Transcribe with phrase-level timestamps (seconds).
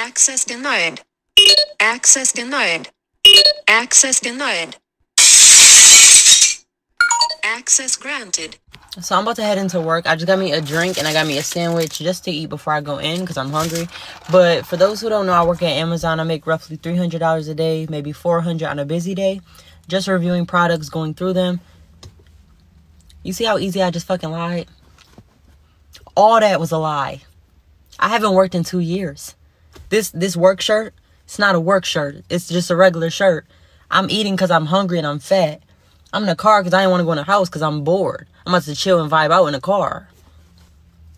[0.00, 1.00] Access denied.
[1.80, 2.90] Access denied.
[3.66, 4.76] Access denied.
[7.42, 8.58] Access granted.
[9.00, 10.06] So I'm about to head into work.
[10.06, 12.48] I just got me a drink and I got me a sandwich just to eat
[12.48, 13.88] before I go in because I'm hungry.
[14.30, 16.20] But for those who don't know, I work at Amazon.
[16.20, 19.40] I make roughly $300 a day, maybe 400 on a busy day,
[19.88, 21.58] just reviewing products, going through them.
[23.24, 24.68] You see how easy I just fucking lied?
[26.16, 27.22] All that was a lie.
[27.98, 29.34] I haven't worked in 2 years.
[29.88, 32.24] This this work shirt, it's not a work shirt.
[32.28, 33.46] It's just a regular shirt.
[33.90, 35.62] I'm eating cuz I'm hungry and I'm fat.
[36.12, 37.84] I'm in the car because I didn't want to go in the house because I'm
[37.84, 38.26] bored.
[38.46, 40.08] I'm about to chill and vibe out in the car.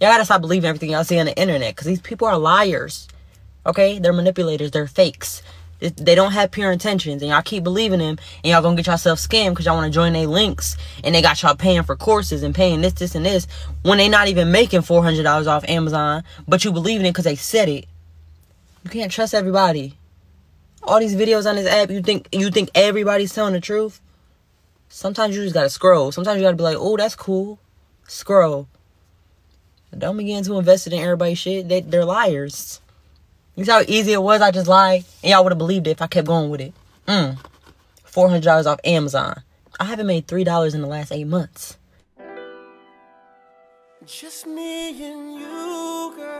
[0.01, 3.07] Y'all gotta stop believing everything y'all see on the internet because these people are liars.
[3.67, 3.99] Okay?
[3.99, 4.71] They're manipulators.
[4.71, 5.43] They're fakes.
[5.81, 9.19] They don't have pure intentions, and y'all keep believing them, and y'all gonna get yourself
[9.19, 12.43] scammed because y'all want to join their links, and they got y'all paying for courses
[12.43, 13.47] and paying this, this, and this
[13.83, 17.11] when they not even making four hundred dollars off Amazon, but you believe in it
[17.11, 17.87] because they said it.
[18.85, 19.97] You can't trust everybody.
[20.83, 24.01] All these videos on this app, you think you think everybody's telling the truth?
[24.89, 26.11] Sometimes you just gotta scroll.
[26.13, 27.59] Sometimes you gotta be like, oh, that's cool.
[28.09, 28.67] Scroll.
[29.97, 31.69] Don't begin to invest in everybody's shit.
[31.69, 32.81] They, they're liars.
[33.57, 34.41] You see how easy it was?
[34.41, 35.05] I just lied.
[35.23, 36.73] And y'all would have believed it if I kept going with it.
[37.07, 37.39] Mm.
[38.07, 39.43] $400 off Amazon.
[39.79, 41.77] I haven't made $3 in the last eight months.
[44.07, 46.40] Just me and you, girl.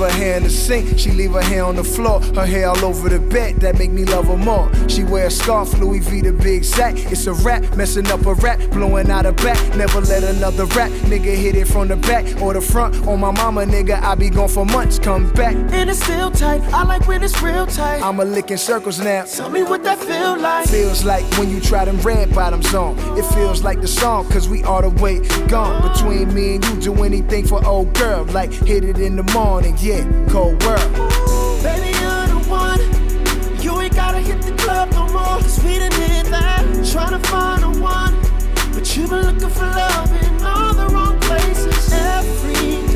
[0.00, 0.40] you're the one.
[0.40, 0.40] Let it ride.
[0.40, 0.40] Yeah, yeah.
[0.40, 2.46] She leave her hair in the sink, she leave her hair on the floor, her
[2.46, 4.70] hair all over the bed, that make me love her more.
[4.88, 6.94] She wear a scarf, Louis V the big sack.
[6.96, 9.58] It's a rap, messing up a rap, blowing out her back.
[9.76, 12.94] Never let another rap nigga hit it from the back or the front.
[13.06, 15.54] On my mama, nigga, I be gone for months, come back.
[15.54, 16.62] And it's still tight.
[16.72, 18.02] I like when it's real tight.
[18.02, 19.24] I'm a licking circles now.
[19.24, 20.68] Tell me what that feel like.
[20.68, 22.96] Feels like when you try them red bottoms on.
[23.18, 25.82] It feels like the song, cause we all the way gone.
[25.92, 28.24] Between me and you, do anything for old girl.
[28.24, 29.89] Like hit it in the morning, yeah,
[30.28, 30.92] cold world.
[31.62, 32.80] Baby, you're the one.
[33.60, 35.40] You ain't gotta hit the club no more.
[35.42, 36.64] Cause we done did that.
[36.92, 38.14] Tryna find the one.
[38.72, 41.92] But you've been looking for love in all the wrong places.
[41.92, 42.89] Every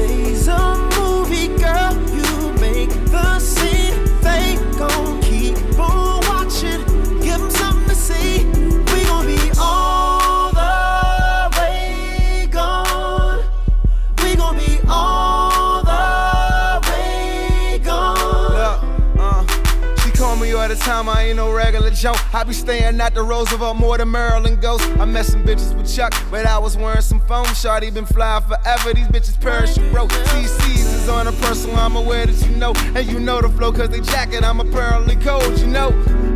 [21.09, 22.15] I ain't no regular Joe.
[22.33, 24.85] I be staying at the Roosevelt more than Marilyn Ghost.
[24.99, 27.47] I met some bitches with Chuck, but I was wearing some foam.
[27.55, 30.11] Shorty been fly forever, these bitches parachute broke.
[30.11, 32.73] CC's is on a personal, I'm aware that you know.
[32.95, 35.91] And you know the flow, cause they jacket, I'm apparently cold, you know.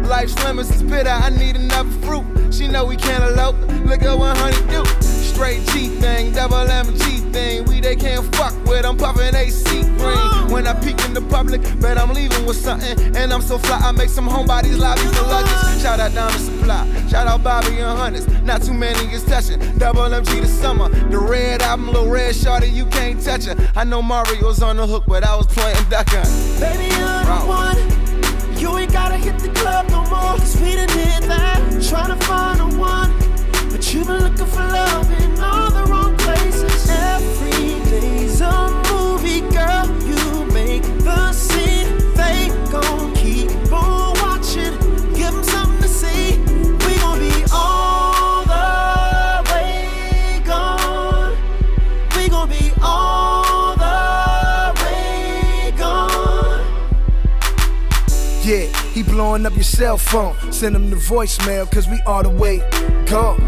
[0.08, 2.24] Life's lemons is bitter, I need another fruit.
[2.52, 3.56] She know we can't elope,
[3.86, 5.17] look at what honey do.
[5.38, 7.64] Straight G thing, double M G thing.
[7.66, 10.50] We they can't fuck with, I'm puffin' AC green.
[10.50, 12.98] When I peek in the public, bet I'm leaving with something.
[13.14, 15.80] And I'm so fly, I make some homebodies lobby for luggage.
[15.80, 18.26] Shout out Diamond Supply, shout out Bobby and Hunters.
[18.42, 19.60] Not too many is touching.
[19.78, 23.54] Double MG the summer, the red album, little red shorty, you can't touch her.
[23.76, 26.26] I know Mario's on the hook, but I was playing duck hunt.
[26.58, 28.08] Baby, you're the one.
[28.58, 30.36] You ain't gotta hit the club no more.
[30.36, 30.74] Cause we
[59.78, 60.34] cell phone.
[60.52, 62.58] Send him the voicemail, cause we all the way
[63.06, 63.40] gone.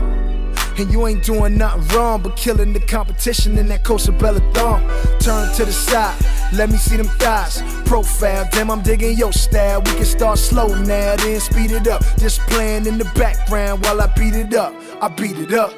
[0.79, 4.81] And you ain't doing nothing wrong but killing the competition in that Costa Bella thong.
[5.19, 6.17] Turn to the side,
[6.53, 7.63] let me see them thighs.
[7.85, 9.83] Profile, damn, I'm digging your style.
[9.83, 12.03] We can start slow now, then speed it up.
[12.17, 14.73] Just playing in the background while I beat it up.
[15.03, 15.73] I beat it up.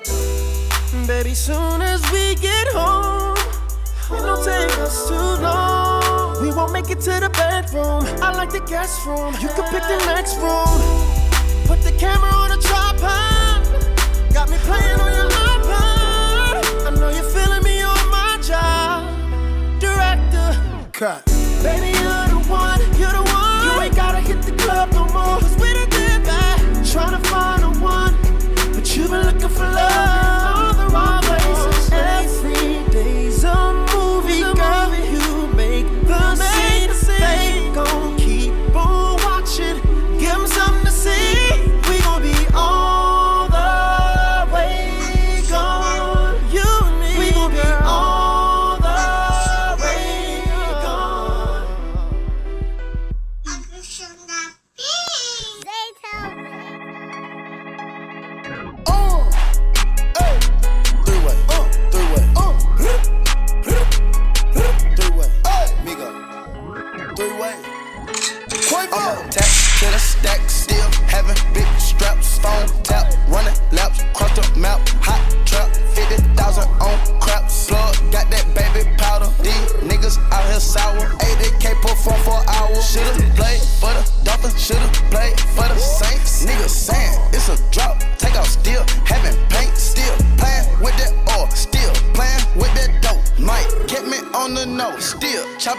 [1.06, 5.71] Baby, soon as we get home, it don't take us too long.
[6.54, 8.04] Won't make it to the bedroom.
[8.20, 9.32] I like the guest room.
[9.40, 10.69] You can pick the next room.
[11.66, 13.64] Put the camera on a tripod.
[14.34, 16.87] Got me playing on your iPod.
[16.87, 19.08] I know you're feeling me on my job.
[19.81, 20.60] Director,
[20.93, 21.25] cut.
[21.62, 22.81] Baby, you're the one.
[23.00, 23.64] You're the one.
[23.64, 25.40] You ain't gotta hit the club no more.
[25.40, 26.58] Cause we done did that.
[26.93, 28.14] Trying to find one.
[28.75, 30.31] But you've been looking for love.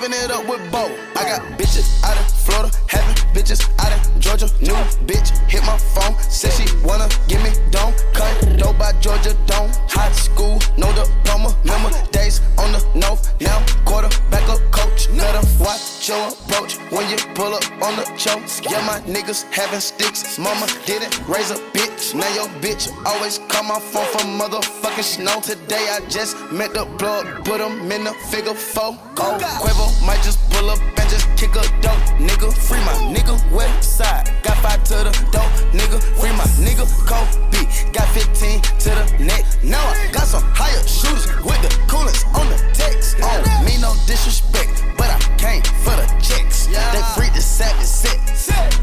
[0.04, 0.86] Chopping it up with Bo.
[1.16, 4.48] I got bitches out of Florida, having bitches out of Georgia.
[4.62, 4.74] New
[19.06, 20.38] niggas having sticks.
[20.40, 22.16] Mama didn't raise a bitch.
[22.16, 25.40] Now your bitch always call my phone for motherfucking snow.
[25.42, 28.98] Today I just met the plug, put him in the figure four.
[29.18, 32.04] Oh, Quavo might just pull up and just kick a dope.
[32.20, 34.32] Nigga, free my nigga west side.
[34.44, 35.54] Got five to the dope.
[35.74, 37.44] Nigga, free my nigga Kobe.
[37.92, 39.46] Got 15 to the neck.
[39.64, 43.22] Now I got some higher shooters with the coolest on the text.
[43.22, 46.68] On me, no disrespect, but I came for the checks.
[46.68, 48.18] They breed the savage set.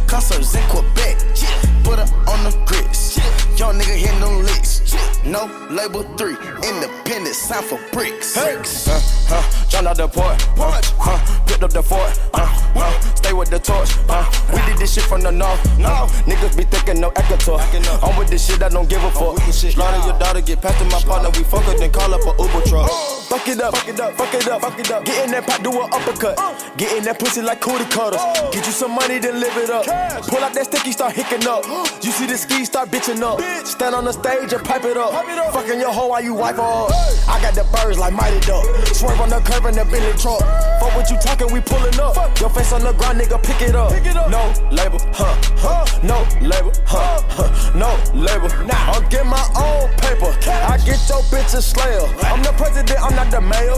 [0.07, 1.17] Concerts in Quebec.
[1.85, 3.17] Put her on the grits.
[3.59, 4.95] Young nigga hitting them licks.
[5.25, 6.37] No label three.
[6.69, 8.37] Independent sign for bricks.
[8.37, 8.61] Uh,
[9.31, 13.49] uh, John out the port, uh, uh, picked up the fort, uh, uh, stay with
[13.49, 13.91] the torch.
[14.09, 15.61] Uh, we did this shit from the north.
[15.79, 17.61] Uh, niggas be thinking no Ecuador.
[18.03, 19.39] I'm with this shit, I don't give a fuck.
[19.53, 21.31] Slaughter your daughter, get past to my partner.
[21.39, 23.20] We fuck her, then call up a Uber truck.
[23.31, 25.05] Fuck it up, fuck it up, fuck it up, fuck it up.
[25.05, 26.35] Get in that pot, do an uppercut.
[26.37, 26.53] Uh.
[26.77, 28.19] Get in that pussy like cootie cutters.
[28.21, 28.51] Uh.
[28.51, 29.87] Get you some money, then live it up.
[30.27, 31.63] Pull out that sticky, start hicking up.
[31.65, 31.87] Uh.
[32.03, 33.41] You see the ski, start bitching up.
[33.65, 35.13] Stand on the stage and pipe it up.
[35.55, 36.91] Fucking your hoe while you wipe her up.
[37.29, 38.67] I got the birds like Mighty Duck.
[38.89, 40.43] Swerve on the curve in the Billy truck.
[40.81, 42.17] Fuck what you talking, we pulling up.
[42.41, 43.93] Your face on the ground, nigga, pick it up.
[44.31, 45.85] No label, huh, huh.
[46.03, 47.73] No label, huh, huh.
[47.77, 48.49] No label.
[48.65, 50.33] Nah, I'll get my own paper.
[50.49, 52.01] I get your bitch a slayer.
[52.25, 53.77] I'm the president, I'm not the mayor.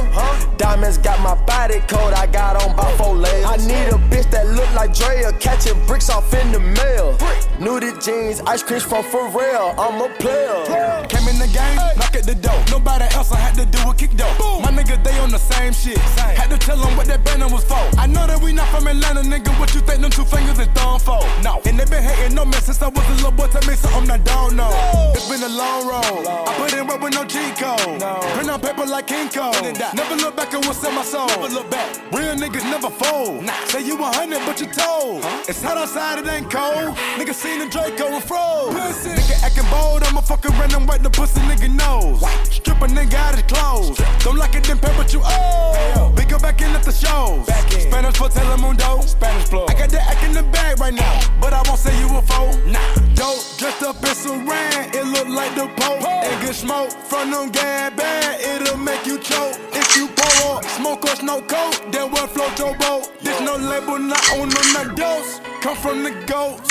[0.57, 3.47] Diamonds got my body code, I got on by four layers.
[3.47, 7.19] I need a bitch that look like Drea, catching bricks off in the mail.
[7.59, 9.75] Nudie jeans, ice cream from Pharrell.
[9.77, 11.07] I'm a player.
[11.09, 12.63] Came in the game, knock at the door.
[12.71, 14.61] Nobody else I had to do a kick though.
[14.61, 15.99] My niggas, they on the same shit.
[15.99, 17.81] Had to tell them what that banner was for.
[17.99, 19.53] I know that we not from Atlanta, nigga.
[19.59, 21.21] What you think them two fingers is thumb for?
[21.43, 21.61] No.
[21.65, 23.47] And they been hating on me since I was a little boy.
[23.49, 24.71] Tell me something I don't know.
[25.15, 26.27] It's been a long road.
[26.27, 28.01] I put in work with no cheat code.
[28.35, 29.53] Print on paper like King Cole.
[29.95, 31.27] Never look back and what's in my soul.
[31.29, 31.89] Never look back.
[32.13, 33.49] Real niggas never fold.
[33.67, 35.25] Say you 100, but you told.
[35.49, 36.97] It's hot outside, it ain't cold.
[37.17, 38.75] Nigga seen the Draco and froze.
[39.05, 42.23] Nigga acting bold, I'ma fucking run and wipe the pussy nigga nose.
[42.51, 43.99] Strip a nigga out his clothes.
[44.25, 46.13] Don't like it, then pay what you owe.
[46.17, 47.47] Big go back in at the shows.
[47.83, 49.03] Spanish for Telemundo.
[49.07, 49.67] Spanish flow.
[49.69, 52.23] I got that act in the bag right now, but I won't say you a
[52.23, 52.53] fool.
[52.67, 52.81] Nah.
[53.15, 56.03] Dope dressed up in saran, it look like the Pope.
[56.03, 59.57] And good smoke from them gas bag, it'll make you choke.
[59.73, 63.13] If you pour up, smoke or no coat, then what float your boat?
[63.21, 65.41] This no label, not on no not dose.
[65.61, 66.69] Come from the goats.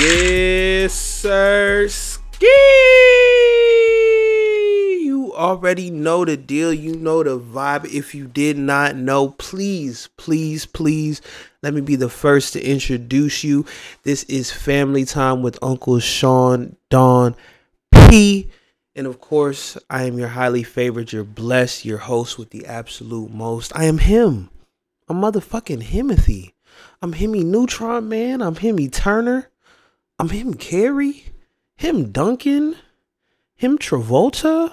[0.00, 1.88] Yes, sir.
[2.40, 2.48] You
[5.34, 6.72] already know the deal.
[6.72, 7.92] You know the vibe.
[7.92, 11.20] If you did not know, please, please, please
[11.62, 13.66] let me be the first to introduce you.
[14.04, 17.34] This is Family Time with Uncle Sean Don
[17.92, 18.50] P.
[18.94, 23.32] And of course, I am your highly favored, your blessed, your host with the absolute
[23.32, 23.72] most.
[23.76, 24.50] I am him.
[25.08, 26.52] I'm motherfucking Himothy.
[27.00, 28.42] I'm Himmy Neutron Man.
[28.42, 29.50] I'm Himmy Turner.
[30.18, 31.26] I'm him Carey,
[31.78, 32.76] him Duncan,
[33.54, 34.72] him Travolta.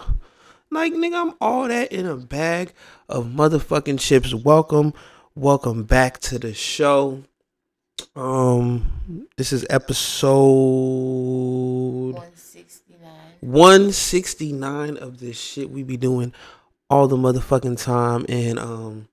[0.71, 2.73] Like nigga, I'm all that in a bag
[3.07, 4.33] of motherfucking chips.
[4.33, 4.91] Welcome,
[5.35, 7.21] welcome back to the show.
[8.15, 10.33] Um, this is episode
[12.15, 13.11] 169.
[13.39, 16.33] 169 of this shit we be doing
[16.89, 18.25] all the motherfucking time.
[18.27, 19.09] And um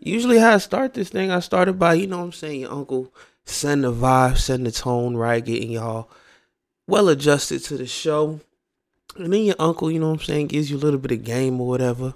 [0.00, 2.72] usually how I start this thing, I started by, you know what I'm saying, your
[2.72, 3.10] uncle
[3.46, 6.10] send the vibe, send the tone right, getting y'all
[6.92, 8.38] well adjusted to the show.
[9.16, 11.24] And then your uncle, you know what I'm saying, gives you a little bit of
[11.24, 12.14] game or whatever.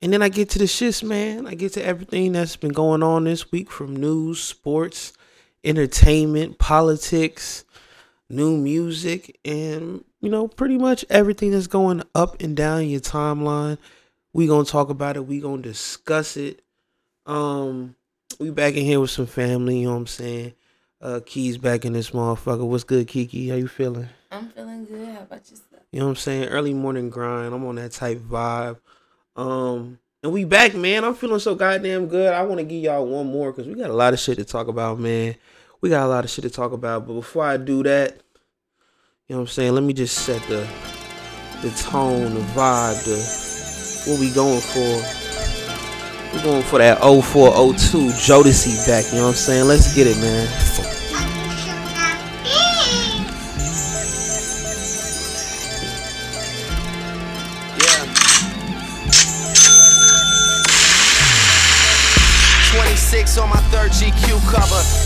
[0.00, 1.46] And then I get to the shits, man.
[1.46, 5.12] I get to everything that's been going on this week from news, sports,
[5.62, 7.66] entertainment, politics,
[8.30, 13.76] new music, and you know, pretty much everything that's going up and down your timeline.
[14.32, 15.26] We gonna talk about it.
[15.26, 16.62] We gonna discuss it.
[17.26, 17.94] Um,
[18.40, 19.80] we back in here with some family.
[19.80, 20.54] You know what I'm saying?
[21.00, 22.66] Uh, Keys back in this motherfucker.
[22.66, 23.48] What's good, Kiki?
[23.48, 24.08] How you feeling?
[24.32, 25.08] I'm feeling good.
[25.08, 25.82] How about yourself?
[25.92, 26.48] You know what I'm saying?
[26.48, 27.54] Early morning grind.
[27.54, 28.78] I'm on that type vibe.
[29.36, 31.04] Um, and we back, man.
[31.04, 32.34] I'm feeling so goddamn good.
[32.34, 34.44] I want to give y'all one more because we got a lot of shit to
[34.44, 35.36] talk about, man.
[35.80, 37.06] We got a lot of shit to talk about.
[37.06, 38.16] But before I do that,
[39.28, 39.74] you know what I'm saying?
[39.74, 40.66] Let me just set the
[41.62, 45.27] the tone, the vibe, the what we going for.
[46.32, 49.66] We going for that 0402 Jodeci back, you know what I'm saying?
[49.66, 50.97] Let's get it, man.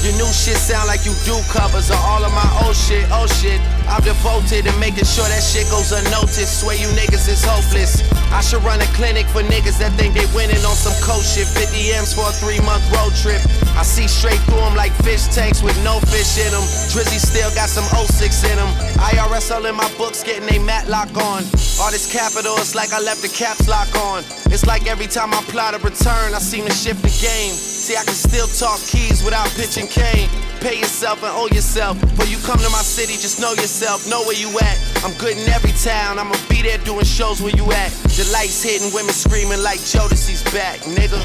[0.02, 3.06] Your new shit sound like you do covers of all of my old shit.
[3.14, 6.58] Oh shit, I'm devoted to making sure that shit goes unnoticed.
[6.58, 8.02] Swear you niggas is hopeless.
[8.34, 11.46] I should run a clinic for niggas that think they winning on some cold shit.
[11.46, 13.38] 50 M's for a three month road trip.
[13.78, 16.66] I see straight through them like fish tanks with no fish in them.
[16.90, 18.74] Drizzy still got some 06 in them.
[18.98, 21.46] IRS all in my books getting they matlock on.
[21.78, 24.26] All this capital, it's like I left the caps lock on.
[24.50, 27.54] It's like every time I plot a return, I seem to shift the game.
[27.54, 30.28] See, I can still talk keys without pitching cane.
[30.64, 32.00] Pay yourself and owe yourself.
[32.16, 34.76] But you come to my city, just know yourself, know where you at.
[35.04, 37.90] I'm good in every town, I'ma be there doing shows where you at.
[38.16, 41.20] The lights hitting, women screaming like Jodeci's back, nigga.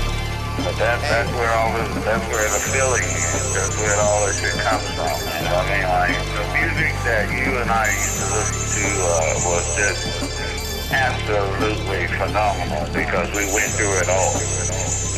[0.66, 3.54] But that, that's where all this, that's where the feeling is.
[3.54, 5.06] That's where all this shit comes from.
[5.06, 5.86] You know what I mean?
[5.86, 10.02] Like, the music that you and I used to listen to uh, was just
[10.90, 14.34] absolutely phenomenal because we went through it all.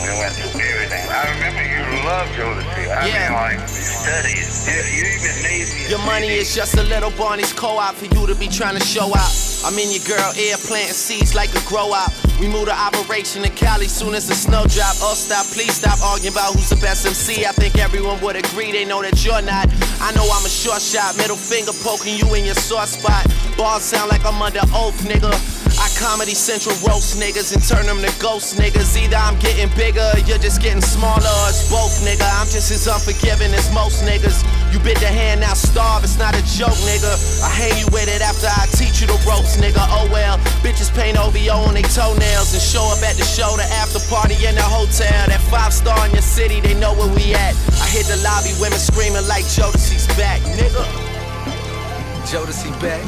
[0.04, 0.79] We went through.
[1.10, 2.86] I remember you loved Jodeci.
[2.90, 3.30] I Yeah.
[3.30, 4.46] mean, like, you studied.
[4.70, 8.06] You, you even made me a Your money is just a little Barney's co-op for
[8.06, 9.32] you to be trying to show out.
[9.66, 12.12] I'm in your girl ear planting seeds like a grow out.
[12.40, 14.96] We move to operation in Cali soon as the snow drop.
[15.02, 17.46] Oh stop, please stop arguing about who's the best MC.
[17.46, 19.68] I think everyone would agree they know that you're not.
[20.00, 23.26] I know I'm a short shot, middle finger poking you in your sore spot.
[23.58, 25.34] Bars sound like I'm under oath, nigga.
[26.00, 28.96] Comedy Central roast niggas and turn them to ghost niggas.
[28.96, 31.20] Either I'm getting bigger or you're just getting smaller.
[31.20, 32.24] Or it's both, nigga.
[32.40, 34.48] I'm just as unforgiving as most niggas.
[34.72, 36.08] You bit the hand, now starve.
[36.08, 37.12] It's not a joke, nigga.
[37.44, 39.84] I hang you with it after I teach you the ropes, nigga.
[39.92, 40.40] Oh well.
[40.64, 44.40] Bitches paint OVO on their toenails and show up at the show, the after party
[44.48, 45.28] in the hotel.
[45.28, 47.60] That five star in your city, they know where we at.
[47.76, 50.80] I hit the lobby, women screaming like Jodeci's back, nigga.
[52.24, 53.04] Jodeci back.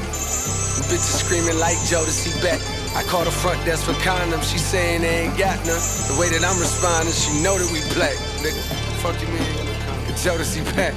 [0.92, 2.60] Bitches screaming like Jodeci back.
[2.96, 4.52] I call the front desk for condoms.
[4.52, 5.80] She saying they ain't got none.
[6.12, 8.16] The way that I'm responding, she know that we black.
[8.44, 8.60] Nigga,
[9.00, 9.72] fuck you mean?
[10.20, 10.94] Jodeci back.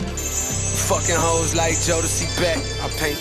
[0.90, 2.58] Fucking hoes like Jodeci back.
[2.82, 3.16] I paint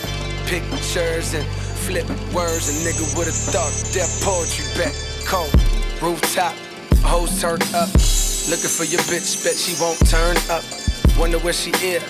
[0.50, 1.46] pictures and
[1.86, 2.68] flip words.
[2.68, 4.94] A nigga would have thought that poetry back.
[5.26, 5.54] Cold
[6.02, 6.54] rooftop,
[7.06, 7.88] hoes turned up.
[8.50, 10.66] Looking for your bitch, bet she won't turn up.
[11.18, 12.04] Wonder where she is.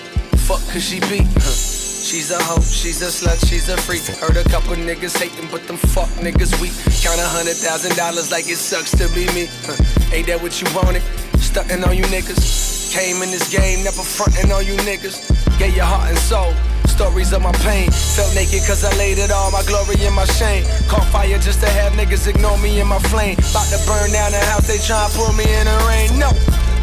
[0.48, 1.22] Fuck could she be?
[1.22, 1.73] Huh.
[2.14, 4.06] She's a hoe, she's a slut, she's a freak.
[4.22, 6.70] Heard a couple niggas hating, but them fuck niggas weak.
[7.02, 9.50] Count a hundred thousand dollars like it sucks to be me.
[9.66, 9.74] Huh.
[10.14, 11.02] Ain't that what you wanted?
[11.42, 12.94] Stunting on you niggas.
[12.94, 15.26] Came in this game, never fronting on you niggas.
[15.58, 16.54] Get your heart and soul.
[16.86, 17.90] Stories of my pain.
[17.90, 20.62] Felt naked cause I laid it all, my glory and my shame.
[20.86, 23.34] Caught fire just to have niggas ignore me in my flame.
[23.50, 26.14] About to burn down the house, they tryna pull me in the rain.
[26.14, 26.30] No.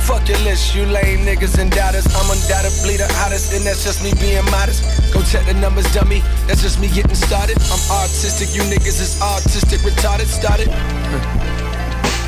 [0.07, 2.05] Fuck your list, you lame niggas and doubters.
[2.15, 4.83] I'm undoubtedly the hottest, and that's just me being modest.
[5.13, 6.21] Go check the numbers, dummy.
[6.47, 7.57] That's just me getting started.
[7.71, 10.27] I'm artistic, you niggas is artistic, retarded.
[10.27, 11.60] Started.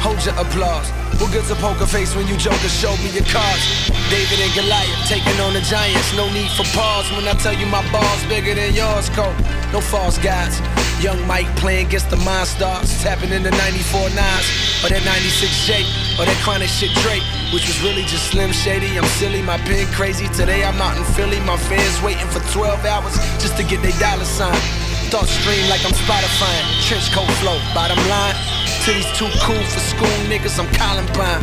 [0.03, 0.91] Hold your applause.
[1.23, 3.87] What good's a poker face when you joker show me your cards?
[4.11, 6.11] David and Goliath taking on the giants.
[6.11, 9.31] No need for pause when I tell you my balls bigger than yours, Cole.
[9.71, 10.59] No false guys.
[10.99, 12.91] Young Mike playing against the monsters.
[12.99, 14.47] Tapping in the 94 nines.
[14.83, 15.87] Or that 96 J.
[16.19, 17.23] Or that chronic shit Drake.
[17.55, 18.99] Which was really just Slim Shady.
[18.99, 20.27] I'm silly, my pen crazy.
[20.35, 21.39] Today I'm out in Philly.
[21.47, 24.59] My fans waiting for 12 hours just to get their dollar sign.
[25.07, 26.59] Thoughts stream like I'm Spotify.
[26.83, 27.55] Trench coat flow.
[27.71, 28.62] Bottom line.
[28.83, 30.59] Titties too cool for school niggas.
[30.59, 31.39] I'm Columbine.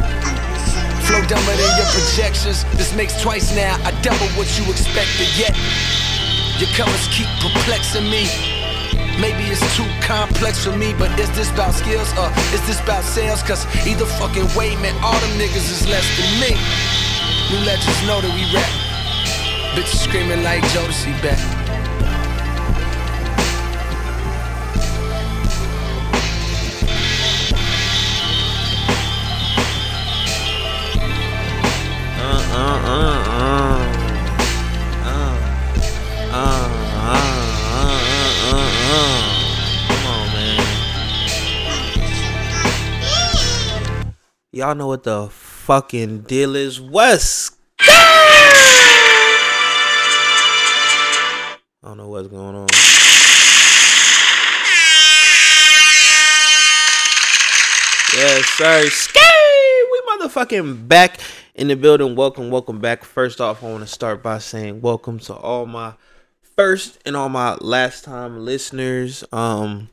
[1.09, 2.69] Flow dumber than your projections.
[2.77, 3.81] This makes twice now.
[3.81, 5.57] I double what you expected yet.
[6.61, 8.29] Your covers keep perplexing me.
[9.17, 13.05] Maybe it's too complex for me, but is this about skills or is this about
[13.05, 13.43] sales?
[13.43, 16.53] Cause either fucking way, man, all them niggas is less than me.
[17.49, 18.69] New legends know that we rap.
[19.73, 21.70] Bitches screaming like Jodeci back.
[44.71, 46.81] Y'all know what the fucking deal is.
[46.81, 47.57] West.
[47.81, 48.39] I
[51.83, 52.69] don't know what's going on.
[58.15, 58.89] Yes, sir.
[58.91, 59.21] Skate!
[59.91, 61.19] We motherfucking back
[61.57, 62.15] in the building.
[62.15, 63.03] Welcome, welcome back.
[63.03, 65.95] First off, I want to start by saying welcome to all my
[66.55, 69.25] first and all my last time listeners.
[69.33, 69.89] Um,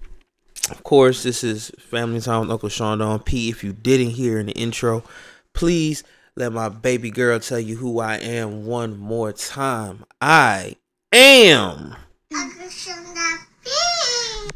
[0.69, 3.49] of course, this is Family Time with Uncle Sean Don P.
[3.49, 5.03] If you didn't hear in the intro,
[5.53, 6.03] please
[6.35, 10.05] let my baby girl tell you who I am one more time.
[10.21, 10.75] I
[11.11, 11.95] am.
[12.35, 13.05] Uncle Shun
[13.63, 13.71] P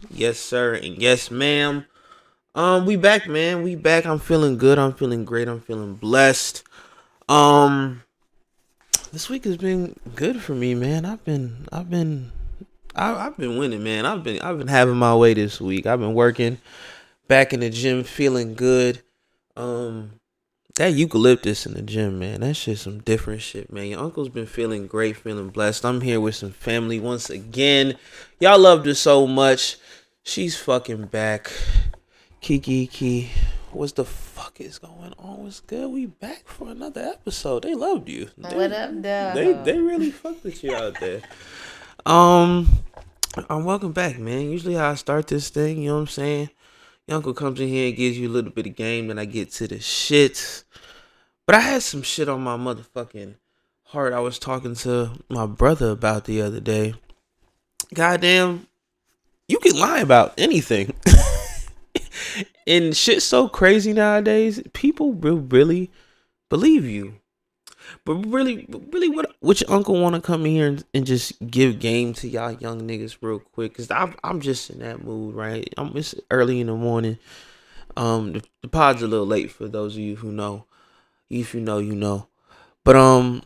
[0.09, 1.85] Yes, sir, and yes, ma'am.
[2.53, 3.63] Um, we back, man.
[3.63, 4.05] We back.
[4.05, 4.77] I'm feeling good.
[4.77, 5.47] I'm feeling great.
[5.47, 6.63] I'm feeling blessed.
[7.29, 8.03] Um,
[9.13, 11.05] this week has been good for me, man.
[11.05, 12.31] I've been, I've been,
[12.95, 14.05] I, I've been winning, man.
[14.05, 15.85] I've been, I've been having my way this week.
[15.85, 16.57] I've been working,
[17.27, 19.01] back in the gym, feeling good.
[19.55, 20.13] Um,
[20.75, 22.41] that eucalyptus in the gym, man.
[22.41, 23.87] That shit some different shit, man.
[23.87, 25.85] Your uncle's been feeling great, feeling blessed.
[25.85, 27.97] I'm here with some family once again.
[28.39, 29.77] Y'all loved her so much.
[30.23, 31.51] She's fucking back.
[32.39, 33.29] Kiki Kiki,
[33.71, 35.43] what's the fuck is going on?
[35.43, 35.89] What's good?
[35.91, 37.63] We back for another episode.
[37.63, 38.29] They loved you.
[38.37, 39.31] They, What up, though?
[39.35, 41.21] They they really fucked with you out there.
[42.05, 42.67] Um,
[43.47, 44.49] I'm welcome back, man.
[44.49, 46.49] Usually how I start this thing, you know what I'm saying?
[47.07, 49.25] Your uncle comes in here and gives you a little bit of game, then I
[49.25, 50.63] get to the shit.
[51.45, 53.35] But I had some shit on my motherfucking
[53.83, 54.13] heart.
[54.13, 56.95] I was talking to my brother about the other day.
[57.93, 58.67] Goddamn,
[59.47, 60.95] you can lie about anything.
[62.67, 64.61] and shit's so crazy nowadays.
[64.73, 65.91] People will really
[66.49, 67.20] believe you.
[68.03, 69.09] But really, really,
[69.41, 72.51] what your uncle want to come in here and, and just give game to y'all
[72.51, 73.75] young niggas real quick?
[73.75, 75.71] Cause I'm I'm just in that mood, right?
[75.77, 77.19] I'm it's early in the morning.
[77.95, 80.65] Um, the, the pod's a little late for those of you who know.
[81.29, 82.27] If you know, you know.
[82.83, 83.43] But um,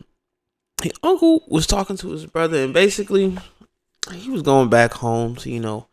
[0.82, 3.36] his uncle was talking to his brother, and basically,
[4.12, 5.86] he was going back home to you know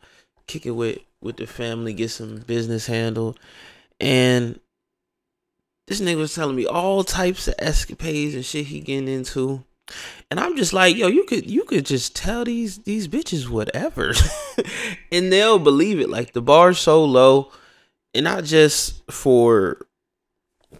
[0.47, 3.39] kick it with with the family, get some business handled,
[3.99, 4.59] and
[5.87, 9.63] this nigga was telling me all types of escapades and shit he getting into.
[10.31, 14.13] And I'm just like, yo, you could you could just tell these these bitches whatever.
[15.11, 16.09] and they'll believe it.
[16.09, 17.51] Like the bar's so low.
[18.15, 19.87] And not just for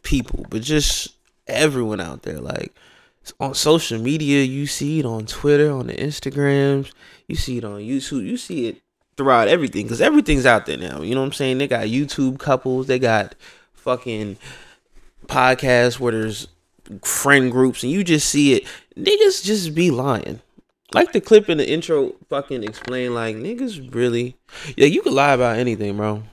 [0.04, 1.16] people, but just
[1.48, 2.40] everyone out there.
[2.40, 2.74] Like
[3.40, 6.92] on social media, you see it on Twitter, on the Instagrams,
[7.28, 8.82] you see it on YouTube, you see it
[9.18, 11.02] throughout everything because everything's out there now.
[11.02, 11.58] You know what I'm saying?
[11.58, 13.36] They got YouTube couples, they got
[13.74, 14.38] fucking
[15.28, 16.48] podcasts where there's
[17.04, 18.66] friend groups, and you just see it.
[18.98, 20.42] Niggas just be lying.
[20.94, 24.38] Like the clip in the intro fucking explain like niggas really
[24.78, 26.24] Yeah, you could lie about anything, bro.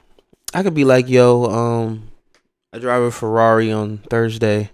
[0.53, 2.11] I could be like, yo, um
[2.72, 4.70] I drive a Ferrari on Thursday,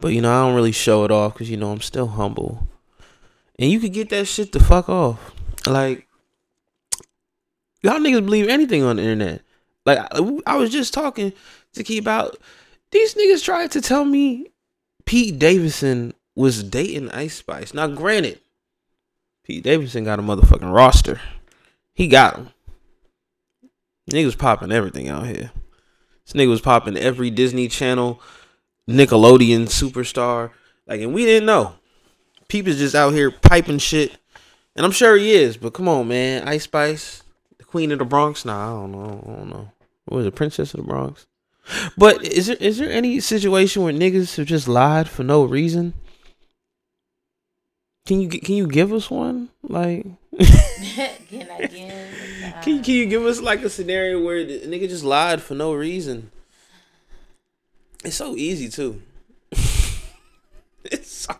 [0.00, 2.66] but you know, I don't really show it off cuz you know, I'm still humble.
[3.58, 5.32] And you could get that shit the fuck off.
[5.66, 6.08] Like
[7.82, 9.42] y'all niggas believe anything on the internet.
[9.86, 11.32] Like I, I was just talking
[11.74, 12.36] to keep out
[12.92, 14.52] these niggas tried to tell me
[15.04, 17.74] Pete Davidson was dating Ice Spice.
[17.74, 18.40] Now, granted,
[19.44, 21.20] Pete Davidson got a motherfucking roster.
[21.94, 22.50] He got him.
[24.10, 25.50] Niggas popping everything out here.
[26.24, 28.20] This nigga was popping every Disney Channel,
[28.88, 30.50] Nickelodeon superstar.
[30.86, 31.74] Like, and we didn't know.
[32.48, 34.16] Peep is just out here piping shit.
[34.76, 36.48] And I'm sure he is, but come on, man.
[36.48, 37.22] Ice Spice,
[37.58, 38.44] the queen of the Bronx.
[38.44, 39.24] Nah, I don't know.
[39.26, 39.72] I don't know.
[40.06, 41.26] What was it, Princess of the Bronx?
[41.96, 45.94] But is there is there any situation where niggas have just lied for no reason?
[48.06, 49.48] Can you can you give us one?
[49.62, 50.06] Like,
[51.32, 51.72] Can I give?
[52.62, 55.54] can you, can you give us like a scenario where the nigga just lied for
[55.54, 56.30] no reason?
[58.04, 59.00] It's so easy too.
[60.84, 61.34] it's so,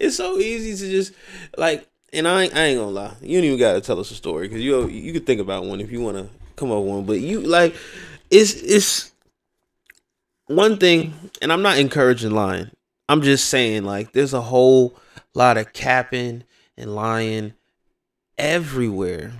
[0.00, 1.12] it's so easy to just
[1.56, 3.14] like, and I ain't, I ain't gonna lie.
[3.22, 5.80] You don't even gotta tell us a story because you you could think about one
[5.80, 7.04] if you want to come up with one.
[7.04, 7.74] But you like,
[8.30, 9.12] it's it's
[10.48, 12.70] one thing, and I'm not encouraging lying.
[13.08, 14.98] I'm just saying like there's a whole
[15.34, 16.44] lot of capping
[16.76, 17.54] and lying
[18.36, 19.32] everywhere.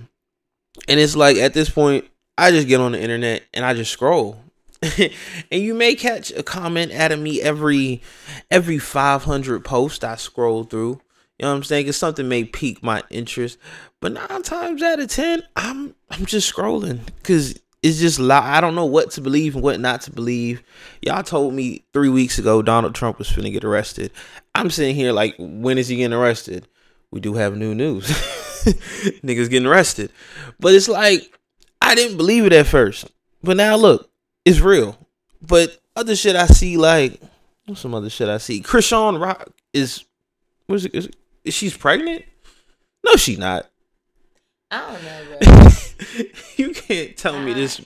[0.87, 2.05] And it's like at this point,
[2.37, 4.41] I just get on the internet and I just scroll.
[4.97, 5.11] and
[5.51, 8.01] you may catch a comment out of me every
[8.49, 11.01] every 500 posts I scroll through.
[11.37, 11.85] You know what I'm saying?
[11.85, 13.57] Cause something may pique my interest,
[14.01, 18.75] but nine times out of ten, I'm I'm just scrolling because it's just I don't
[18.75, 20.63] know what to believe and what not to believe.
[21.01, 24.11] Y'all told me three weeks ago Donald Trump was finna get arrested.
[24.53, 26.67] I'm sitting here like, when is he getting arrested?
[27.11, 28.07] We do have new news.
[29.23, 30.11] Niggas getting arrested,
[30.59, 31.39] but it's like
[31.81, 33.09] I didn't believe it at first,
[33.41, 34.09] but now look,
[34.43, 34.97] it's real.
[35.41, 37.21] But other shit I see, like
[37.75, 38.61] some other shit I see?
[38.61, 40.03] Chrisean Rock is,
[40.67, 40.95] was it?
[40.95, 41.09] Is,
[41.43, 42.25] is she's pregnant?
[43.05, 43.68] No, she not.
[44.71, 45.67] I don't know, bro.
[46.57, 47.81] you can't tell me this.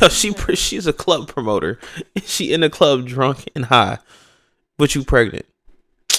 [0.00, 1.78] Yo, she she's a club promoter.
[2.24, 3.98] She in the club drunk and high,
[4.76, 5.46] but you pregnant.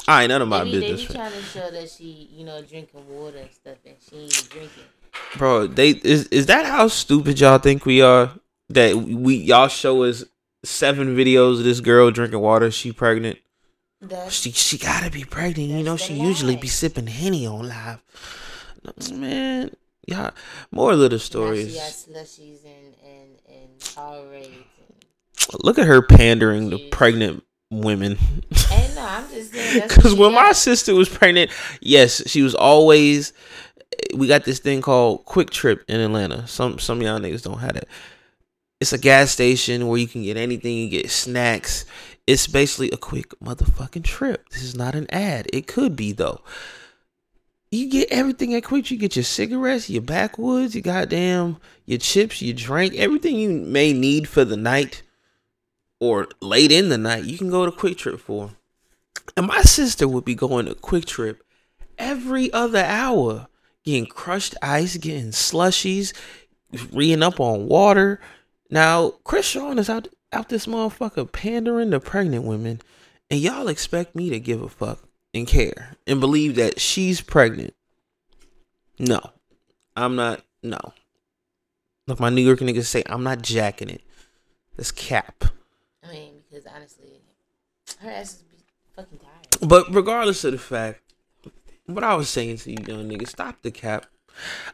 [0.07, 2.29] I ain't none of my they be, business, They be trying to show that she,
[2.33, 4.83] you know, drinking water and stuff, and she ain't drinking.
[5.37, 5.67] bro.
[5.67, 8.31] They is is that how stupid y'all think we are?
[8.69, 10.23] That we y'all show us
[10.63, 12.69] seven videos of this girl drinking water.
[12.71, 13.39] She pregnant.
[14.01, 15.69] That's- She she gotta be pregnant.
[15.69, 18.01] You know she usually be sipping henny on live.
[19.11, 19.71] Man,
[20.07, 20.31] yeah.
[20.71, 21.77] More of the Now she stories.
[21.77, 24.63] slushies and and and Powerades.
[25.63, 28.17] Look at her pandering to pregnant women.
[28.71, 33.33] And no, I'm just Because when my sister was pregnant, yes, she was always.
[34.15, 36.47] We got this thing called QuikTrip in Atlanta.
[36.47, 37.87] Some some y'all niggas don't have it.
[38.79, 40.77] It's a gas station where you can get anything.
[40.77, 41.85] You get snacks.
[42.27, 44.49] It's basically a quick motherfucking trip.
[44.49, 45.47] This is not an ad.
[45.51, 46.41] It could be though.
[47.71, 48.85] You get everything at Quick.
[48.85, 53.49] Trip You get your cigarettes, your backwoods, your goddamn, your chips, your drink, everything you
[53.49, 55.03] may need for the night
[55.99, 57.25] or late in the night.
[57.25, 58.51] You can go to QuikTrip for.
[59.37, 61.37] And my sister would be going to QuikTrip
[61.99, 63.47] every other hour,
[63.83, 66.13] getting crushed ice, getting slushies,
[66.91, 68.19] reading up on water.
[68.71, 72.81] Now, Chrisean is out out this motherfucker pandering to pregnant women,
[73.31, 77.73] and y'all expect me to give a fuck and care and believe that she's pregnant.
[78.97, 79.19] No,
[79.95, 80.41] I'm not.
[80.61, 80.79] No.
[82.07, 84.01] Like my New York niggas say, I'm not jacking it.
[84.75, 85.45] That's cap.
[86.03, 87.21] I mean, because honestly,
[87.99, 88.43] her ass is
[88.95, 89.69] fucking tired.
[89.69, 91.01] But regardless of the fact,
[91.85, 94.05] what I was saying to you young niggas, stop the cap.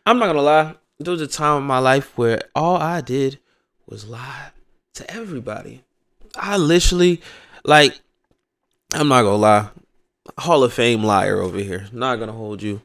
[0.05, 0.75] I'm not gonna lie.
[0.99, 3.39] There was a time in my life where all I did
[3.85, 4.51] was lie
[4.93, 5.83] to everybody.
[6.35, 7.21] I literally,
[7.63, 7.99] like,
[8.93, 9.69] I'm not gonna lie.
[10.37, 11.87] Hall of Fame liar over here.
[11.91, 12.81] Not gonna hold you.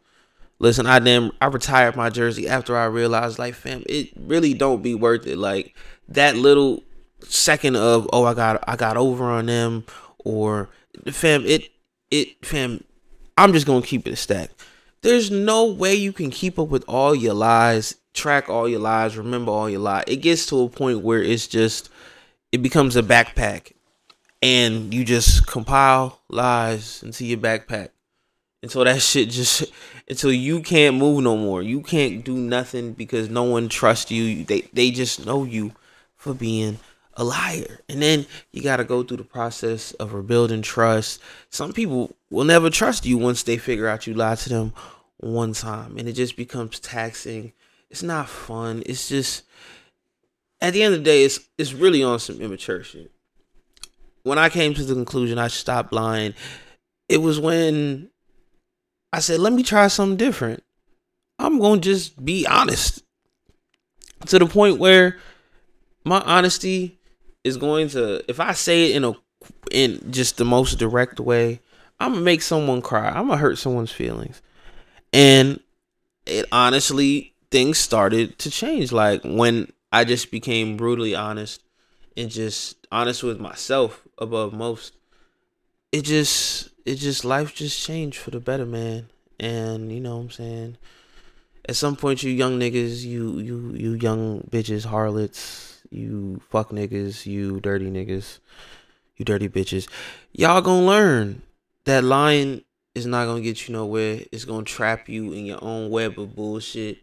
[0.58, 4.82] Listen, I damn I retired my jersey after I realized like fam, it really don't
[4.82, 5.38] be worth it.
[5.38, 5.74] Like
[6.08, 6.82] that little
[7.22, 9.84] second of oh I got I got over on them
[10.18, 10.68] or
[11.10, 11.70] fam it
[12.10, 12.84] it fam
[13.38, 14.50] I'm just gonna keep it a stack.
[15.02, 19.16] There's no way you can keep up with all your lies, track all your lies,
[19.16, 20.04] remember all your lies.
[20.06, 21.88] It gets to a point where it's just
[22.52, 23.72] it becomes a backpack
[24.42, 27.90] and you just compile lies into your backpack
[28.62, 29.72] until that shit just
[30.08, 31.62] until you can't move no more.
[31.62, 34.44] You can't do nothing because no one trusts you.
[34.44, 35.72] They they just know you
[36.16, 36.78] for being
[37.14, 37.80] a liar.
[37.88, 41.20] And then you got to go through the process of rebuilding trust.
[41.50, 44.72] Some people will never trust you once they figure out you lied to them
[45.18, 47.52] one time and it just becomes taxing.
[47.90, 48.82] It's not fun.
[48.86, 49.44] It's just
[50.60, 53.12] at the end of the day it's it's really on some immature shit.
[54.30, 56.34] When I came to the conclusion I stopped lying,
[57.08, 58.10] it was when
[59.12, 60.62] I said, let me try something different.
[61.40, 63.02] I'm going to just be honest
[64.26, 65.16] to the point where
[66.04, 67.00] my honesty
[67.42, 69.16] is going to, if I say it in a,
[69.72, 71.58] in just the most direct way,
[71.98, 73.08] I'm to make someone cry.
[73.08, 74.40] I'm to hurt someone's feelings.
[75.12, 75.58] And
[76.24, 78.92] it honestly, things started to change.
[78.92, 81.64] Like when I just became brutally honest
[82.16, 84.94] and just honest with myself above most,
[85.92, 89.08] it just, it just life just changed for the better, man.
[89.40, 90.76] And you know what I'm saying?
[91.68, 97.26] At some point you young niggas, you you you young bitches, harlots, you fuck niggas,
[97.26, 98.38] you dirty niggas,
[99.16, 99.88] you dirty bitches.
[100.32, 101.42] Y'all gonna learn
[101.84, 102.62] that lying
[102.94, 104.20] is not gonna get you nowhere.
[104.32, 106.98] It's gonna trap you in your own web of bullshit.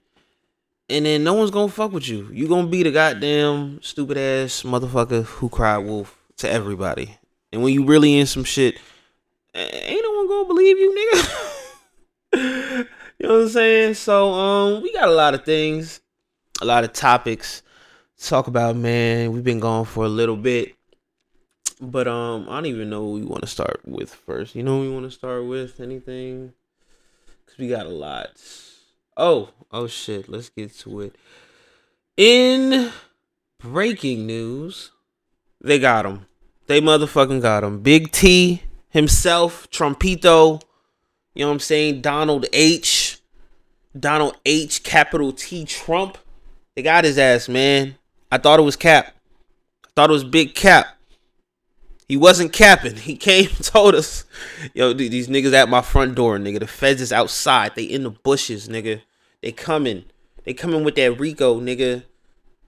[0.89, 2.29] And then no one's gonna fuck with you.
[2.31, 7.17] You gonna be the goddamn stupid ass motherfucker who cried wolf to everybody.
[7.51, 8.79] And when you really in some shit,
[9.53, 11.67] ain't no one gonna believe you, nigga.
[13.19, 13.93] you know what I'm saying?
[13.95, 16.01] So um we got a lot of things,
[16.61, 17.63] a lot of topics
[18.17, 19.31] to talk about, man.
[19.31, 20.75] We've been gone for a little bit.
[21.79, 24.55] But um I don't even know we want to start with first.
[24.55, 25.79] You know we want to start with?
[25.79, 26.53] Anything?
[27.45, 28.29] Cause we got a lot.
[29.15, 31.15] Oh, oh shit, let's get to it.
[32.17, 32.91] In
[33.59, 34.91] breaking news,
[35.67, 36.25] they got him.
[36.67, 37.81] They motherfucking got him.
[37.81, 40.61] Big T himself, Trumpito,
[41.37, 42.01] you know what I'm saying?
[42.01, 43.19] Donald H.
[43.97, 44.81] Donald H.
[44.81, 46.17] Capital T Trump.
[46.75, 47.95] They got his ass, man.
[48.31, 49.13] I thought it was Cap.
[49.85, 50.97] I thought it was Big Cap.
[52.07, 52.95] He wasn't capping.
[53.07, 54.25] He came and told us,
[54.73, 56.59] yo, th- these niggas at my front door, nigga.
[56.59, 57.75] The feds is outside.
[57.75, 59.01] They in the bushes, nigga.
[59.43, 60.05] They coming.
[60.43, 62.03] They coming with that Rico, nigga.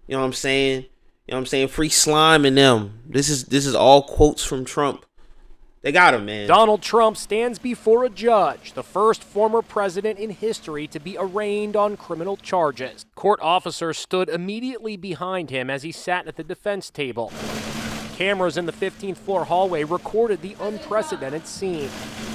[0.07, 0.85] You know what I'm saying?
[1.29, 1.67] You know what I'm saying?
[1.67, 3.01] Free slime in them.
[3.05, 5.05] This is this is all quotes from Trump.
[5.83, 6.47] They got him, man.
[6.47, 11.75] Donald Trump stands before a judge, the first former president in history to be arraigned
[11.75, 13.05] on criminal charges.
[13.13, 17.31] Court officers stood immediately behind him as he sat at the defense table.
[18.15, 21.91] Cameras in the 15th floor hallway recorded the unprecedented scene.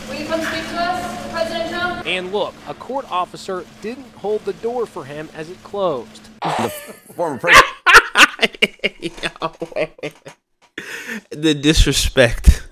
[0.08, 2.06] Will you come speak to us, President Trump?
[2.06, 6.23] And look, a court officer didn't hold the door for him as it closed.
[6.44, 6.68] The
[7.14, 7.64] former president.
[11.30, 12.66] the disrespect.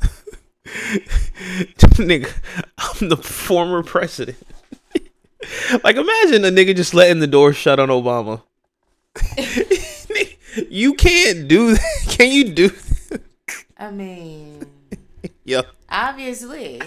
[1.97, 2.31] nigga,
[2.79, 4.37] I'm the former president.
[5.85, 8.43] like, imagine a nigga just letting the door shut on Obama.
[10.69, 12.05] you can't do that.
[12.09, 12.71] Can you do
[13.79, 14.67] I mean,
[15.45, 16.83] Yo, obviously.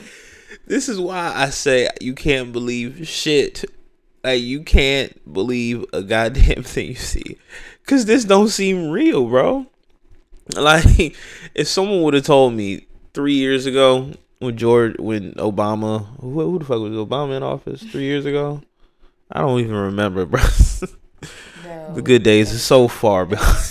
[0.68, 3.66] this is why I say you can't believe shit.
[4.26, 7.38] Like, you can't believe a goddamn thing you see.
[7.82, 9.68] Because this don't seem real, bro.
[10.56, 11.16] Like,
[11.56, 16.58] if someone would have told me three years ago when George, when Obama, who, who
[16.58, 18.64] the fuck was Obama in office three years ago?
[19.32, 20.42] I don't even remember, bro.
[21.94, 23.62] the good days are so far behind.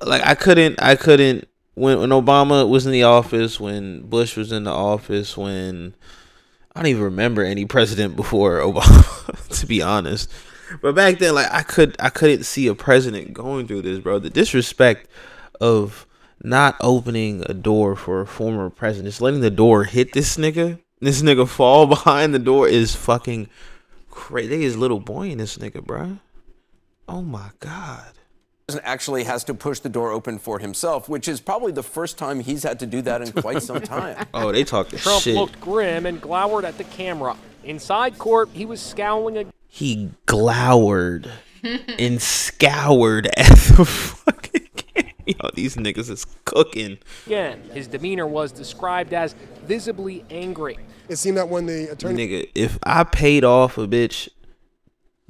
[0.00, 4.50] Like I couldn't, I couldn't when when Obama was in the office, when Bush was
[4.50, 5.94] in the office, when
[6.78, 10.30] I don't even remember any president before Obama, to be honest.
[10.80, 14.20] But back then, like I could, I couldn't see a president going through this, bro.
[14.20, 15.08] The disrespect
[15.60, 16.06] of
[16.40, 20.78] not opening a door for a former president, just letting the door hit this nigga,
[21.00, 23.48] this nigga fall behind the door is fucking
[24.08, 24.48] crazy.
[24.48, 26.18] They is little boy in this nigga, bro.
[27.08, 28.12] Oh my god.
[28.82, 32.40] Actually has to push the door open for himself, which is probably the first time
[32.40, 34.26] he's had to do that in quite some time.
[34.34, 35.34] Oh, they talk the Trump shit.
[35.34, 37.36] looked grim and glowered at the camera.
[37.64, 39.52] Inside court, he was scowling again.
[39.68, 41.30] he glowered
[41.98, 44.62] and scoured at the fucking
[45.26, 46.98] Yo, these niggas is cooking.
[47.26, 50.78] Again, his demeanor was described as visibly angry.
[51.08, 54.28] It seemed that when the attorney Nigga, if I paid off a bitch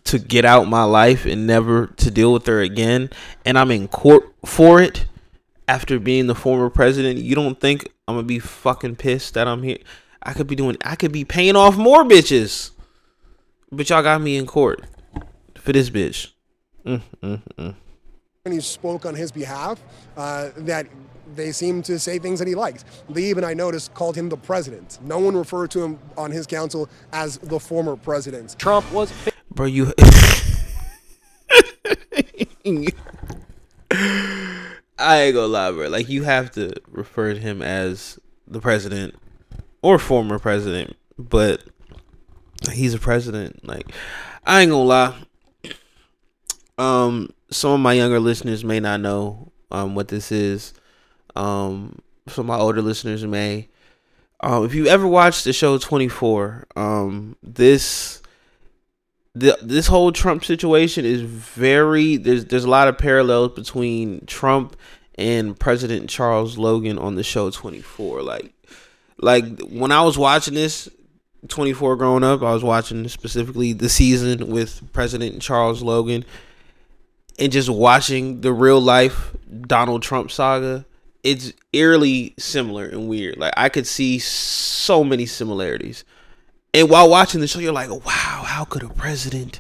[0.09, 3.11] to get out my life and never to deal with her again,
[3.45, 5.07] and I'm in court for it
[5.69, 9.63] after being the former president, you don't think I'm gonna be fucking pissed that I'm
[9.63, 9.79] here?
[10.23, 12.71] I could be doing, I could be paying off more bitches,
[13.71, 14.85] but y'all got me in court
[15.57, 16.33] for this bitch.
[16.87, 17.75] Mm, mm, mm.
[18.45, 19.83] attorneys spoke on his behalf,
[20.17, 20.87] uh, that
[21.35, 22.85] they seemed to say things that he liked.
[23.11, 24.99] They even, I noticed, called him the president.
[25.03, 28.59] No one referred to him on his counsel as the former president.
[28.59, 29.13] Trump was.
[29.51, 29.93] Bro, you.
[34.99, 35.89] I ain't gonna lie, bro.
[35.89, 39.15] Like you have to refer to him as the president
[39.83, 41.63] or former president, but
[42.73, 43.67] he's a president.
[43.67, 43.87] Like
[44.45, 45.15] I ain't gonna lie.
[46.77, 50.75] Um, some of my younger listeners may not know um what this is.
[51.37, 53.69] Um, some of my older listeners may.
[54.41, 58.23] Um, if you ever watched the show Twenty Four, um, this
[59.41, 64.77] the this whole Trump situation is very there's there's a lot of parallels between Trump
[65.17, 68.53] and President Charles Logan on the show 24 like
[69.19, 70.89] like when I was watching this
[71.49, 76.25] 24 growing up I was watching specifically the season with President Charles Logan
[77.39, 79.33] and just watching the real life
[79.67, 80.85] Donald Trump saga
[81.23, 83.37] it's eerily similar and weird.
[83.37, 86.05] Like I could see so many similarities
[86.79, 89.59] and while watching the show, you're like, wow, how could a president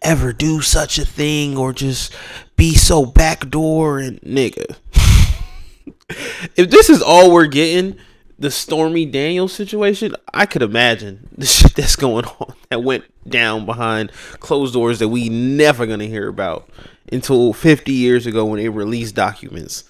[0.00, 2.14] ever do such a thing or just
[2.54, 4.76] be so backdoor and nigga?
[6.54, 7.98] if this is all we're getting,
[8.38, 13.66] the Stormy Daniels situation, I could imagine the shit that's going on that went down
[13.66, 16.70] behind closed doors that we never gonna hear about
[17.10, 19.82] until 50 years ago when they released documents.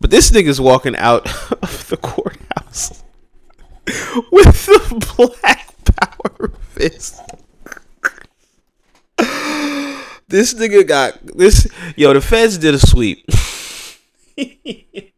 [0.00, 1.26] But this nigga's walking out
[1.60, 3.02] of the courthouse
[4.30, 5.63] with the black
[6.24, 6.50] power
[10.28, 11.68] this nigga got this.
[11.96, 13.24] Yo, the feds did a sweep.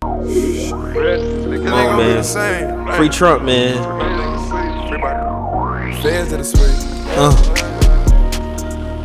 [0.00, 2.96] Come on, man.
[2.96, 3.74] Free Trump, man.
[6.02, 6.96] Feds to the sweet.
[7.18, 7.34] Uh,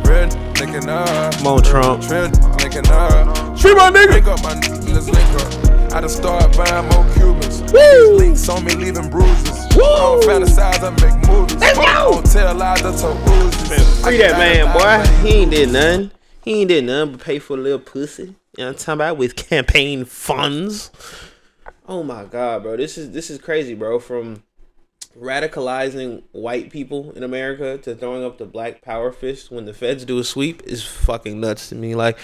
[0.08, 2.02] Red, come on, Trump.
[2.02, 3.24] Trend, nigga, nah.
[3.82, 4.12] My nigga.
[4.12, 5.61] Link up my nigga, let's link up.
[5.94, 7.60] I done start buying more Cubans.
[7.70, 9.50] These links on me leaving bruises.
[9.50, 11.56] I don't fantasize, I make movies.
[11.60, 11.84] Let's go.
[11.84, 14.00] Don't tell lies, I tell oozes.
[14.00, 15.28] Free that man, boy.
[15.28, 16.10] He ain't did nothing.
[16.42, 18.22] He ain't did nothing but pay for a little pussy.
[18.22, 19.16] You know what I'm talking about?
[19.18, 20.90] With campaign funds.
[21.86, 22.78] Oh my god, bro.
[22.78, 23.98] This is this is crazy, bro.
[23.98, 24.44] From
[25.20, 30.06] radicalizing white people in America to throwing up the black power fist when the feds
[30.06, 31.94] do a sweep is fucking nuts to me.
[31.94, 32.18] Like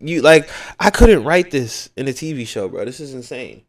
[0.00, 2.84] You like I couldn't write this in a TV show, bro.
[2.84, 3.62] This is insane.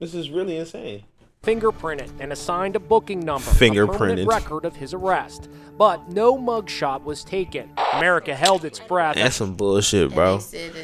[0.00, 1.04] This is really insane.
[1.42, 3.94] fingerprinted and assigned a booking number, Fingerprinted.
[3.94, 5.48] a permanent record of his arrest.
[5.78, 7.70] But no mugshot was taken.
[7.94, 9.14] America held its breath.
[9.16, 10.38] That's some bullshit, bro.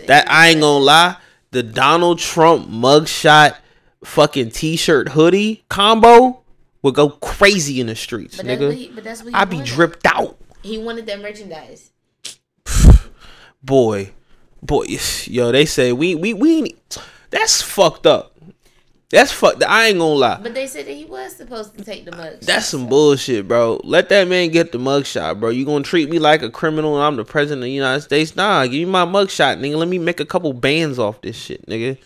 [0.07, 1.16] That I ain't gonna lie.
[1.50, 3.57] The Donald Trump mugshot
[4.05, 6.42] fucking t-shirt hoodie combo
[6.83, 8.66] would go crazy in the streets, But that's nigga.
[8.68, 9.72] what he- but that's what he I'd be wanted.
[9.72, 10.38] dripped out.
[10.62, 11.90] He wanted that merchandise.
[13.62, 14.11] Boy.
[14.62, 14.85] Boy,
[15.25, 16.77] yo, they say we we we
[17.31, 18.33] that's fucked up.
[19.11, 19.62] That's fucked.
[19.62, 20.40] I ain't gonna lie.
[20.42, 22.40] But they said that he was supposed to take the mug.
[22.40, 23.79] That's some bullshit, bro.
[23.85, 25.51] Let that man get the mugshot, bro.
[25.51, 28.35] You gonna treat me like a criminal and I'm the president of the United States?
[28.37, 29.77] Nah, give me my mugshot, nigga.
[29.77, 31.98] Let me make a couple bands off this shit, nigga.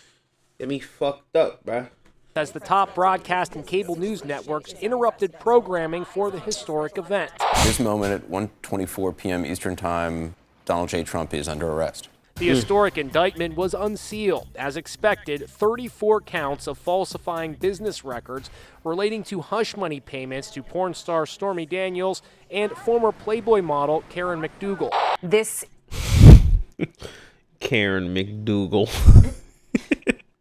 [0.59, 1.87] Get me fucked up, bro.
[2.35, 7.31] as the top broadcast and cable news networks interrupted programming for the historic event.
[7.63, 9.45] This moment at 1:24 p.m.
[9.45, 11.03] Eastern Time, Donald J.
[11.03, 12.09] Trump is under arrest.
[12.39, 12.53] The hmm.
[12.53, 14.49] historic indictment was unsealed.
[14.55, 18.51] As expected, 34 counts of falsifying business records
[18.83, 22.21] relating to hush money payments to porn star Stormy Daniels
[22.51, 24.91] and former Playboy model Karen McDougal.
[25.23, 25.65] This
[27.59, 28.87] Karen McDougal.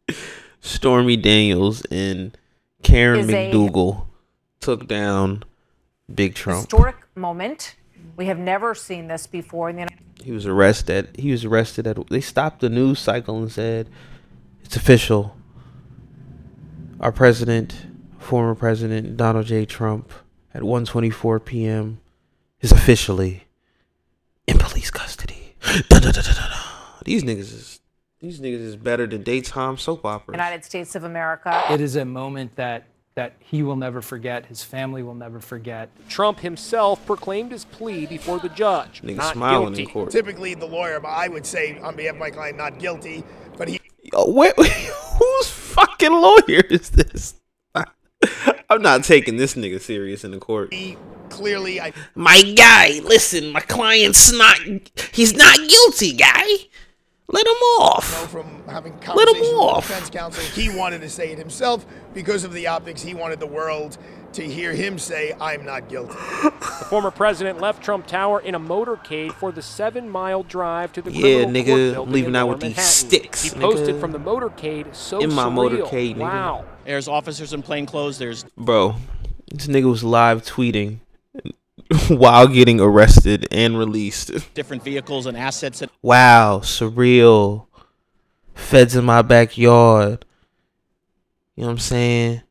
[0.60, 2.36] Stormy Daniels and
[2.82, 4.04] Karen Is a- McDougal
[4.60, 5.44] took down
[6.14, 6.62] Big Trump.
[6.62, 7.74] historic moment.
[8.16, 11.14] We have never seen this before in the United He was arrested.
[11.18, 12.08] He was arrested at.
[12.08, 13.88] They stopped the news cycle and said,
[14.64, 15.36] "It's official.
[16.98, 17.86] Our president,
[18.18, 19.66] former president Donald J.
[19.66, 20.10] Trump,
[20.54, 22.00] at 1:24 p.m.
[22.60, 23.44] is officially
[24.46, 25.54] in police custody."
[27.04, 27.80] These niggas is
[28.20, 30.34] these niggas is better than daytime soap operas.
[30.34, 31.62] United States of America.
[31.70, 35.88] It is a moment that that he will never forget, his family will never forget.
[36.08, 39.00] Trump himself proclaimed his plea before the judge.
[39.02, 39.92] Nigga not smiling in guilty.
[39.92, 40.10] court.
[40.10, 43.24] Typically, the lawyer, but I would say on behalf of my client, not guilty,
[43.56, 43.80] but he.
[44.02, 47.34] Yo, where, whose fucking lawyer is this?
[48.70, 50.72] I'm not taking this nigga serious in the court.
[50.72, 50.96] He
[51.28, 51.92] Clearly, I.
[52.14, 54.58] My guy, listen, my client's not.
[55.12, 56.44] He's not guilty, guy.
[57.28, 58.12] Let him off.
[58.22, 59.88] know from having Let him conversations the off.
[59.88, 61.84] defense counsel, he wanted to say it himself
[62.14, 63.02] because of the optics.
[63.02, 63.98] He wanted the world
[64.34, 68.60] to hear him say, "I'm not guilty." The former president left Trump Tower in a
[68.60, 72.36] motorcade for the seven-mile drive to the Yeah, criminal nigga, court I'm building leaving in
[72.36, 74.00] out Lower with these sticks, He posted nigga.
[74.00, 74.94] from the motorcade.
[74.94, 75.70] So In my surreal.
[75.88, 76.20] motorcade, nigga.
[76.20, 76.64] Wow.
[76.84, 78.18] There's officers in plain clothes.
[78.18, 78.96] There's Bro,
[79.52, 80.98] this nigga was live tweeting
[82.08, 84.32] while getting arrested and released.
[84.54, 87.66] different vehicles and assets that Wow, surreal.
[88.54, 90.24] Feds in my backyard.
[91.54, 92.42] You know what I'm saying?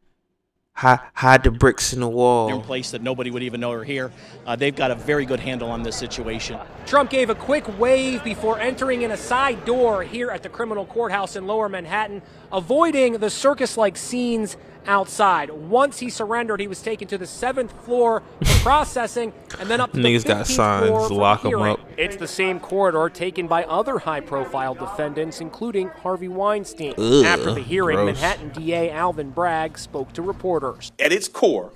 [0.74, 2.62] Hide, hide the bricks in the are in wall.
[2.62, 4.12] place that nobody would even know are here.
[4.46, 6.60] Uh, they've got a very good handle on this situation.
[6.86, 10.86] Trump gave a quick wave before entering in a side door here at the criminal
[10.86, 12.22] courthouse in lower Manhattan,
[12.56, 14.56] avoiding the circus like scenes
[14.88, 15.50] outside.
[15.50, 19.92] Once he surrendered, he was taken to the seventh floor for processing and then up
[19.92, 21.66] to Niggas the got 15th signs, floor for lock 'em hearing.
[21.74, 21.80] up.
[21.98, 26.94] It's the same corridor taken by other high profile defendants, including Harvey Weinstein.
[26.98, 28.22] Ugh, After the hearing, gross.
[28.22, 30.92] Manhattan DA Alvin Bragg spoke to reporters.
[31.00, 31.74] At its core,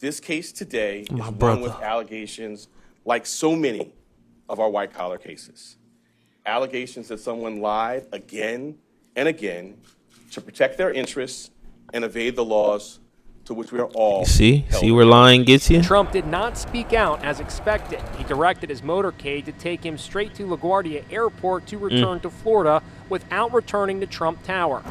[0.00, 2.68] this case today My is one with allegations
[3.04, 3.92] like so many
[4.48, 5.76] of our white collar cases.
[6.46, 8.78] Allegations that someone lied again
[9.16, 9.78] and again
[10.32, 11.50] to protect their interests
[11.92, 13.00] and evade the laws
[13.44, 14.58] to which we are all See?
[14.68, 15.82] held See where lying gets you?
[15.82, 18.00] Trump did not speak out as expected.
[18.16, 21.82] He directed his motorcade to take him straight to LaGuardia Airport to mm.
[21.82, 24.84] return to Florida without returning to Trump Tower.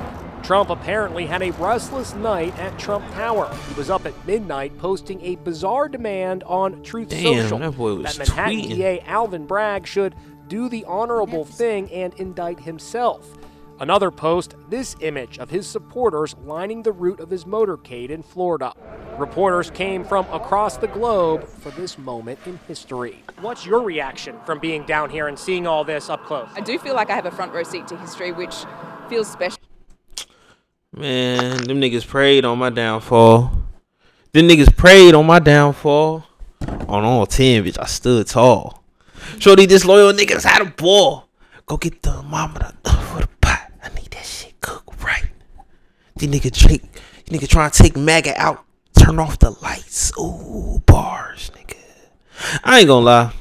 [0.43, 3.53] Trump apparently had a restless night at Trump Tower.
[3.69, 7.95] He was up at midnight posting a bizarre demand on Truth Damn, Social that boy
[7.95, 8.75] was that Manhattan tweeting.
[8.75, 10.15] DA Alvin Bragg should
[10.47, 13.38] do the honorable thing and indict himself.
[13.79, 18.73] Another post, this image of his supporters lining the route of his motorcade in Florida.
[19.17, 23.23] Reporters came from across the globe for this moment in history.
[23.39, 26.49] What's your reaction from being down here and seeing all this up close?
[26.55, 28.53] I do feel like I have a front row seat to history, which
[29.07, 29.59] feels special.
[30.91, 33.51] Man, them niggas prayed on my downfall.
[34.33, 36.25] Them niggas prayed on my downfall.
[36.89, 38.83] On all 10, bitch, I stood tall.
[39.37, 41.29] Shorty, this loyal niggas had a ball.
[41.65, 43.38] Go get the mama for the pot.
[43.83, 45.25] I need that shit cooked right.
[46.15, 46.83] These nigga take,
[47.25, 48.65] these niggas trying to take MAGA out.
[48.97, 50.11] Turn off the lights.
[50.19, 51.77] Ooh, bars, nigga.
[52.63, 53.33] I ain't gonna lie.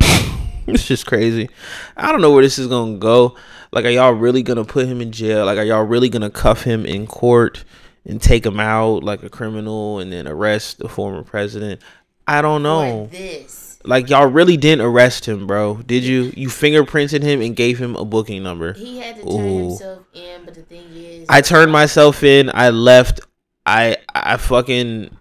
[0.66, 1.50] it's just crazy.
[1.96, 3.36] I don't know where this is gonna go.
[3.72, 5.44] Like, are y'all really gonna put him in jail?
[5.44, 7.64] Like, are y'all really gonna cuff him in court
[8.06, 11.80] and take him out like a criminal and then arrest the former president?
[12.26, 13.06] I don't know.
[13.06, 13.63] For this.
[13.84, 15.76] Like y'all really didn't arrest him, bro.
[15.76, 16.32] Did you?
[16.36, 18.72] You fingerprinted him and gave him a booking number.
[18.72, 22.50] He had to turn himself in, but the thing is, I turned myself in.
[22.54, 23.20] I left.
[23.66, 25.16] I I fucking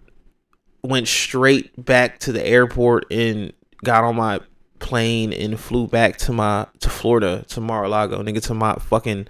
[0.82, 3.54] went straight back to the airport and
[3.84, 4.40] got on my
[4.80, 9.28] plane and flew back to my to Florida to Mar-a-Lago, nigga, to my fucking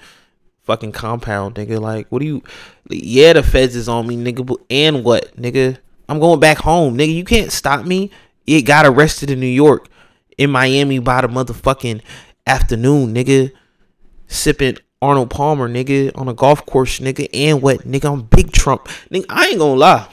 [0.63, 1.79] fucking compound, nigga.
[1.79, 2.43] Like, what do you?
[2.89, 4.55] Yeah, the feds is on me, nigga.
[4.69, 5.77] And what, nigga?
[6.09, 7.13] I'm going back home, nigga.
[7.13, 8.11] You can't stop me.
[8.45, 9.87] It got arrested in New York,
[10.37, 12.01] in Miami by the motherfucking
[12.45, 13.51] afternoon, nigga.
[14.27, 17.27] Sipping Arnold Palmer, nigga, on a golf course, nigga.
[17.33, 18.11] And what, nigga?
[18.11, 19.25] I'm Big Trump, nigga.
[19.29, 20.07] I ain't gonna lie.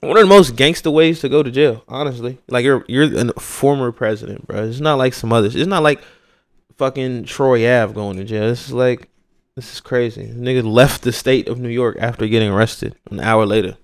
[0.00, 2.38] One of the most gangster ways to go to jail, honestly.
[2.48, 4.64] Like you're you're a former president, bro.
[4.64, 5.56] It's not like some others.
[5.56, 6.02] It's not like
[6.76, 8.46] fucking Troy Ave going to jail.
[8.48, 9.08] This is like
[9.56, 10.26] this is crazy.
[10.26, 13.78] This nigga left the state of New York after getting arrested an hour later.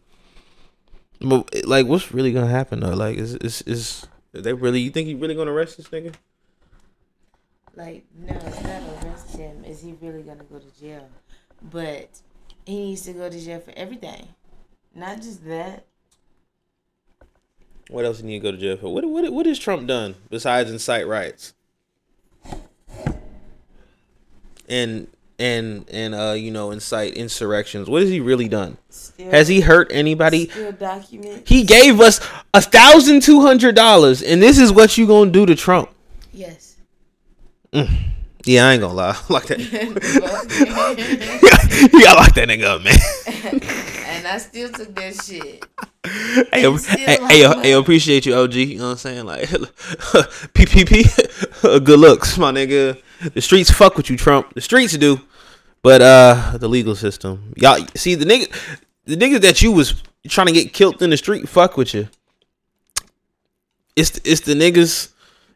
[1.21, 2.95] But like, what's really gonna happen though?
[2.95, 4.81] Like, is is is they really?
[4.81, 6.15] You think he really gonna arrest this nigga?
[7.77, 9.65] like, no, it's not arrest him.
[9.65, 11.09] Is he really gonna go to jail?
[11.63, 12.21] But
[12.67, 14.29] he needs to go to jail for everything,
[14.95, 15.87] not just that.
[17.89, 18.93] What else he need to go to jail for?
[18.93, 21.55] What what what has Trump done besides incite riots?
[24.69, 25.09] And
[25.41, 27.89] and and uh you know incite insurrections.
[27.89, 28.77] What has he really done?
[28.91, 30.51] Still- has he hurt anybody?
[31.47, 32.21] He gave us
[32.55, 35.91] a thousand two hundred dollars, and this is what you gonna do to Trump?
[36.33, 36.77] Yes.
[37.73, 37.89] Mm.
[38.45, 39.17] Yeah, I ain't gonna lie.
[39.29, 39.59] Lock that.
[41.93, 42.97] you gotta lock that nigga up, man.
[44.07, 45.65] and I still took that shit.
[46.53, 48.55] Hey, yo, Still hey, hey, hey, appreciate you, OG.
[48.55, 49.27] You know what I'm saying?
[49.27, 49.43] Like,
[50.55, 53.01] PPP, good looks, my nigga.
[53.35, 54.55] The streets fuck with you, Trump.
[54.55, 55.21] The streets do,
[55.83, 58.53] but uh, the legal system, y'all see the nigga,
[59.05, 62.09] the niggas that you was trying to get killed in the street, fuck with you.
[63.97, 65.13] It's it's the niggas,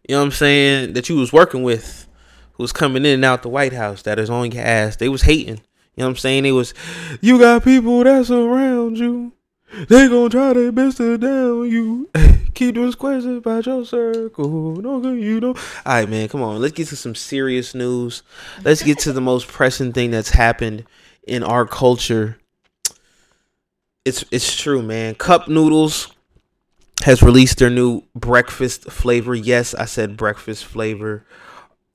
[0.09, 2.09] you know what I'm saying, that you was working with,
[2.53, 4.97] who was coming in and out the White House that is on your ass.
[4.97, 5.61] They was hating.
[5.97, 6.43] You know what I'm saying?
[6.43, 6.75] They was,
[7.21, 9.33] you got people that's around you.
[9.73, 12.09] They gonna try their best to down you.
[12.55, 14.77] Keep doing squares about your circle.
[14.77, 15.55] No good, you know.
[15.55, 15.57] All
[15.87, 16.29] right, man.
[16.29, 16.61] Come on.
[16.61, 18.23] Let's get to some serious news.
[18.63, 20.85] Let's get to the most pressing thing that's happened
[21.27, 22.39] in our culture.
[24.05, 25.17] It's it's true, man.
[25.17, 26.13] Cup Noodles
[27.03, 29.35] has released their new breakfast flavor.
[29.35, 31.25] Yes, I said breakfast flavor.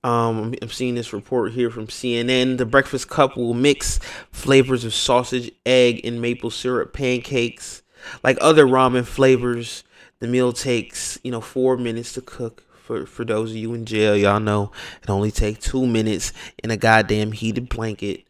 [0.03, 2.57] Um, I'm- seeing this report here from CNN.
[2.57, 3.99] The breakfast cup will mix
[4.31, 7.81] flavors of sausage, egg, and maple syrup pancakes.
[8.23, 9.83] Like other ramen flavors,
[10.19, 12.63] the meal takes you know four minutes to cook.
[12.85, 14.71] For for those of you in jail, y'all know
[15.03, 16.31] it only take two minutes
[16.63, 18.23] in a goddamn heated blanket.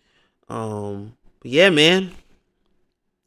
[0.50, 2.12] Um, but yeah, man,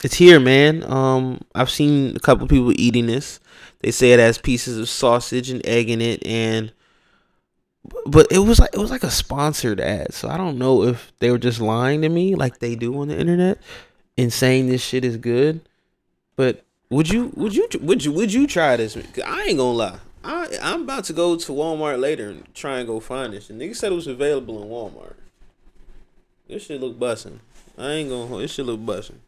[0.03, 0.83] it's here, man.
[0.91, 3.39] Um, I've seen a couple people eating this.
[3.81, 6.73] They say it has pieces of sausage and egg in it, and
[8.07, 10.15] but it was like it was like a sponsored ad.
[10.15, 13.09] So I don't know if they were just lying to me like they do on
[13.09, 13.59] the internet
[14.17, 15.61] and saying this shit is good.
[16.37, 18.97] But would you would you would you would you try this?
[18.97, 19.99] I ain't gonna lie.
[20.25, 23.51] I I'm about to go to Walmart later and try and go find this.
[23.51, 25.15] And nigga said it was available in Walmart.
[26.49, 27.39] This shit look bussin'.
[27.79, 28.39] I ain't gonna.
[28.39, 29.19] This shit look bussin'.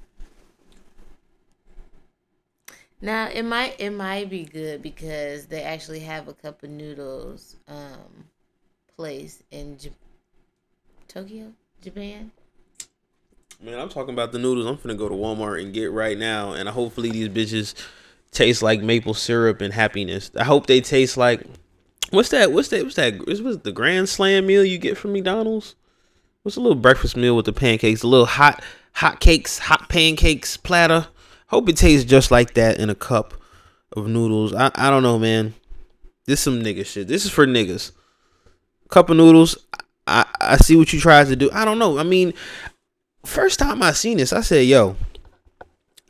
[3.00, 7.56] Now it might it might be good because they actually have a cup of noodles
[7.68, 8.24] um
[8.96, 9.92] place in J-
[11.08, 12.30] Tokyo, Japan.
[13.62, 14.66] Man, I'm talking about the noodles.
[14.66, 17.74] I'm finna go to Walmart and get right now, and hopefully these bitches
[18.30, 20.30] taste like maple syrup and happiness.
[20.36, 21.42] I hope they taste like
[22.10, 22.52] what's that?
[22.52, 22.82] What's that?
[22.82, 23.26] What's that?
[23.26, 25.74] What's the Grand Slam meal you get from McDonald's?
[26.42, 28.02] What's a little breakfast meal with the pancakes?
[28.02, 31.08] A little hot hot cakes, hot pancakes platter.
[31.48, 33.34] Hope it tastes just like that in a cup
[33.96, 34.52] of noodles.
[34.52, 35.54] I I don't know, man.
[36.26, 37.08] This some nigga shit.
[37.08, 37.92] This is for niggas.
[38.88, 39.56] Cup of noodles.
[40.06, 41.50] I I see what you tried to do.
[41.52, 41.98] I don't know.
[41.98, 42.34] I mean,
[43.24, 44.96] first time I seen this, I said, "Yo,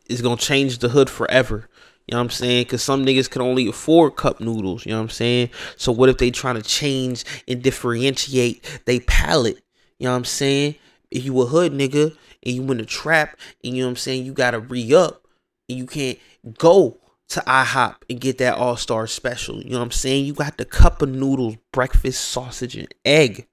[0.08, 1.68] it's gonna change the hood forever."
[2.06, 2.66] You know what I'm saying?
[2.66, 4.84] Cause some niggas can only afford cup noodles.
[4.84, 5.50] You know what I'm saying?
[5.76, 9.62] So what if they trying to change and differentiate they palate?
[9.98, 10.74] You know what I'm saying?
[11.10, 13.96] If you a hood nigga and you in the trap and you know what I'm
[13.96, 15.26] saying, you gotta re up
[15.68, 16.18] and you can't
[16.58, 16.98] go
[17.34, 19.62] to IHOP and get that all star special.
[19.62, 20.24] You know what I'm saying?
[20.24, 23.46] You got the cup of noodles, breakfast sausage and egg,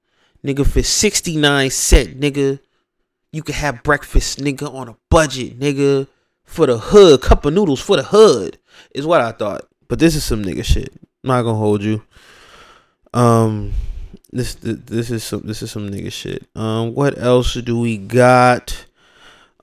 [0.44, 2.60] nigga for 69 cent, nigga.
[3.32, 6.06] You can have breakfast, nigga, on a budget, nigga.
[6.44, 8.58] For the hood, cup of noodles for the hood
[8.90, 9.66] is what I thought.
[9.88, 10.92] But this is some nigga shit.
[11.24, 12.02] I'm not gonna hold you.
[13.14, 13.72] Um,
[14.30, 16.46] this this is some this is some nigga shit.
[16.54, 18.86] Um, what else do we got?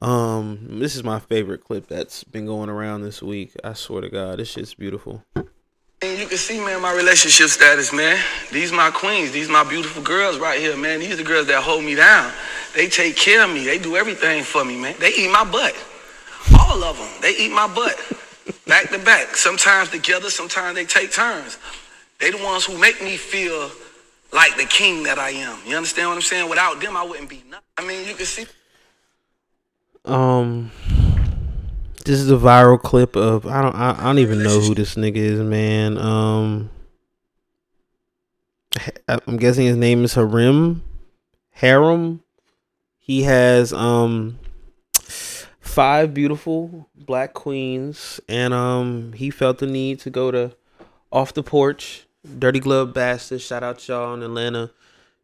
[0.01, 3.51] Um, this is my favorite clip that's been going around this week.
[3.63, 5.23] I swear to God, this shit's beautiful.
[5.35, 8.17] And you can see, man, my relationship status, man.
[8.53, 9.31] These my queens.
[9.31, 11.01] These my beautiful girls right here, man.
[11.01, 12.31] These are the girls that hold me down.
[12.73, 13.65] They take care of me.
[13.65, 14.95] They do everything for me, man.
[14.99, 15.75] They eat my butt.
[16.57, 17.09] All of them.
[17.21, 17.99] They eat my butt.
[18.65, 19.35] Back to back.
[19.35, 21.57] Sometimes together, sometimes they take turns.
[22.19, 23.69] They the ones who make me feel
[24.31, 25.57] like the king that I am.
[25.65, 26.49] You understand what I'm saying?
[26.49, 27.65] Without them, I wouldn't be nothing.
[27.77, 28.45] I mean, you can see.
[30.09, 30.71] Um,
[32.05, 34.95] this is a viral clip of I don't I, I don't even know who this
[34.95, 35.97] nigga is, man.
[35.97, 36.69] Um,
[39.07, 40.83] I'm guessing his name is Harim,
[41.51, 42.23] Harem.
[42.97, 44.39] He has um
[45.59, 50.55] five beautiful black queens, and um he felt the need to go to
[51.11, 52.07] off the porch,
[52.37, 53.41] Dirty Glove Bastard.
[53.41, 54.71] Shout out y'all in Atlanta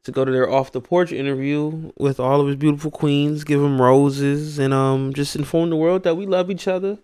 [0.06, 3.60] to go to their off the porch interview with all of his beautiful queens, give
[3.60, 6.98] them roses, and um just inform the world that we love each other.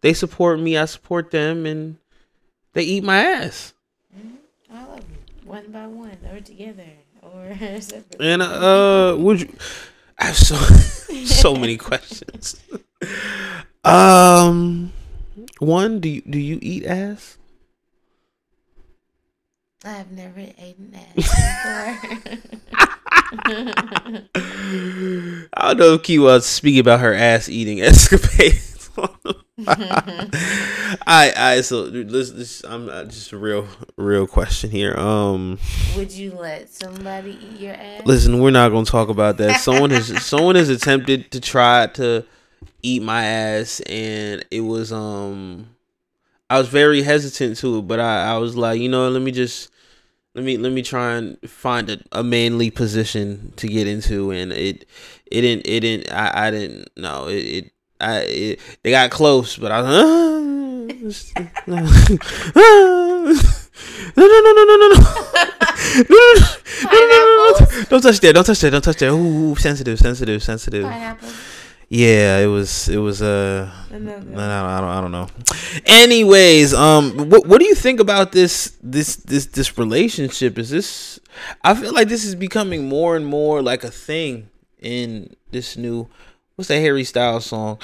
[0.00, 1.96] They support me, I support them, and
[2.74, 3.74] they eat my ass.
[4.72, 6.84] All of them, one by one, or together,
[7.22, 8.30] or separately.
[8.30, 9.56] And uh, would you?
[10.18, 10.54] I have so
[11.24, 12.60] so many questions.
[13.84, 14.92] Um,
[15.60, 17.38] one, do you do you eat ass?
[19.88, 21.96] I have never eaten ass before.
[25.54, 28.90] I don't know if Key was speaking about her ass eating escapades.
[29.66, 33.66] I I so this this I'm uh, just a real
[33.96, 34.94] real question here.
[34.94, 35.58] Um,
[35.96, 38.02] Would you let somebody eat your ass?
[38.04, 39.62] listen, we're not gonna talk about that.
[39.62, 42.26] Someone has someone has attempted to try to
[42.82, 45.70] eat my ass, and it was um,
[46.50, 49.30] I was very hesitant to it, but I I was like, you know, let me
[49.32, 49.70] just
[50.38, 54.52] let me let me try and find a, a manly position to get into, and
[54.52, 54.86] it
[55.26, 57.34] it didn't it didn't I I didn't know it.
[57.34, 61.42] it I it, they got close, but I was no
[61.74, 61.82] no
[64.16, 64.98] no no no no no no
[67.90, 70.84] don't touch that don't touch that don't touch that ooh sensitive sensitive sensitive
[71.88, 75.28] yeah it was it was uh I don't, I don't I don't know.
[75.86, 80.58] Anyways um what what do you think about this this this this relationship?
[80.58, 81.18] Is this
[81.64, 84.48] I feel like this is becoming more and more like a thing
[84.80, 86.08] in this new
[86.56, 87.78] what's that Harry Styles song?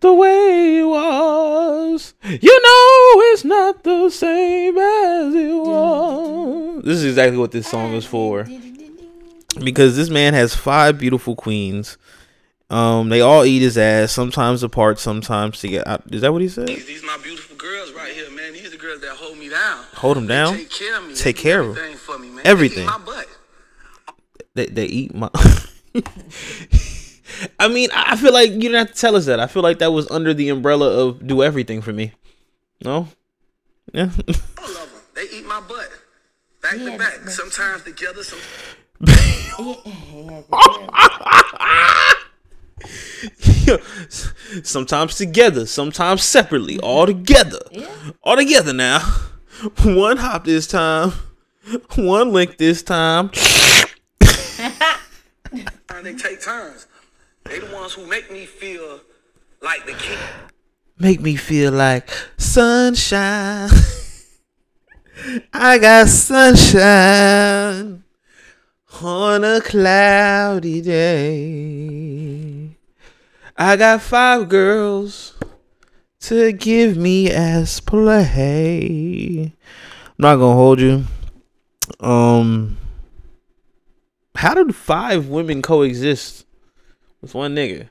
[0.00, 6.84] The way it was you know it's not the same as it was.
[6.84, 8.46] This is exactly what this song is for.
[9.64, 11.96] because this man has five beautiful queens
[12.70, 16.66] um they all eat his ass sometimes apart sometimes together is that what he said
[16.68, 18.52] These my beautiful girls right here, man.
[18.54, 19.84] These the girls that hold me down.
[19.94, 21.14] hold him down Take care of me.
[21.14, 22.44] take They care of everything for me, man.
[22.46, 23.28] everything They eat my butt.
[24.54, 25.30] they, they eat my
[27.60, 29.38] I mean, I feel like you didn't have to tell us that.
[29.40, 32.12] I feel like that was under the umbrella of do everything for me.
[32.82, 33.08] No?
[33.92, 34.04] Yeah.
[34.04, 34.16] I love
[34.92, 35.02] them.
[35.14, 35.90] They eat my butt.
[36.62, 37.28] Back to back.
[37.28, 38.38] Sometimes together, some.
[44.62, 46.86] sometimes together, sometimes separately, mm-hmm.
[46.86, 47.60] all together.
[48.22, 49.00] All together now.
[49.82, 51.12] One hop this time.
[51.96, 53.30] One lick this time.
[56.06, 56.86] They take turns.
[57.46, 59.00] They the ones who make me feel
[59.60, 60.18] like the king.
[61.00, 63.70] Make me feel like sunshine.
[65.52, 68.04] I got sunshine
[69.02, 72.55] on a cloudy day.
[73.58, 75.34] I got five girls
[76.20, 79.52] to give me as play.
[80.04, 81.04] I'm not gonna hold you.
[82.00, 82.76] Um,
[84.34, 86.44] how did five women coexist
[87.22, 87.88] with one nigga?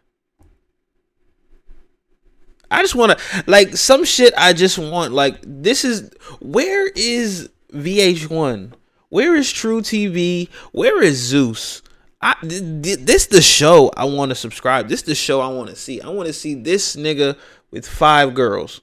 [2.70, 4.36] I just want to like some shit.
[4.38, 6.12] I just want like this is
[6.42, 8.74] where is VH1?
[9.10, 10.50] Where is truTV?
[10.74, 11.82] Where is Zeus?
[12.26, 14.90] I th- th- this the show I want to subscribe.
[14.90, 16.02] This the show I want to see.
[16.02, 17.38] I want to see this nigga
[17.70, 18.82] with five girls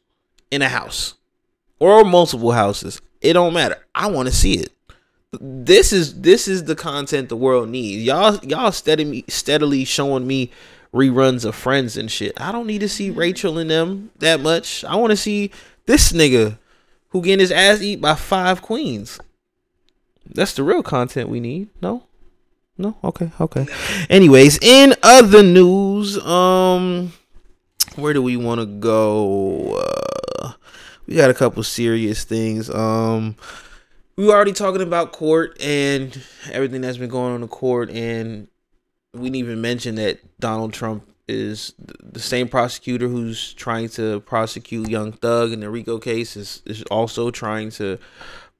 [0.52, 1.14] in a house
[1.80, 3.02] or multiple houses.
[3.20, 3.84] It don't matter.
[3.96, 4.70] I want to see it.
[5.40, 8.04] This is this is the content the world needs.
[8.04, 10.52] Y'all y'all steadily steadily showing me
[10.94, 12.40] reruns of Friends and shit.
[12.40, 14.84] I don't need to see Rachel and them that much.
[14.84, 15.50] I want to see
[15.86, 16.58] this nigga
[17.08, 19.18] who getting his ass eat by five queens.
[20.24, 21.70] That's the real content we need.
[21.80, 22.04] No?
[22.78, 22.96] No?
[23.04, 23.66] Okay, okay.
[24.08, 27.12] Anyways, in other news, um
[27.96, 29.76] where do we want to go?
[30.40, 30.52] Uh
[31.06, 32.70] we got a couple serious things.
[32.70, 33.36] Um
[34.16, 38.48] we were already talking about court and everything that's been going on in court and
[39.14, 44.20] we didn't even mention that Donald Trump is th- the same prosecutor who's trying to
[44.20, 47.98] prosecute Young Thug in the RICO case is, is also trying to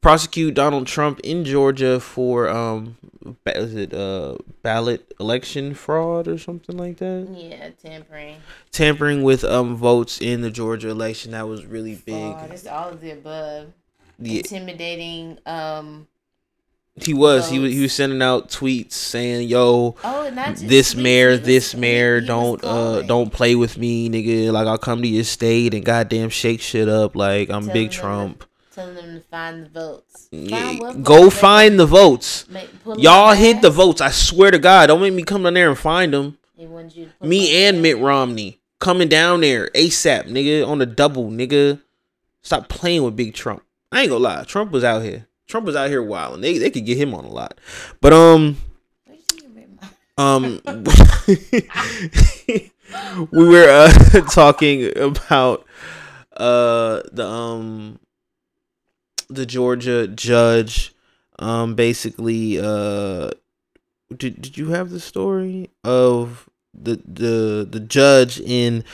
[0.03, 2.98] prosecute Donald Trump in Georgia for um
[3.46, 7.28] is it uh ballot election fraud or something like that?
[7.32, 8.36] Yeah, tampering.
[8.70, 12.34] Tampering with um votes in the Georgia election that was really big.
[12.34, 12.50] Fraud.
[12.50, 13.72] It's all of the above.
[14.18, 14.38] Yeah.
[14.38, 15.38] Intimidating.
[15.46, 16.09] Um.
[16.96, 21.38] He was he was he was sending out tweets saying, "Yo, Oh, this tweets, mayor,
[21.38, 24.53] this mayor, don't uh don't play with me, nigga.
[24.53, 27.16] Like I'll come to your state and goddamn shake shit up.
[27.16, 28.44] Like I'm Telling Big Trump.
[28.74, 30.28] Telling them to find the votes.
[30.30, 32.48] Find what go find the votes.
[32.48, 34.00] Make- Y'all hid the votes.
[34.00, 36.38] I swear to God, don't make me come down there and find them.
[36.56, 40.86] He wanted you to Me and Mitt Romney coming down there ASAP, nigga, on the
[40.86, 41.82] double, nigga.
[42.42, 43.62] Stop playing with Big Trump.
[43.90, 45.26] I ain't gonna lie, Trump was out here.
[45.46, 46.40] Trump was out here wilding.
[46.40, 47.58] They they could get him on a lot,
[48.00, 48.56] but um,
[50.16, 50.60] um,
[53.30, 55.66] we were uh talking about
[56.36, 57.98] uh the um
[59.35, 60.95] the Georgia judge
[61.39, 63.30] um basically uh
[64.16, 68.85] did did you have the story of the the the judge in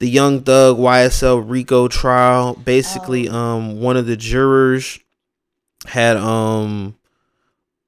[0.00, 2.54] the Young Thug YSL Rico trial?
[2.54, 4.98] Basically um one of the jurors
[5.86, 6.96] had um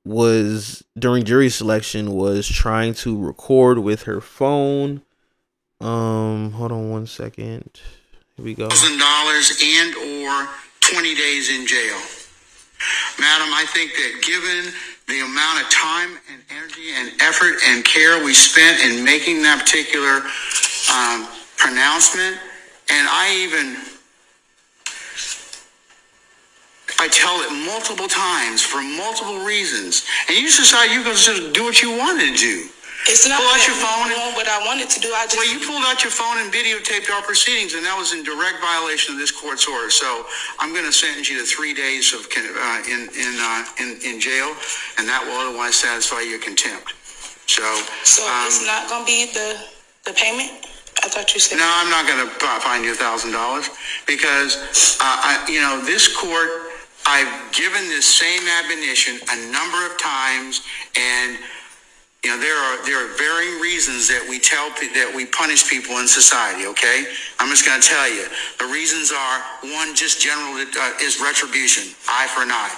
[0.05, 5.03] was during jury selection was trying to record with her phone.
[5.81, 7.81] Um hold on one second.
[8.37, 8.69] Here we go.
[8.69, 10.49] Thousand dollars and or
[10.93, 11.99] 20 days in jail.
[13.19, 14.73] Madam, I think that given
[15.09, 19.59] the amount of time and energy and effort and care we spent in making that
[19.59, 20.23] particular
[20.95, 21.27] um,
[21.57, 22.39] pronouncement,
[22.91, 23.77] and I even
[26.99, 31.65] I tell it multiple times for multiple reasons, and you decide you're going to do
[31.65, 32.69] what you want to do.
[33.09, 34.11] It's not pull out that your phone.
[34.11, 35.15] And, doing what I wanted to do.
[35.15, 38.11] I just well, you pulled out your phone and videotaped our proceedings, and that was
[38.11, 39.91] in direct violation of this court's order.
[39.91, 40.27] So
[40.59, 43.89] I'm going to sentence you to three days of con- uh, in in, uh, in
[44.03, 44.51] in jail,
[44.99, 46.95] and that will otherwise satisfy your contempt.
[47.47, 47.63] So.
[48.03, 49.55] so um, it's not gonna be the
[50.05, 50.67] the payment.
[51.05, 52.33] I thought you said No, I'm not going to
[52.65, 53.69] fine you a thousand dollars
[54.07, 54.57] because
[54.99, 56.73] uh, I, you know, this court.
[57.09, 60.67] I've given this same admonition a number of times,
[60.99, 61.39] and
[62.27, 64.67] you know there are there are varying reasons that we tell
[64.99, 66.67] that we punish people in society.
[66.67, 67.07] Okay,
[67.39, 68.27] I'm just going to tell you
[68.59, 69.39] the reasons are
[69.71, 72.75] one, just general uh, is retribution, eye for an eye.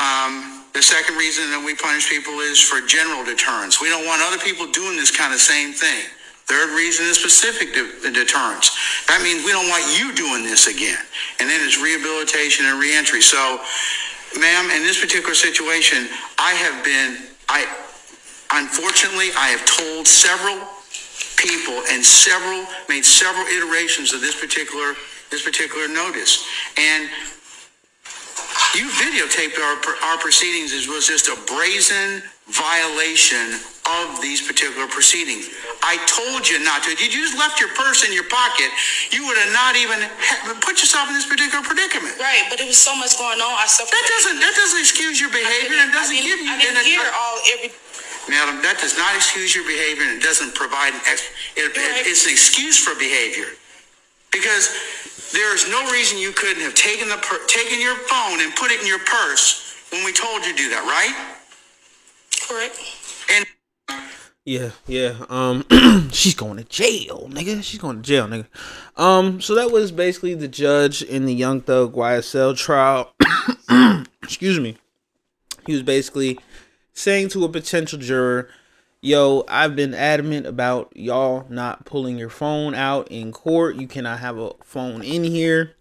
[0.00, 3.84] Um, the second reason that we punish people is for general deterrence.
[3.84, 6.08] We don't want other people doing this kind of same thing.
[6.48, 8.72] Third reason is specific de- deterrence.
[9.12, 11.04] That means we don't want you doing this again.
[11.36, 13.20] And then it's rehabilitation and reentry.
[13.20, 13.60] So,
[14.40, 16.08] ma'am, in this particular situation,
[16.38, 17.66] I have been, I,
[18.52, 20.58] unfortunately, I have told several
[21.36, 24.94] people and several, made several iterations of this particular,
[25.30, 26.46] this particular notice.
[26.76, 27.08] And
[28.74, 29.76] you videotaped our,
[30.10, 30.72] our proceedings.
[30.72, 35.50] It was just a brazen violation of these particular proceedings.
[35.82, 36.90] I told you not to.
[36.90, 38.70] If you just left your purse in your pocket,
[39.10, 42.18] you would have not even ha- put yourself in this particular predicament.
[42.18, 43.54] right, but it was so much going on.
[43.54, 43.94] I suffered.
[43.94, 46.86] That doesn't that doesn't excuse your behavior and doesn't I didn't, give you I didn't
[46.86, 47.70] hear all every.
[48.28, 52.06] Madam, that does not excuse your behavior and it doesn't provide an ex- it, it-
[52.06, 53.46] it's an excuse for behavior.
[54.32, 54.68] Because
[55.32, 58.70] there is no reason you couldn't have taken the per- taken your phone and put
[58.70, 61.14] it in your purse when we told you to do that, right?
[62.48, 62.78] Correct.
[63.32, 63.46] And
[64.44, 65.24] Yeah, yeah.
[65.30, 65.64] Um,
[66.12, 67.62] she's going to jail, nigga.
[67.62, 68.46] She's going to jail, nigga.
[68.96, 73.12] Um, so that was basically the judge in the Young Thug YSL trial.
[74.22, 74.76] Excuse me.
[75.66, 76.38] He was basically
[76.96, 78.48] saying to a potential juror,
[79.00, 83.76] "Yo, I've been adamant about y'all not pulling your phone out in court.
[83.76, 85.72] You cannot have a phone in here."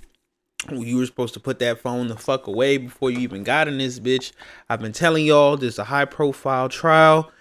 [0.72, 3.78] You were supposed to put that phone the fuck away before you even got in
[3.78, 4.32] this bitch.
[4.70, 7.32] I've been telling y'all this is a high profile trial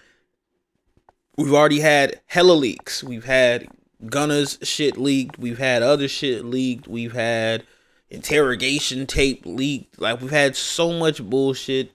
[1.37, 3.03] we've already had hella leaks.
[3.03, 3.69] We've had
[4.07, 5.39] Gunna's shit leaked.
[5.39, 6.89] We've had other shit leaked.
[6.89, 7.65] We've had
[8.11, 10.01] interrogation tape leaked.
[10.01, 11.93] Like we've had so much bullshit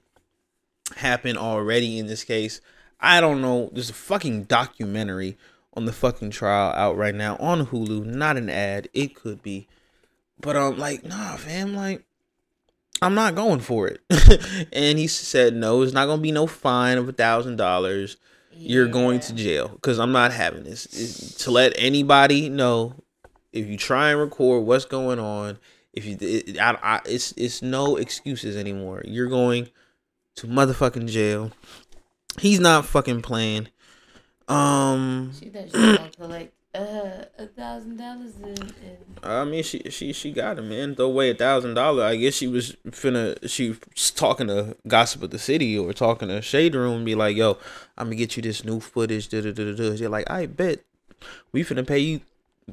[0.98, 2.62] happen already in this case.
[3.00, 3.70] I don't know.
[3.72, 5.38] There's a fucking documentary
[5.74, 8.06] on the fucking trial out right now on Hulu.
[8.06, 8.90] Not an ad.
[8.94, 9.68] It could be.
[10.42, 12.04] But I'm um like nah fam like
[13.02, 14.02] I'm not going for it.
[14.74, 18.18] and he said no, it's not gonna be no fine of a thousand dollars
[18.60, 20.86] you're going to jail because I'm not having this.
[20.88, 22.96] Is to let anybody know
[23.54, 25.58] if you try and record what's going on,
[25.94, 29.02] if you, it, I, I, it's it's no excuses anymore.
[29.06, 29.70] You're going
[30.36, 31.52] to motherfucking jail.
[32.40, 33.68] He's not fucking playing.
[34.48, 38.34] Um, She thought she was gonna collect uh a thousand dollars
[39.24, 40.96] I mean, she she she got him, man.
[40.96, 42.04] Throw away a thousand dollar.
[42.04, 43.38] I guess she was finna.
[43.50, 47.16] She was talking to gossip of the city or talking to Shade Room, and be
[47.16, 47.58] like, "Yo,
[47.98, 49.92] I'm gonna get you this new footage." Da da da da.
[49.92, 50.80] You're like, I bet
[51.52, 52.22] we finna pay you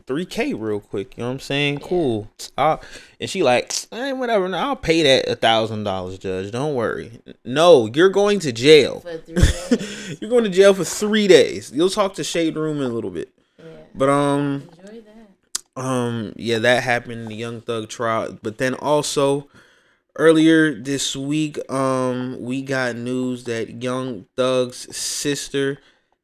[0.07, 1.17] three k real quick.
[1.17, 1.79] You know what I'm saying?
[1.81, 2.31] Cool.
[2.59, 2.79] i
[3.21, 4.49] and she like, hey, whatever.
[4.49, 6.51] no, I'll pay that a thousand dollars, Judge.
[6.51, 7.21] Don't worry.
[7.45, 9.01] No, you're going to jail.
[9.01, 10.19] for three days.
[10.21, 11.73] you're going to jail for three days.
[11.75, 13.31] You'll talk to Shade Room in a little bit.
[13.59, 13.65] yeah.
[13.95, 15.81] But um, Enjoy that.
[15.83, 18.39] um, yeah, that happened in the Young Thug trial.
[18.43, 19.49] But then also
[20.17, 25.79] earlier this week, um, we got news that Young Thug's sister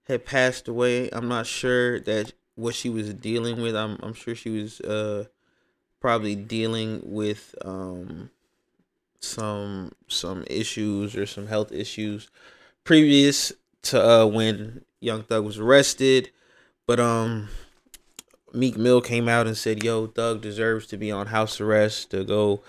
[0.08, 1.08] had passed away.
[1.12, 3.74] I'm not sure that what she was dealing with.
[3.76, 5.24] I'm I'm sure she was uh
[6.00, 8.30] probably dealing with um
[9.20, 12.28] some some issues or some health issues
[12.84, 16.30] previous to uh when Young Thug was arrested.
[16.86, 17.48] But um
[18.54, 22.22] Meek Mill came out and said, "Yo, Thug deserves to be on house arrest to
[22.22, 22.62] go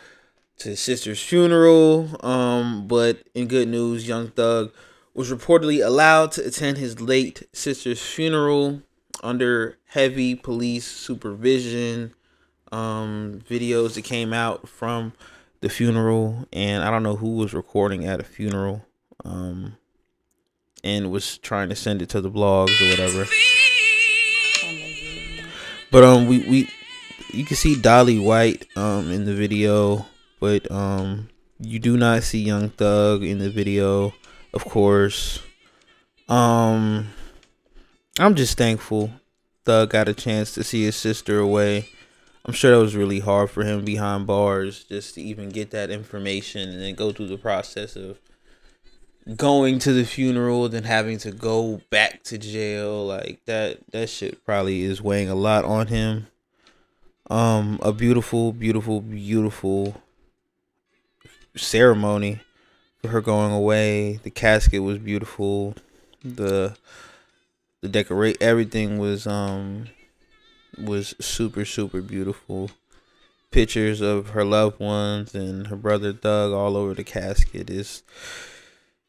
[0.59, 4.71] to his sister's funeral." Um, but in good news, Young Thug
[5.13, 8.81] was reportedly allowed to attend his late sister's funeral
[9.21, 12.13] under heavy police supervision.
[12.71, 15.13] Um, videos that came out from
[15.61, 18.83] the funeral, and I don't know who was recording at a funeral,
[19.23, 19.77] um,
[20.83, 23.29] and was trying to send it to the blogs or whatever.
[25.91, 26.69] But um, we we
[27.31, 30.07] you can see Dolly White um in the video,
[30.39, 34.13] but um you do not see Young Thug in the video,
[34.53, 35.39] of course.
[36.27, 37.09] Um,
[38.19, 39.09] I'm just thankful
[39.65, 41.89] Thug got a chance to see his sister away.
[42.45, 45.89] I'm sure that was really hard for him behind bars just to even get that
[45.89, 48.19] information and then go through the process of
[49.37, 53.05] going to the funeral then having to go back to jail.
[53.05, 56.27] Like that that shit probably is weighing a lot on him.
[57.29, 60.01] Um a beautiful beautiful beautiful
[61.55, 62.41] ceremony
[63.01, 64.19] for her going away.
[64.23, 65.75] The casket was beautiful.
[66.21, 66.75] The
[67.83, 69.87] the decorate everything was um
[70.81, 72.71] was super super beautiful.
[73.51, 78.01] Pictures of her loved ones and her brother Thug all over the casket is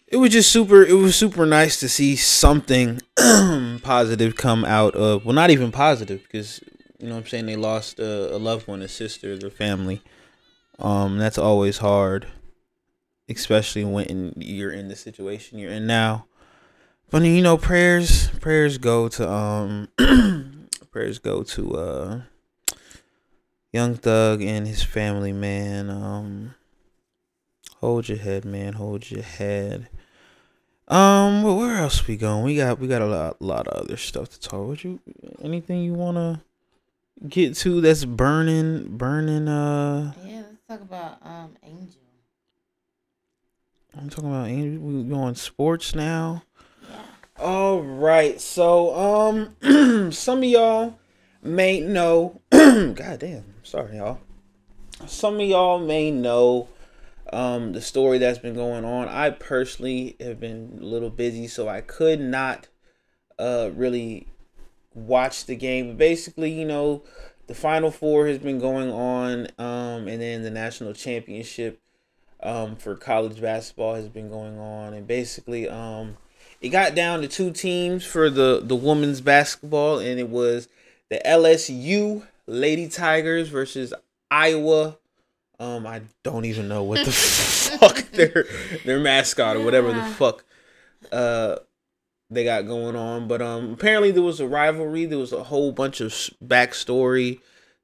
[0.08, 3.00] it was just super it was super nice to see something
[3.82, 6.60] positive come out of well not even positive because
[6.98, 10.02] you know what i'm saying they lost a, a loved one a sister their family.
[10.78, 12.26] Um that's always hard
[13.28, 16.26] especially when you're in the situation you're in now
[17.14, 19.86] but you know prayers prayers go to um
[20.90, 22.20] prayers go to uh
[23.72, 26.56] young thug and his family man um
[27.76, 29.88] hold your head man hold your head
[30.86, 32.44] um, well, where else we going?
[32.44, 34.68] We got we got a lot lot of other stuff to talk.
[34.68, 35.00] Would you
[35.40, 36.42] anything you wanna
[37.26, 42.02] get to that's burning burning uh Yeah, let's talk about um Angel.
[43.96, 46.42] I'm talking about Angel we going sports now.
[47.36, 48.40] All right.
[48.40, 48.94] So
[49.60, 50.98] um some of y'all
[51.42, 54.20] may know God damn, sorry y'all.
[55.06, 56.68] Some of y'all may know
[57.32, 59.08] um the story that's been going on.
[59.08, 62.68] I personally have been a little busy, so I could not
[63.36, 64.28] uh really
[64.94, 65.88] watch the game.
[65.88, 67.02] But basically, you know,
[67.48, 71.80] the final four has been going on, um, and then the national championship
[72.44, 76.16] um for college basketball has been going on, and basically, um,
[76.64, 80.68] it got down to two teams for the the women's basketball, and it was
[81.10, 83.92] the LSU Lady Tigers versus
[84.30, 84.96] Iowa
[85.60, 87.12] um, I don't even know what the
[87.78, 88.44] fuck their
[88.84, 90.44] their mascot or whatever the fuck
[91.12, 91.56] uh
[92.30, 93.28] they got going on.
[93.28, 95.04] But um, apparently there was a rivalry.
[95.04, 96.10] There was a whole bunch of
[96.44, 97.40] backstory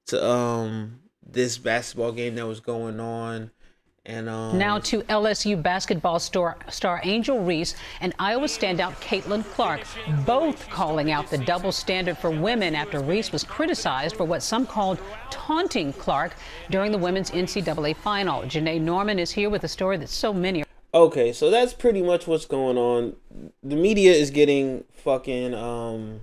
[0.06, 3.50] to um this basketball game that was going on,
[4.06, 9.82] and um Now to LSU basketball star, star Angel Reese and Iowa standout Caitlin Clark,
[10.24, 14.66] both calling out the double standard for women after Reese was criticized for what some
[14.66, 14.98] called
[15.30, 16.34] taunting Clark
[16.70, 18.42] during the women's NCAA final.
[18.42, 20.64] Janai Norman is here with a story that so many.
[20.92, 23.14] Okay, so that's pretty much what's going on.
[23.62, 26.20] The media is getting fucking um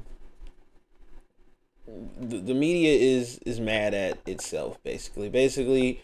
[2.19, 5.29] the, the media is is mad at itself basically.
[5.29, 6.01] Basically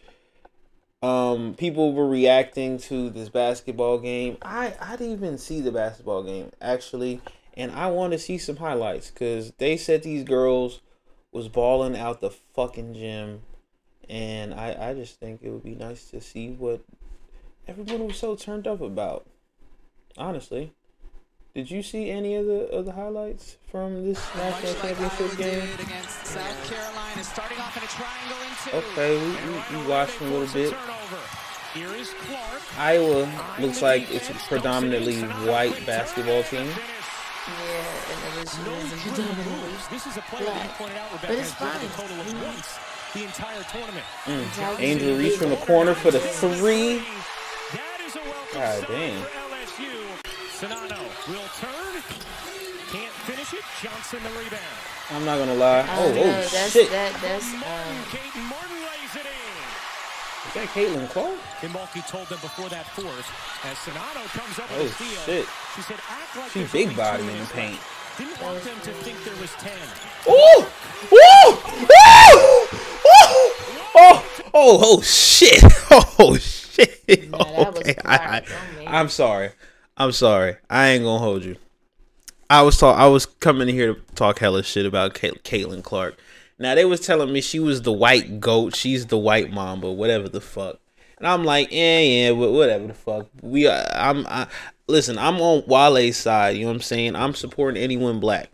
[1.04, 4.38] um people were reacting to this basketball game.
[4.42, 7.22] I I didn't even see the basketball game actually
[7.56, 10.80] and I want to see some highlights cuz they said these girls
[11.32, 13.42] was balling out the fucking gym
[14.10, 16.82] and I I just think it would be nice to see what
[17.68, 19.28] everyone was so turned up about.
[20.18, 20.74] Honestly.
[21.56, 25.70] Did you see any of the of the highlights from this national championship game?
[25.80, 28.90] against South Carolina, starting off in a triangle into.
[28.90, 30.74] Okay, we, we, we watched a little bit.
[31.76, 32.62] Here is Clark.
[32.80, 33.30] Iowa
[33.60, 36.66] looks like it's a predominantly white basketball team.
[36.66, 36.74] Yeah,
[38.10, 41.52] and LSU is predominantly This is a play that you pointed out, But Rebecca, it's
[41.52, 42.08] has driven fine.
[42.08, 42.80] a total of once
[43.14, 44.06] the entire tournament.
[44.26, 44.80] Mm.
[44.80, 47.04] Angel Reese from the corner for the three.
[48.54, 49.24] God damn.
[50.64, 52.02] Sonano will turn.
[52.92, 53.64] Can't finish it.
[53.82, 54.62] Johnson the rebound.
[55.12, 55.80] I'm not gonna lie.
[55.80, 56.90] I Oh, oh that's, shit.
[56.92, 57.96] That, that's, um,
[60.48, 61.40] Is that Caitlin Clark?
[61.62, 63.26] Mulkey told them before that fourth
[63.64, 65.22] as Sonano comes up Oh with a steal.
[65.26, 65.48] shit.
[65.76, 67.80] She said, act like She big body in the paint.
[68.18, 69.72] Didn't want them to think there was 10.
[70.30, 70.66] Ooh!
[71.12, 71.54] Ooh!
[71.54, 71.88] Ooh!
[72.44, 72.68] Ooh!
[73.06, 73.56] Oh!
[73.96, 74.26] Oh!
[74.54, 75.02] Oh!
[75.02, 75.64] Shit!
[76.20, 77.02] Oh shit!
[77.34, 78.44] Okay, I, I,
[78.88, 79.52] I'm sorry.
[79.96, 80.58] I'm sorry.
[80.70, 81.58] I ain't gonna hold you.
[82.50, 82.98] I was talk.
[82.98, 86.18] I was coming in here to talk hella shit about Cait- Caitlin Clark.
[86.60, 88.76] Now they was telling me she was the white goat.
[88.76, 89.92] She's the white mamba.
[89.92, 90.80] Whatever the fuck.
[91.18, 93.28] And I'm like, yeah, yeah, whatever the fuck.
[93.42, 94.48] We, uh, I'm, I,
[94.88, 95.18] listen.
[95.18, 96.58] I'm on Wale's side.
[96.58, 97.16] You know what I'm saying?
[97.16, 98.50] I'm supporting anyone black.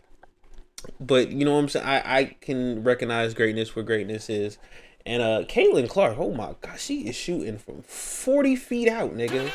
[1.00, 1.86] But you know what I'm saying?
[1.86, 4.58] I, I can recognize greatness where greatness is.
[5.06, 9.50] And uh Caitlin Clark, oh my god, she is shooting from 40 feet out, nigga.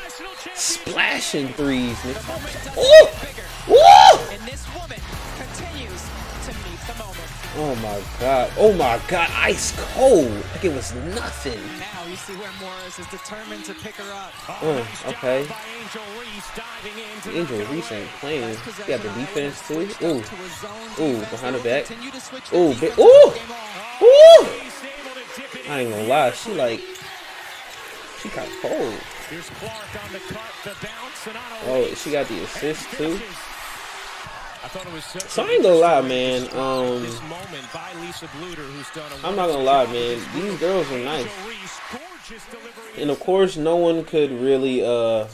[0.54, 2.76] Splashing threes, nigga.
[2.76, 3.72] Ooh!
[3.72, 4.32] Ooh!
[4.32, 5.00] And this woman
[5.38, 6.02] continues
[6.46, 7.36] to meet the moment.
[7.58, 8.52] Oh my god.
[8.58, 10.30] Oh my god, ice cold.
[10.52, 11.58] Like it was nothing.
[11.78, 14.32] Now you see where Morris is determined to pick her up.
[14.62, 15.48] Oh, okay.
[17.32, 18.58] Angel Reese ain't playing.
[18.58, 19.88] He got the defense too.
[20.02, 20.22] Ooh.
[21.02, 21.90] Ooh, behind the back.
[22.52, 22.74] Ooh.
[23.00, 23.32] Ooh!
[24.02, 24.46] Ooh!
[25.68, 26.80] I ain't gonna lie, she like
[28.22, 28.94] she got cold.
[29.28, 33.18] Here's Clark on the cut, the bounce, Sonano Oh, she got the assist too.
[34.66, 36.42] I thought it was So I ain't gonna lie, man.
[36.56, 40.20] Um, this moment by Lisa Bluder, who's done a I'm not gonna lie, man.
[40.34, 41.30] These girls are nice.
[42.96, 45.28] And of course, no one could really, uh,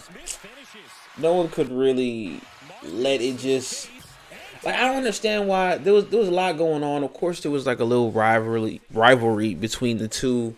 [1.16, 2.40] no one could really
[2.82, 3.88] let it just.
[4.64, 7.02] Like I don't understand why there was there was a lot going on.
[7.02, 10.56] Of course, there was like a little rivalry rivalry between the two,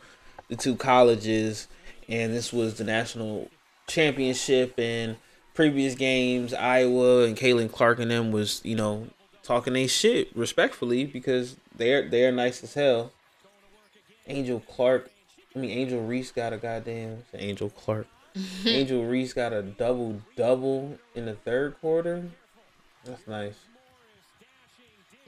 [0.48, 1.68] the two colleges,
[2.08, 3.50] and this was the national
[3.86, 5.16] championship and
[5.54, 6.52] previous games.
[6.52, 9.08] Iowa and Caitlin Clark and them was you know
[9.42, 13.10] talking they shit respectfully because they're they're nice as hell.
[14.26, 15.10] Angel Clark,
[15.56, 18.06] I mean Angel Reese got a goddamn Angel Clark.
[18.66, 22.24] Angel Reese got a double double in the third quarter.
[23.04, 23.54] That's nice.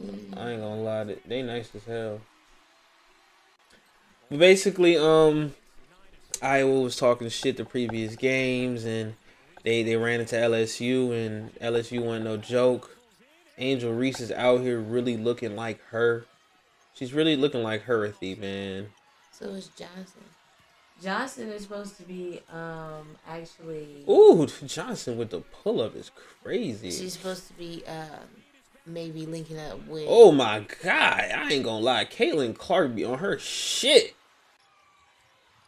[0.00, 2.20] I ain't gonna lie, they- they nice as hell.
[4.30, 5.54] But basically, um,
[6.42, 9.14] Iowa was talking shit the previous games, and
[9.62, 12.96] they they ran into LSU, and LSU wasn't no joke.
[13.58, 16.26] Angel Reese is out here really looking like her.
[16.94, 18.88] She's really looking like Herthy, man.
[19.32, 20.24] so is Johnson.
[21.02, 24.02] Johnson is supposed to be, um, actually.
[24.08, 26.10] Ooh, Johnson with the pull up is
[26.42, 26.90] crazy.
[26.90, 28.28] She's supposed to be, um,
[28.86, 30.06] maybe linking up with.
[30.08, 32.04] Oh my god, I ain't gonna lie.
[32.04, 34.14] Caitlin Clark be on her shit.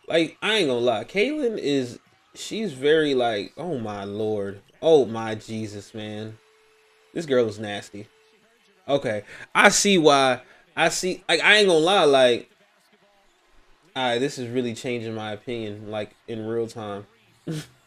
[0.07, 1.05] Like, I ain't gonna lie.
[1.05, 1.99] Caitlin is
[2.35, 4.61] she's very like, oh my lord.
[4.81, 6.39] Oh my Jesus, man.
[7.13, 8.07] This girl is nasty.
[8.87, 9.25] Okay.
[9.55, 10.41] I see why
[10.77, 12.51] I see like I ain't gonna lie, like
[13.97, 17.07] Alright, this is really changing my opinion, like in real time.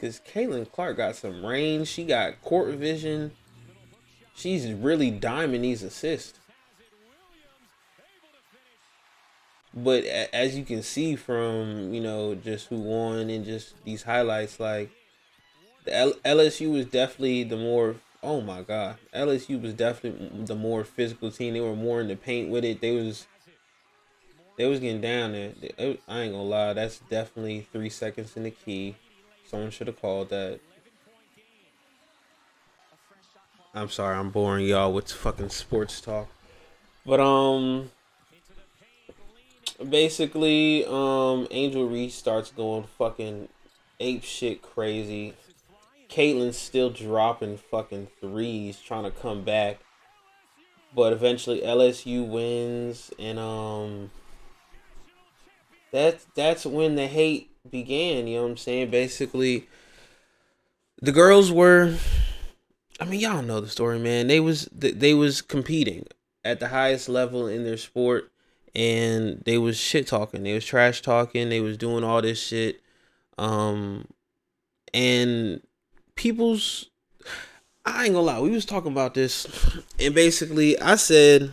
[0.00, 1.88] Cause Caitlin Clark got some range.
[1.88, 3.32] She got court vision.
[4.34, 6.38] She's really diming these assists.
[9.72, 14.60] But as you can see from you know just who won and just these highlights,
[14.60, 14.90] like
[15.84, 17.96] the LSU was definitely the more.
[18.22, 21.54] Oh my God, LSU was definitely the more physical team.
[21.54, 22.80] They were more in the paint with it.
[22.80, 23.26] They was
[24.56, 25.52] they was getting down there.
[25.78, 28.94] I ain't gonna lie, that's definitely three seconds in the key.
[29.46, 30.60] Someone should have called that.
[33.74, 36.28] I'm sorry, I'm boring y'all with fucking sports talk.
[37.04, 37.90] But um
[39.88, 43.48] basically, um Angel Reese starts going fucking
[44.00, 45.34] ape shit crazy.
[46.08, 49.80] Caitlin's still dropping fucking threes, trying to come back.
[50.94, 54.10] But eventually LSU wins and um
[55.90, 58.90] that's that's when the hate began, you know what I'm saying?
[58.90, 59.68] Basically
[61.00, 61.96] the girls were
[63.00, 64.28] I mean, y'all know the story, man.
[64.28, 66.06] They was they, was competing
[66.44, 68.30] at the highest level in their sport
[68.74, 70.42] and they was shit talking.
[70.42, 71.48] They was trash talking.
[71.48, 72.80] They was doing all this shit.
[73.38, 74.06] Um
[74.92, 75.60] and
[76.14, 76.90] people's
[77.86, 79.46] I ain't gonna lie, we was talking about this,
[79.98, 81.52] and basically I said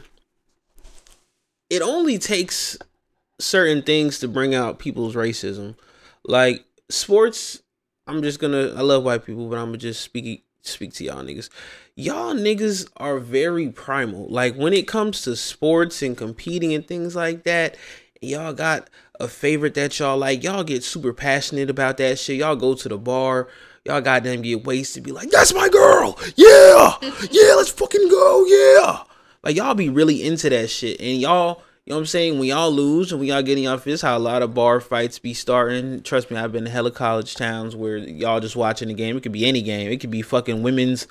[1.69, 2.77] it only takes
[3.39, 5.75] certain things to bring out people's racism.
[6.23, 7.61] Like sports,
[8.07, 11.23] I'm just gonna I love white people, but I'm gonna just speak speak to y'all
[11.23, 11.49] niggas.
[11.95, 14.27] Y'all niggas are very primal.
[14.29, 17.75] Like when it comes to sports and competing and things like that,
[18.21, 20.43] y'all got a favorite that y'all like.
[20.43, 22.37] Y'all get super passionate about that shit.
[22.37, 23.47] Y'all go to the bar.
[23.85, 25.03] Y'all goddamn get wasted.
[25.03, 26.17] Be like, that's my girl.
[26.35, 26.95] Yeah.
[27.31, 28.45] Yeah, let's fucking go.
[28.45, 29.03] Yeah.
[29.43, 30.99] Like y'all be really into that shit.
[30.99, 32.39] And y'all, know what I'm saying?
[32.39, 35.19] When y'all lose and when y'all getting off this, how a lot of bar fights
[35.19, 36.01] be starting.
[36.01, 39.17] Trust me, I've been to hella college towns where y'all just watching the game.
[39.17, 39.91] It could be any game.
[39.91, 41.05] It could be fucking women's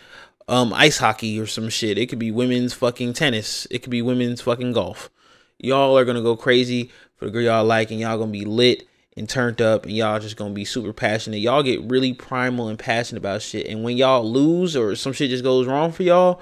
[0.49, 1.99] um ice hockey or some shit.
[1.99, 3.67] It could be women's fucking tennis.
[3.71, 5.11] It could be women's fucking golf.
[5.59, 8.89] Y'all are gonna go crazy for the girl y'all like and y'all gonna be lit
[9.19, 11.41] and turned up and y'all just gonna be super passionate.
[11.41, 13.67] Y'all get really primal and passionate about shit.
[13.67, 16.41] And when y'all lose or some shit just goes wrong for y'all,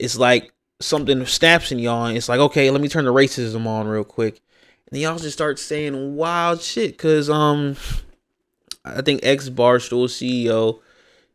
[0.00, 0.53] it's like
[0.84, 4.04] something snaps in y'all and it's like, okay, let me turn the racism on real
[4.04, 4.40] quick.
[4.90, 6.98] And y'all just start saying wild shit.
[6.98, 7.76] Cause um
[8.84, 10.80] I think ex Barstool CEO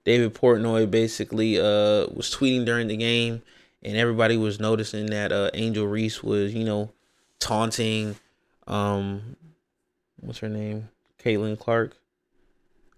[0.05, 3.41] David Portnoy basically uh was tweeting during the game
[3.81, 6.91] and everybody was noticing that uh Angel Reese was, you know,
[7.39, 8.15] taunting
[8.67, 9.35] um
[10.19, 10.89] what's her name?
[11.23, 11.97] Caitlin Clark.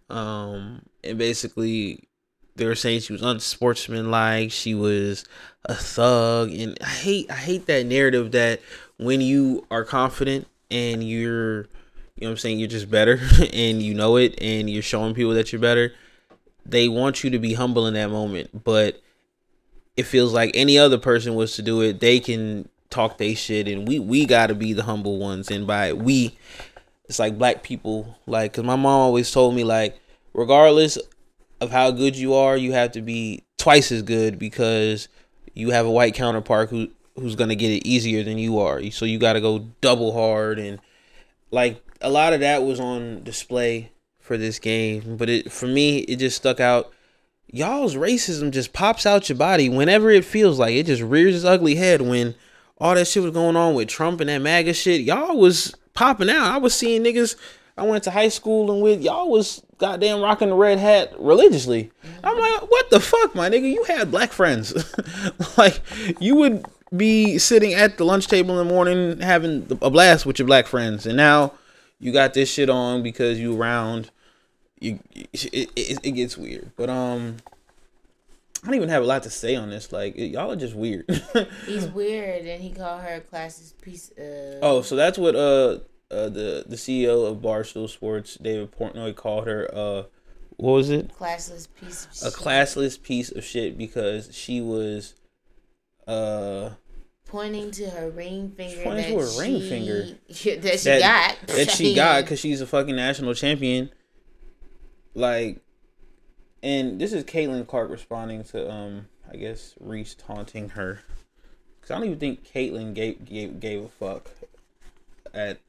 [0.09, 2.09] Um and basically
[2.55, 5.25] they were saying she was unsportsmanlike, she was
[5.65, 8.61] a thug, and I hate I hate that narrative that
[8.97, 11.61] when you are confident and you're
[12.15, 13.19] you know what I'm saying, you're just better
[13.53, 15.93] and you know it and you're showing people that you're better,
[16.65, 18.63] they want you to be humble in that moment.
[18.63, 19.01] But
[19.97, 23.67] it feels like any other person was to do it, they can talk they shit
[23.69, 26.37] and we we gotta be the humble ones and by we
[27.05, 29.97] it's like black people like because my mom always told me like
[30.33, 30.97] regardless
[31.61, 35.07] of how good you are you have to be twice as good because
[35.53, 38.81] you have a white counterpart who who's gonna get it easier than you are.
[38.89, 40.79] So you gotta go double hard and
[41.51, 45.99] like a lot of that was on display for this game but it for me
[45.99, 46.91] it just stuck out.
[47.53, 51.45] Y'all's racism just pops out your body whenever it feels like it just rears its
[51.45, 52.33] ugly head when
[52.79, 56.29] all that shit was going on with Trump and that MAGA shit, y'all was popping
[56.29, 56.51] out.
[56.51, 57.35] I was seeing niggas
[57.77, 61.91] I went to high school and with y'all was goddamn rocking the red hat religiously.
[62.23, 63.71] I'm like, what the fuck, my nigga?
[63.71, 64.73] You had black friends.
[65.57, 65.81] like
[66.19, 66.65] you would
[66.95, 70.67] be sitting at the lunch table in the morning having a blast with your black
[70.67, 71.53] friends, and now
[71.99, 74.11] you got this shit on because you around.
[74.79, 77.37] You it, it, it gets weird, but um.
[78.63, 79.91] I don't even have a lot to say on this.
[79.91, 81.09] Like y'all are just weird.
[81.65, 84.59] He's weird, and he called her a classist piece of.
[84.61, 85.79] oh, so that's what uh,
[86.11, 89.69] uh the the CEO of Barstool Sports, David Portnoy, called her.
[89.73, 90.03] Uh,
[90.57, 91.09] what was it?
[91.17, 92.33] Classless piece of A shit.
[92.39, 95.15] classless piece of shit because she was,
[96.07, 96.71] uh,
[97.25, 98.83] Pointing to her ring finger.
[98.83, 101.37] pointing that to her ring finger that she got.
[101.47, 103.89] that she got because she's a fucking national champion.
[105.15, 105.61] Like,
[106.61, 111.01] and this is Caitlin Clark responding to um, I guess Reese taunting her.
[111.81, 114.29] Cause I don't even think Caitlin gave gave gave a fuck
[115.33, 115.59] at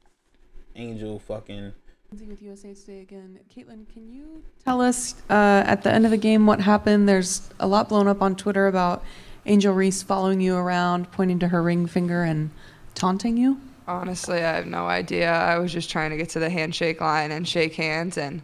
[0.75, 1.73] Angel fucking.
[2.11, 3.39] with USA Today again.
[3.55, 7.07] Caitlin, can you tell us uh, at the end of the game what happened?
[7.07, 9.03] There's a lot blown up on Twitter about
[9.45, 12.49] Angel Reese following you around, pointing to her ring finger and
[12.95, 13.59] taunting you.
[13.87, 15.31] Honestly, I have no idea.
[15.31, 18.41] I was just trying to get to the handshake line and shake hands and,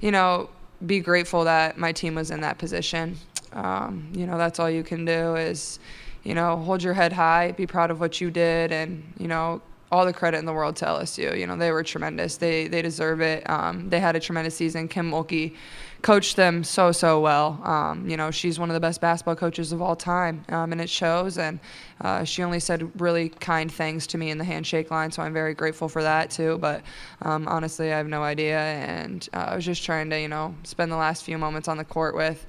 [0.00, 0.50] you know,
[0.84, 3.16] be grateful that my team was in that position.
[3.52, 5.78] Um, you know, that's all you can do is,
[6.24, 9.62] you know, hold your head high, be proud of what you did, and, you know,
[9.92, 11.38] all the credit in the world to LSU.
[11.38, 12.38] You know, they were tremendous.
[12.38, 13.48] They they deserve it.
[13.48, 14.88] Um, they had a tremendous season.
[14.88, 15.54] Kim Mulkey
[16.00, 17.60] coached them so so well.
[17.62, 20.80] Um, you know, she's one of the best basketball coaches of all time, um, and
[20.80, 21.36] it shows.
[21.36, 21.60] And
[22.00, 25.34] uh, she only said really kind things to me in the handshake line, so I'm
[25.34, 26.56] very grateful for that too.
[26.58, 26.82] But
[27.20, 30.54] um, honestly, I have no idea, and uh, I was just trying to you know
[30.64, 32.44] spend the last few moments on the court with.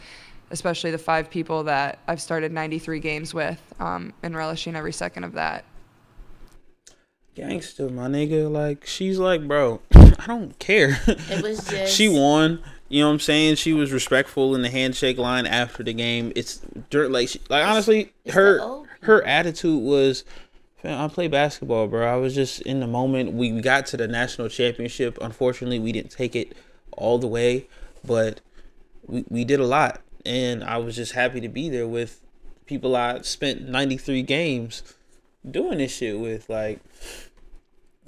[0.52, 5.24] Especially the five people that I've started 93 games with, um, and relishing every second
[5.24, 5.66] of that.
[7.36, 8.52] Gangster, my nigga.
[8.52, 11.00] Like she's like, bro, I don't care.
[11.08, 12.64] It was just- she won.
[12.90, 13.56] You know what I'm saying?
[13.56, 16.32] She was respectful in the handshake line after the game.
[16.36, 16.62] It's
[16.92, 20.24] dirt like she, like honestly, her her attitude was,
[20.78, 22.06] "Fam, I play basketball, bro.
[22.06, 23.34] I was just in the moment.
[23.34, 25.18] We, we got to the national championship.
[25.22, 26.56] Unfortunately, we didn't take it
[26.92, 27.68] all the way,
[28.06, 28.42] but
[29.08, 32.22] we we did a lot, and I was just happy to be there with
[32.68, 34.84] people I spent 93 games
[35.50, 36.50] doing this shit with.
[36.50, 36.80] Like,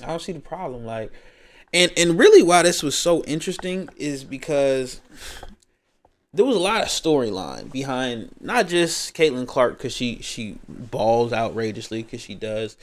[0.04, 0.86] I don't see the problem.
[0.86, 1.12] Like,
[1.74, 5.02] and and really why this was so interesting is because
[6.34, 11.32] there was a lot of storyline behind not just Caitlin Clark because she she balls
[11.32, 12.78] outrageously because she does,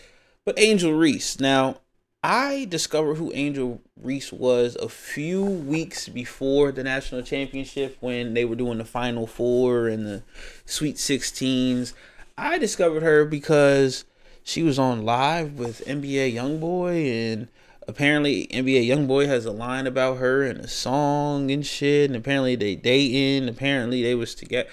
[0.45, 1.39] but Angel Reese.
[1.39, 1.77] Now,
[2.25, 8.45] I discovered who Angel Reese was a few weeks before the national championship when they
[8.45, 10.23] were doing the Final Four and the
[10.65, 11.95] Sweet Sixteens.
[12.39, 14.05] I discovered her because
[14.43, 17.49] she was on live with NBA YoungBoy and
[17.87, 22.57] apparently NBA YoungBoy has a line about her and a song and shit and apparently
[22.57, 24.69] they dating apparently they was together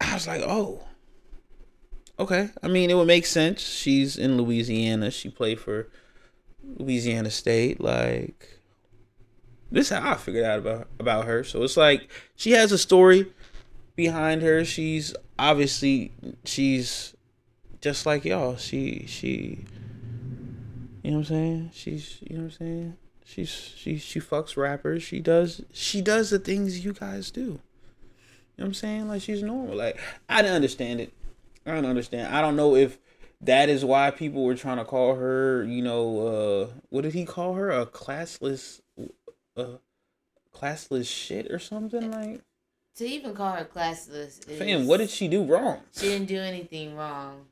[0.00, 0.84] I was like oh
[2.18, 2.50] okay.
[2.62, 3.60] I mean it would make sense.
[3.60, 5.10] She's in Louisiana.
[5.10, 5.88] She played for
[6.62, 8.60] Louisiana State like
[9.70, 11.44] this is how I figured out about about her.
[11.44, 13.32] So it's like she has a story
[13.96, 14.64] behind her.
[14.64, 16.12] She's obviously
[16.44, 17.14] she's
[17.80, 19.64] just like y'all she she
[21.02, 21.70] you know what I'm saying?
[21.72, 22.96] She's you know what I'm saying?
[23.24, 25.02] She's she she fucks rappers.
[25.02, 27.40] She does she does the things you guys do.
[27.40, 27.60] You know
[28.56, 29.08] what I'm saying?
[29.08, 29.76] Like she's normal.
[29.76, 29.98] Like
[30.28, 31.12] I didn't understand it.
[31.64, 32.34] I don't understand.
[32.34, 32.98] I don't know if
[33.40, 37.24] that is why people were trying to call her, you know, uh what did he
[37.24, 37.70] call her?
[37.70, 38.80] A classless
[39.56, 39.78] uh
[40.54, 42.42] classless shit or something like
[42.96, 45.80] To even call her classless is Fam, what did she do wrong?
[45.96, 47.46] She didn't do anything wrong.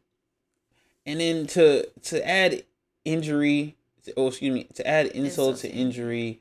[1.07, 2.65] And then to to add
[3.05, 3.77] injury,
[4.17, 6.41] oh excuse me, to add insult to injury,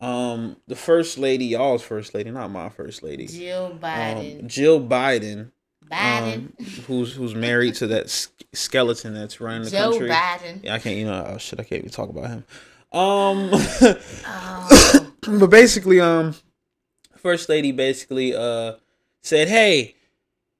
[0.00, 4.40] um, the first lady, y'all's first lady, not my first lady, Jill Biden.
[4.42, 5.50] um, Jill Biden,
[5.90, 6.34] Biden.
[6.34, 6.52] um,
[6.86, 8.08] who's who's married to that
[8.54, 10.08] skeleton that's running the Joe country.
[10.08, 10.64] Biden.
[10.64, 10.96] Yeah, I can't.
[10.96, 12.44] You know, oh shit, I can't even talk about him.
[12.92, 15.12] Um, Oh.
[15.28, 16.34] but basically, um,
[17.16, 18.74] first lady basically uh
[19.22, 19.94] said, hey,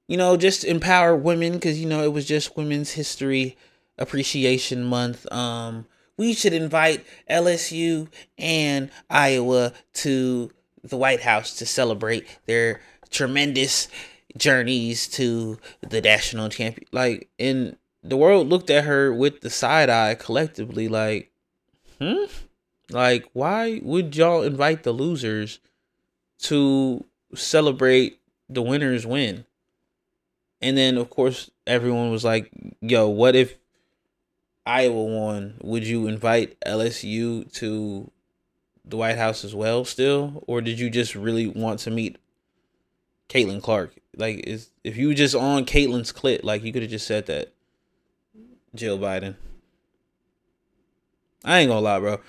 [0.07, 3.57] you know, just empower women because you know it was just Women's History
[3.97, 5.31] Appreciation Month.
[5.31, 5.85] Um,
[6.17, 10.51] we should invite LSU and Iowa to
[10.83, 13.87] the White House to celebrate their tremendous
[14.37, 16.87] journeys to the national champion.
[16.91, 21.31] Like, and the world looked at her with the side eye collectively, like,
[21.99, 22.25] hmm,
[22.89, 25.59] like why would y'all invite the losers
[26.39, 27.03] to
[27.35, 29.45] celebrate the winners win?
[30.61, 32.51] And then of course everyone was like,
[32.81, 33.57] "Yo, what if
[34.65, 35.55] Iowa won?
[35.63, 38.11] Would you invite LSU to
[38.83, 42.17] the White House as well still or did you just really want to meet
[43.29, 43.95] Caitlin Clark?
[44.15, 47.27] Like is if you were just on Caitlin's clit, like you could have just said
[47.27, 47.53] that
[48.75, 49.35] Jill Biden.
[51.43, 52.19] I ain't gonna lie, bro.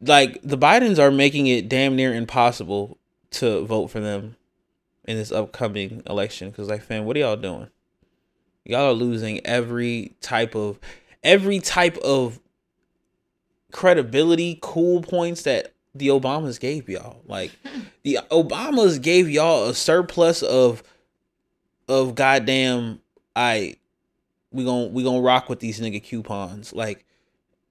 [0.00, 2.98] Like the Bidens are making it damn near impossible
[3.32, 4.36] to vote for them
[5.04, 6.50] in this upcoming election.
[6.50, 7.68] Because like, fam, what are y'all doing?
[8.64, 10.78] Y'all are losing every type of
[11.22, 12.40] every type of
[13.72, 17.22] credibility, cool points that the Obamas gave y'all.
[17.26, 17.50] Like
[18.04, 20.82] the Obamas gave y'all a surplus of
[21.88, 23.00] of goddamn
[23.34, 23.76] I
[24.52, 26.72] we gon' we gonna rock with these nigga coupons.
[26.72, 27.04] Like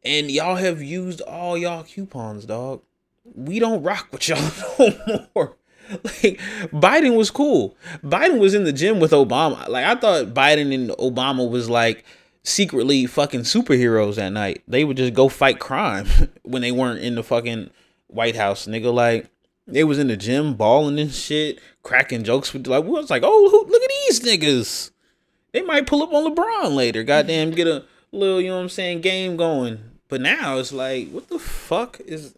[0.04, 2.82] and y'all have used all y'all coupons, dog.
[3.24, 4.52] We don't rock with y'all
[5.08, 5.58] no more.
[6.04, 6.40] Like
[6.72, 7.76] Biden was cool.
[8.04, 9.68] Biden was in the gym with Obama.
[9.68, 12.06] Like I thought Biden and Obama was like
[12.44, 14.64] secretly fucking superheroes at night.
[14.68, 16.08] They would just go fight crime
[16.44, 17.70] when they weren't in the fucking
[18.08, 18.94] White House, nigga.
[18.94, 19.30] Like
[19.68, 23.24] they was in the gym balling and shit, cracking jokes with like we was like,
[23.26, 24.92] oh who, look at these niggas.
[25.52, 27.04] They might pull up on LeBron later.
[27.04, 29.91] Goddamn, get a little, you know what I'm saying, game going.
[30.12, 32.36] But now it's like, what the fuck is?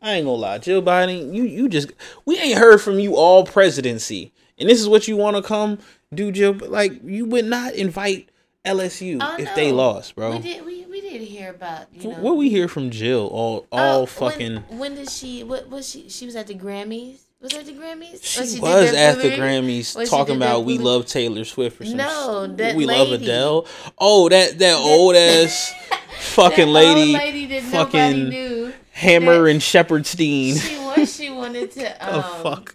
[0.00, 1.92] I ain't gonna lie, Jill Biden, you you just
[2.24, 5.78] we ain't heard from you all presidency, and this is what you want to come
[6.14, 6.54] do, Jill.
[6.54, 8.30] Like you would not invite
[8.64, 10.30] LSU Oh, if they lost, bro.
[10.30, 10.64] We did.
[10.64, 12.20] We, we did hear about you know.
[12.20, 14.54] What we hear from Jill all all Oh, fucking.
[14.68, 15.42] When, when did she?
[15.44, 16.08] What was she?
[16.08, 17.18] She was at the Grammys.
[17.40, 18.14] Was it the Grammys?
[18.22, 21.96] Or She was at the Grammys talking about we love Taylor Swift or something.
[21.96, 23.12] No, that we love.
[23.12, 23.66] Adele.
[23.98, 25.72] Oh, that that old ass
[26.18, 30.56] fucking That lady, old lady that nobody fucking knew Hammer and Shepherdstein.
[30.56, 31.16] She was.
[31.16, 32.74] She wanted to um, Oh, fuck.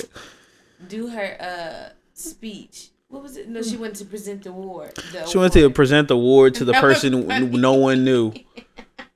[0.88, 2.90] do her uh speech.
[3.08, 3.48] What was it?
[3.48, 4.96] No, she wanted to present the award.
[5.14, 8.34] The She wanted to present the award to the person no one knew.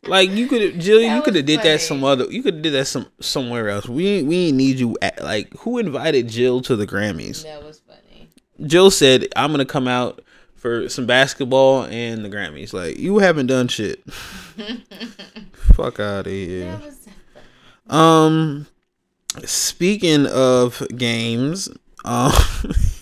[0.09, 2.25] Like you could, Jill, you could have did that some other.
[2.25, 3.87] You could have did that some somewhere else.
[3.87, 4.97] We we ain't need you.
[5.01, 7.43] At, like who invited Jill to the Grammys?
[7.43, 8.29] That was funny.
[8.65, 10.21] Jill said, "I'm gonna come out
[10.55, 14.03] for some basketball and the Grammys." Like you haven't done shit.
[15.53, 16.79] Fuck out of here.
[17.89, 18.67] Um,
[19.45, 21.69] speaking of games,
[22.05, 22.33] um,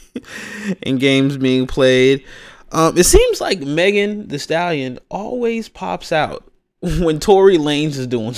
[0.83, 2.23] and games being played,
[2.71, 6.43] um, it seems like Megan Thee Stallion always pops out
[6.99, 8.35] when Tory Lanez is doing.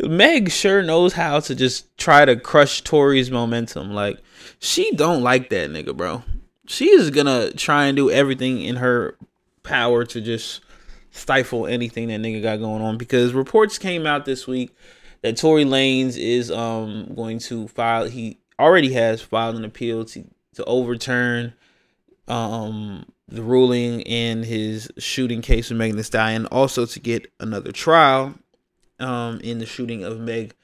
[0.00, 3.92] Meg sure knows how to just try to crush Tory's momentum.
[3.92, 4.18] Like
[4.58, 6.22] she don't like that nigga, bro.
[6.66, 9.16] She is gonna try and do everything in her
[9.62, 10.60] power to just
[11.10, 14.74] stifle anything that nigga got going on because reports came out this week
[15.20, 20.24] that Tory Lanez is um going to file he already has filed an appeal to
[20.54, 21.52] to overturn
[22.28, 27.72] um the ruling in his shooting case with Megan Thee Stallion, also to get another
[27.72, 28.34] trial
[29.00, 30.54] um in the shooting of Meg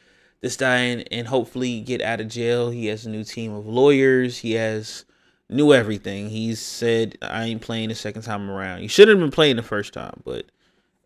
[0.40, 2.70] Thee Stallion and hopefully get out of jail.
[2.70, 4.38] He has a new team of lawyers.
[4.38, 5.04] He has
[5.48, 6.28] knew everything.
[6.28, 8.82] He said I ain't playing the second time around.
[8.82, 10.46] You shouldn't have been playing the first time, but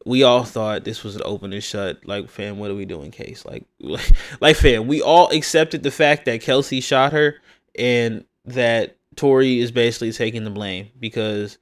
[0.04, 2.04] we all thought this was an open and shut.
[2.06, 3.10] Like, fam, what are we doing?
[3.10, 4.10] Case like, like,
[4.40, 7.36] like, fam, we all accepted the fact that Kelsey shot her
[7.78, 11.58] and that Tory is basically taking the blame because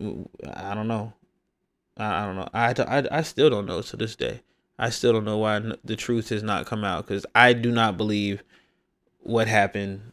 [0.00, 1.12] I don't know.
[1.96, 2.48] I, I don't know.
[2.52, 4.40] I, I, I still don't know to this day.
[4.78, 7.96] I still don't know why the truth has not come out because I do not
[7.96, 8.42] believe
[9.20, 10.12] what happened.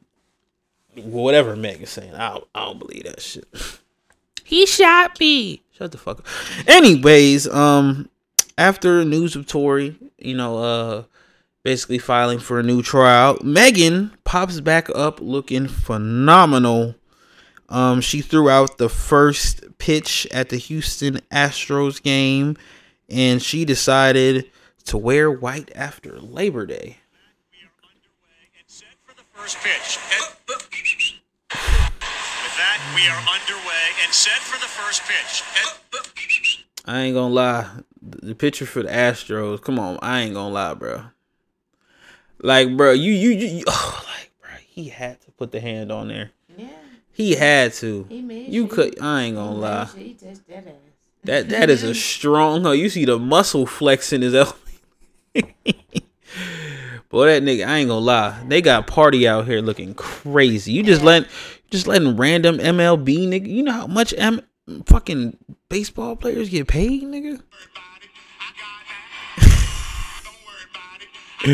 [0.96, 3.48] Whatever Meg is saying, I don't, I don't believe that shit.
[4.44, 5.62] he shot me.
[5.72, 6.26] Shut the fuck up.
[6.68, 8.10] Anyways, um,
[8.58, 11.04] after news of Tory, you know, uh,
[11.68, 16.96] basically filing for a new trial, Megan pops back up looking phenomenal.
[17.68, 22.56] Um, she threw out the first pitch at the Houston Astros game,
[23.10, 24.50] and she decided
[24.86, 27.00] to wear white after Labor Day.
[29.36, 29.58] With
[32.56, 35.44] that, we are underway and set for the first pitch.
[35.60, 35.74] And-
[36.86, 37.68] I ain't gonna lie.
[38.02, 41.02] The picture for the Astros, come on, I ain't gonna lie, bro.
[42.40, 45.92] Like, bro, you you you, you oh, like, bro, he had to put the hand
[45.92, 46.32] on there.
[46.56, 46.70] Yeah.
[47.12, 48.06] He had to.
[48.10, 49.02] He made you sure could.
[49.02, 49.86] I ain't gonna lie.
[49.86, 50.74] sure he touched that ass.
[51.24, 52.66] That that is a strong.
[52.66, 54.54] Oh, You see the muscle flex in his elbow.
[57.10, 58.44] Boy, that nigga, I ain't gonna lie.
[58.48, 60.74] They got party out here looking crazy.
[60.74, 61.26] You just let,
[61.72, 63.48] just letting random MLB nigga.
[63.48, 64.42] You know how much M
[64.86, 65.38] fucking
[65.70, 67.42] baseball players get paid, nigga.
[71.50, 71.52] I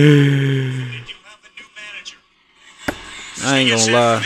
[3.45, 4.25] ain't gonna lie.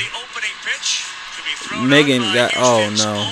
[1.85, 2.53] Megan got.
[2.56, 3.30] Oh no.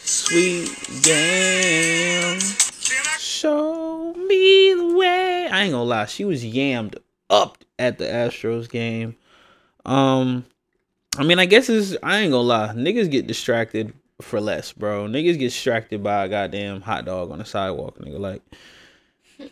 [0.00, 2.38] Sweet game.
[3.18, 5.48] Show me the way.
[5.50, 6.96] I ain't gonna lie, she was yammed
[7.28, 9.16] up at the Astros game.
[9.84, 10.46] Um,
[11.18, 11.94] I mean, I guess it's.
[12.02, 15.06] I ain't gonna lie, niggas get distracted for less, bro.
[15.06, 18.18] Niggas get distracted by a goddamn hot dog on the sidewalk, nigga.
[18.18, 18.42] Like,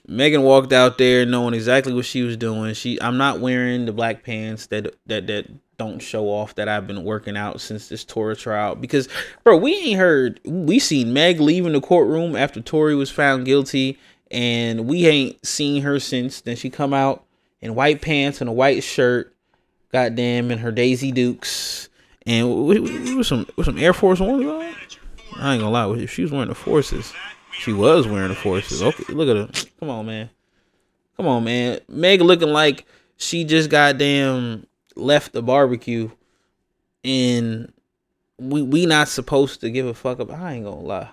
[0.07, 2.75] Megan walked out there knowing exactly what she was doing.
[2.75, 5.47] She I'm not wearing the black pants that that that
[5.79, 9.09] don't show off that I've been working out since this Tory trial because
[9.45, 13.99] bro, we ain't heard we seen Meg leaving the courtroom after Tory was found guilty
[14.31, 16.41] and we ain't seen her since.
[16.41, 17.25] Then she come out
[17.61, 19.35] in white pants and a white shirt,
[19.93, 21.89] goddamn, in her Daisy Dukes
[22.27, 24.43] and with, some with some Air Force on.
[25.39, 27.13] I ain't gonna lie, if she was wearing the forces,
[27.53, 28.83] she was wearing the forces.
[28.83, 29.69] Okay, look at her.
[29.79, 30.31] Come on, man.
[31.17, 31.81] Come on, man.
[31.89, 32.87] Meg looking like
[33.17, 34.67] she just goddamn
[34.97, 36.11] left the barbecue,
[37.05, 37.73] and
[38.39, 40.41] we we not supposed to give a fuck about.
[40.41, 41.11] I ain't gonna lie.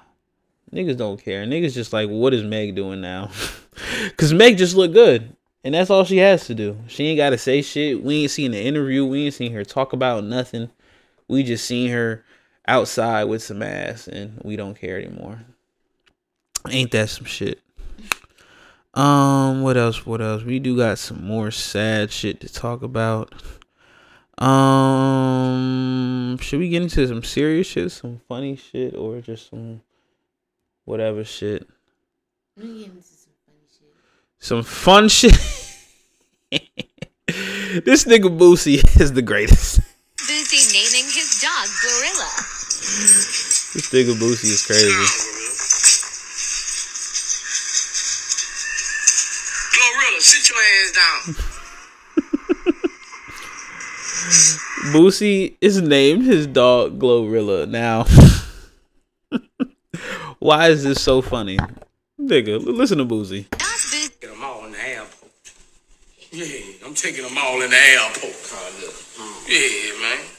[0.73, 1.45] Niggas don't care.
[1.45, 3.29] Niggas just like, what is Meg doing now?
[4.17, 5.35] Cause Meg just look good.
[5.63, 6.77] And that's all she has to do.
[6.87, 8.03] She ain't gotta say shit.
[8.03, 9.05] We ain't seen the interview.
[9.05, 10.69] We ain't seen her talk about nothing.
[11.27, 12.23] We just seen her
[12.67, 15.41] outside with some ass and we don't care anymore.
[16.69, 17.59] Ain't that some shit?
[18.93, 20.05] Um, what else?
[20.05, 20.43] What else?
[20.43, 23.33] We do got some more sad shit to talk about.
[24.37, 29.81] Um, should we get into some serious shit, some funny shit, or just some
[30.85, 31.67] whatever shit?
[32.55, 33.89] Let get into some funny shit.
[34.39, 35.33] Some fun shit.
[37.85, 39.79] this nigga Boosie is the greatest.
[40.17, 40.71] Boosie
[43.73, 44.85] This nigga Boosie is crazy.
[49.73, 51.35] Glorilla, sit your ass down.
[54.93, 57.67] Boosie is named his dog Glorilla.
[57.67, 58.05] Now,
[60.39, 61.57] why is this so funny?
[62.21, 63.49] Nigga, listen to Boosie.
[63.49, 65.31] Get them all in the airport.
[66.31, 68.33] Yeah, I'm taking them all in the airport.
[68.33, 69.47] Mm.
[69.49, 70.32] Yeah, man.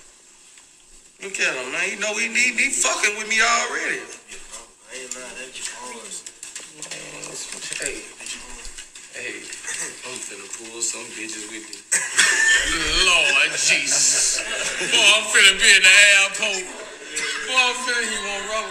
[1.24, 1.88] Look at him, man.
[1.88, 3.96] You know he, he, he fucking with me already.
[7.80, 8.05] Hey,
[9.16, 9.40] hey,
[10.05, 11.80] I'm finna pull some bitches with me.
[13.09, 14.44] Lord Jesus.
[14.92, 16.60] Boy, I'm finna be in the airport.
[17.56, 18.68] I'm saying he won't roll.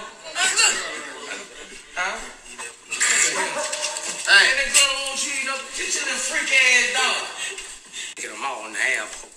[1.98, 2.22] Huh?
[4.30, 4.46] Hey.
[4.46, 5.58] And that girl won't cheat up.
[5.74, 7.18] Get to the freak ass dog.
[8.14, 9.34] Get them all in the apple.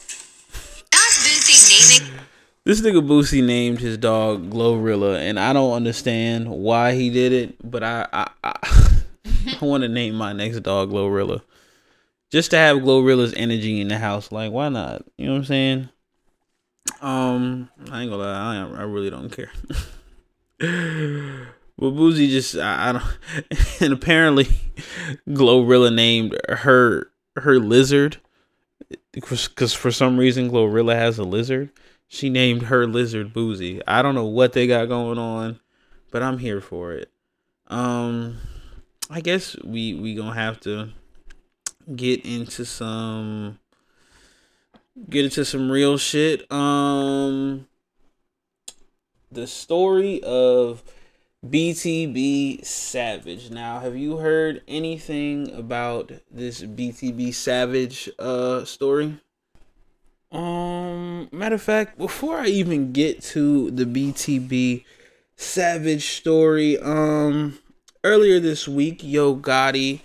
[2.67, 7.71] This nigga Boosie named his dog Glorilla, and I don't understand why he did it,
[7.71, 9.03] but I I, I,
[9.61, 11.43] I want to name my next dog Glorilla,
[12.33, 14.33] just to have Glorilla's energy in the house.
[14.33, 15.05] Like, why not?
[15.17, 15.89] You know what I'm saying?
[17.01, 19.53] Um, I ain't gonna lie, I, I really don't care.
[20.59, 24.49] but Boosie just I, I don't, and apparently
[25.29, 28.17] Glorilla named her her lizard
[29.13, 31.71] because for some reason Glorilla has a lizard.
[32.09, 33.83] She named her lizard Boosie.
[33.87, 35.61] I don't know what they got going on,
[36.11, 37.11] but I'm here for it.
[37.69, 38.39] Um,
[39.11, 40.91] I guess we we gonna have to
[41.95, 43.59] get into some
[45.09, 46.51] get into some real shit.
[46.51, 47.67] Um,
[49.31, 50.83] the story of
[51.45, 53.51] BTB Savage.
[53.51, 59.19] Now, have you heard anything about this BTB Savage uh story?
[60.37, 64.85] Um, matter of fact, before I even get to the BTB
[65.35, 67.59] Savage story, um,
[68.05, 70.01] earlier this week, Yo Gotti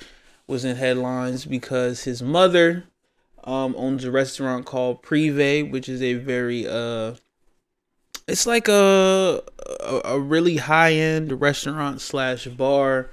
[0.47, 2.85] was in headlines because his mother
[3.43, 7.15] um owns a restaurant called Privé, which is a very uh
[8.27, 9.41] it's like a
[9.81, 13.09] a, a really high end restaurant slash bar,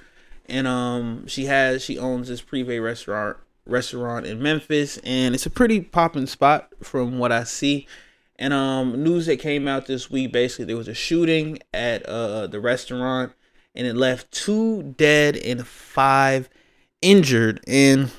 [0.47, 3.39] and um she has she owns this Privé restaurant
[3.69, 7.87] restaurant in Memphis, and it's a pretty popping spot from what I see.
[8.37, 12.47] And um news that came out this week basically there was a shooting at uh
[12.47, 13.33] the restaurant,
[13.75, 16.49] and it left two dead and five
[17.03, 17.61] injured.
[17.67, 18.11] And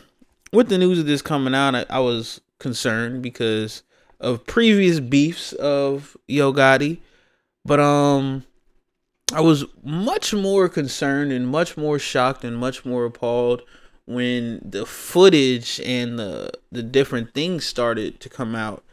[0.51, 3.83] with the news of this coming out, I, I was concerned because
[4.19, 6.99] of previous beefs of Yo Gotti,
[7.63, 8.45] but um,
[9.33, 13.61] I was much more concerned and much more shocked and much more appalled
[14.09, 18.83] when the footage and the the different things started to come out.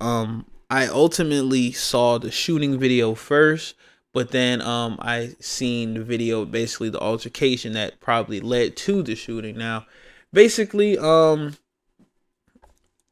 [0.00, 3.74] Um, I ultimately saw the shooting video first,
[4.12, 9.14] but then um, I seen the video, basically the altercation that probably led to the
[9.14, 9.56] shooting.
[9.56, 9.86] Now,
[10.30, 11.56] basically, um,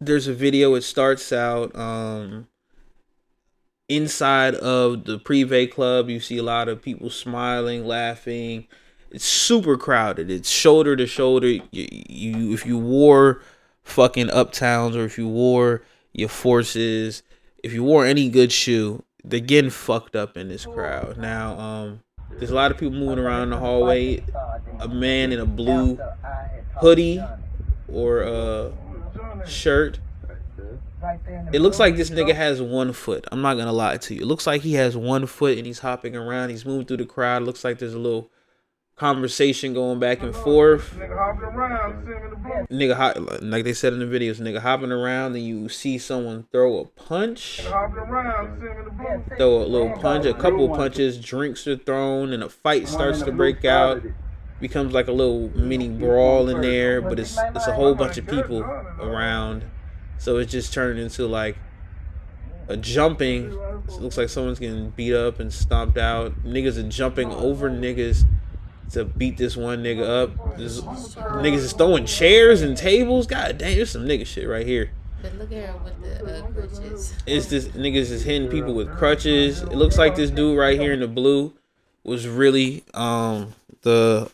[0.01, 0.75] there's a video.
[0.75, 2.47] It starts out um
[3.89, 6.11] inside of the Privé Club.
[6.11, 8.67] You see a lot of people smiling, laughing.
[9.15, 10.29] It's super crowded.
[10.29, 11.47] It's shoulder to shoulder.
[11.47, 13.41] You, you if you wore
[13.85, 15.83] fucking uptowns or if you wore
[16.13, 17.23] your forces,
[17.63, 21.17] if you wore any good shoe, they're getting fucked up in this crowd.
[21.17, 22.01] Now, um,
[22.33, 24.25] there's a lot of people moving around in the hallway.
[24.81, 25.97] A man in a blue
[26.81, 27.23] hoodie
[27.87, 28.73] or a
[29.47, 30.01] shirt.
[31.53, 33.27] It looks like this nigga has one foot.
[33.31, 34.23] I'm not gonna lie to you.
[34.23, 36.49] It looks like he has one foot and he's hopping around.
[36.49, 37.43] He's moving through the crowd.
[37.43, 38.29] It looks like there's a little
[38.97, 40.95] conversation going back and forth.
[42.71, 45.99] Nigga, hopping hop, like they said in the videos, nigga hopping around, and you see
[45.99, 47.61] someone throw a punch,
[49.37, 53.33] throw a little punch, a couple punches, drinks are thrown, and a fight starts to
[53.33, 54.03] break out.
[54.61, 58.27] Becomes like a little mini brawl in there, but it's it's a whole bunch of
[58.27, 59.65] people around,
[60.17, 61.59] so it just turned into like
[62.69, 63.53] a jumping.
[63.89, 66.45] It looks like someone's getting beat up and stomped out.
[66.45, 68.25] Niggas are jumping over niggas
[68.93, 70.57] to beat this one nigga up.
[70.57, 73.27] This niggas is throwing chairs and tables.
[73.27, 74.91] God damn, there's some nigga shit right here.
[75.23, 77.15] But look at her with the uh, crutches.
[77.27, 79.63] It's this niggas is hitting people with crutches.
[79.63, 81.55] It looks like this dude right here in the blue
[82.03, 84.31] was really um the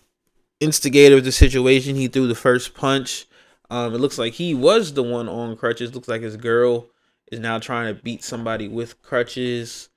[0.59, 1.97] instigator of the situation.
[1.97, 3.27] He threw the first punch.
[3.71, 5.95] Um, it looks like he was the one on crutches.
[5.95, 6.89] Looks like his girl
[7.31, 9.90] is now trying to beat somebody with crutches.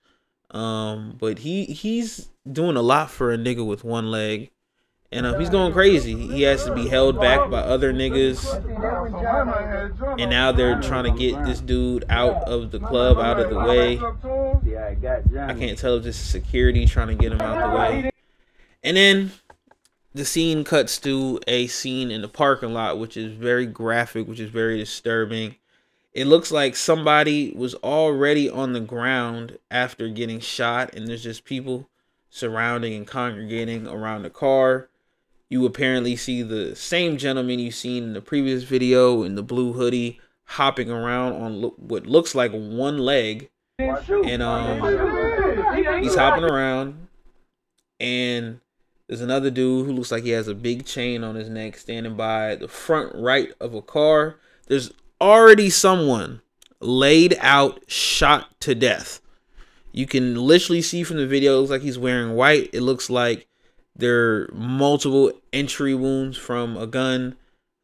[0.53, 4.51] Um, but he he's doing a lot for a nigga with one leg.
[5.11, 6.15] And uh, he's going crazy.
[6.15, 8.43] He has to be held back by other niggas.
[10.19, 13.59] And now they're trying to get this dude out of the club, out of the
[13.59, 13.99] way.
[15.39, 18.11] I can't tell if this is security trying to get him out the way.
[18.83, 19.31] And then
[20.15, 24.39] the scene cuts to a scene in the parking lot, which is very graphic, which
[24.39, 25.55] is very disturbing.
[26.13, 31.43] It looks like somebody was already on the ground after getting shot, and there's just
[31.43, 31.89] people
[32.29, 34.89] surrounding and congregating around the car.
[35.49, 39.73] You apparently see the same gentleman you seen in the previous video in the blue
[39.73, 43.49] hoodie hopping around on lo- what looks like one leg,
[43.79, 47.07] and um, he's hopping around,
[47.99, 48.59] and
[49.07, 52.15] there's another dude who looks like he has a big chain on his neck standing
[52.15, 54.37] by the front right of a car.
[54.67, 54.91] There's
[55.23, 56.41] already someone
[56.81, 59.21] laid out, shot to death.
[59.93, 62.69] You can literally see from the video, it looks like he's wearing white.
[62.73, 63.47] It looks like
[63.95, 67.37] there are multiple entry wounds from a gun.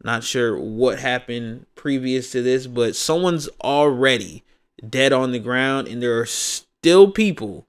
[0.03, 4.43] Not sure what happened previous to this, but someone's already
[4.87, 7.67] dead on the ground, and there are still people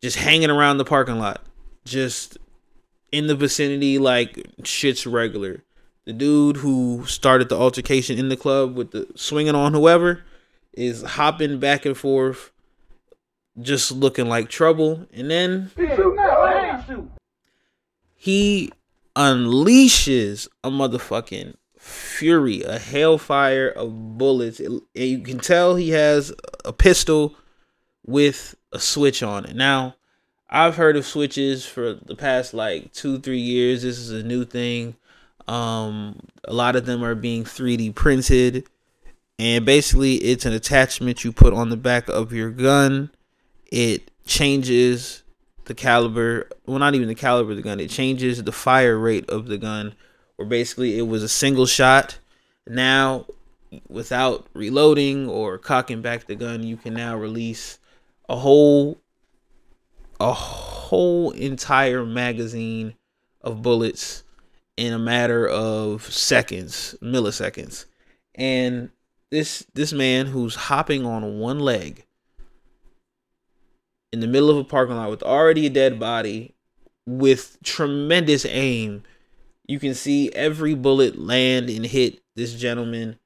[0.00, 1.44] just hanging around the parking lot,
[1.84, 2.38] just
[3.12, 5.62] in the vicinity, like shit's regular.
[6.06, 10.22] The dude who started the altercation in the club with the swinging on whoever
[10.74, 12.52] is hopping back and forth,
[13.60, 15.06] just looking like trouble.
[15.12, 15.70] And then
[18.14, 18.70] he
[19.16, 24.60] unleashes a motherfucking fury, a hellfire of bullets.
[24.60, 26.32] And you can tell he has
[26.64, 27.36] a pistol
[28.06, 29.56] with a switch on it.
[29.56, 29.96] Now,
[30.50, 33.82] I've heard of switches for the past like two, three years.
[33.82, 34.96] This is a new thing.
[35.46, 38.66] Um, a lot of them are being 3D printed,
[39.38, 43.10] and basically, it's an attachment you put on the back of your gun.
[43.70, 45.22] It changes
[45.64, 49.28] the caliber, well, not even the caliber of the gun, it changes the fire rate
[49.28, 49.94] of the gun.
[50.36, 52.18] Where basically, it was a single shot.
[52.66, 53.26] Now,
[53.88, 57.78] without reloading or cocking back the gun, you can now release
[58.28, 58.98] a whole
[60.20, 62.94] a whole entire magazine
[63.42, 64.22] of bullets
[64.76, 67.86] in a matter of seconds, milliseconds.
[68.34, 68.90] And
[69.30, 72.04] this this man who's hopping on one leg
[74.12, 76.54] in the middle of a parking lot with already a dead body
[77.06, 79.02] with tremendous aim,
[79.66, 83.18] you can see every bullet land and hit this gentleman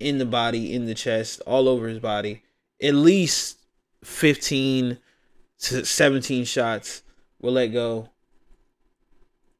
[0.00, 2.42] in the body, in the chest, all over his body.
[2.82, 3.58] At least
[4.04, 4.98] 15
[5.60, 7.02] to 17 shots
[7.40, 8.10] were let go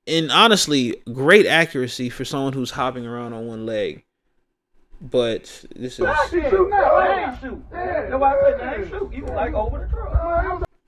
[0.08, 4.04] and honestly, great accuracy for someone who's hopping around on one leg.
[5.00, 6.06] But this is.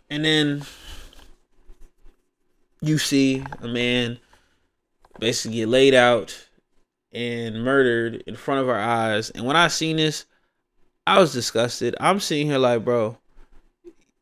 [0.08, 0.62] And then
[2.80, 4.18] you see a man
[5.20, 6.48] basically get laid out
[7.12, 9.30] and murdered in front of our eyes.
[9.30, 10.24] And when I seen this,
[11.06, 11.94] I was disgusted.
[12.00, 13.18] I'm sitting here like, bro,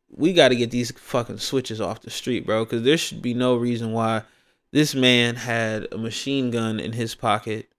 [0.09, 3.33] we got to get these fucking switches off the street, bro, because there should be
[3.33, 4.23] no reason why
[4.71, 7.69] this man had a machine gun in his pocket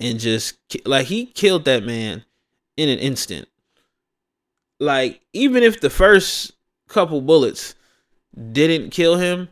[0.00, 0.56] and just
[0.86, 2.24] like he killed that man
[2.76, 3.48] in an instant.
[4.78, 6.52] Like even if the first
[6.88, 7.74] couple bullets
[8.52, 9.48] didn't kill him,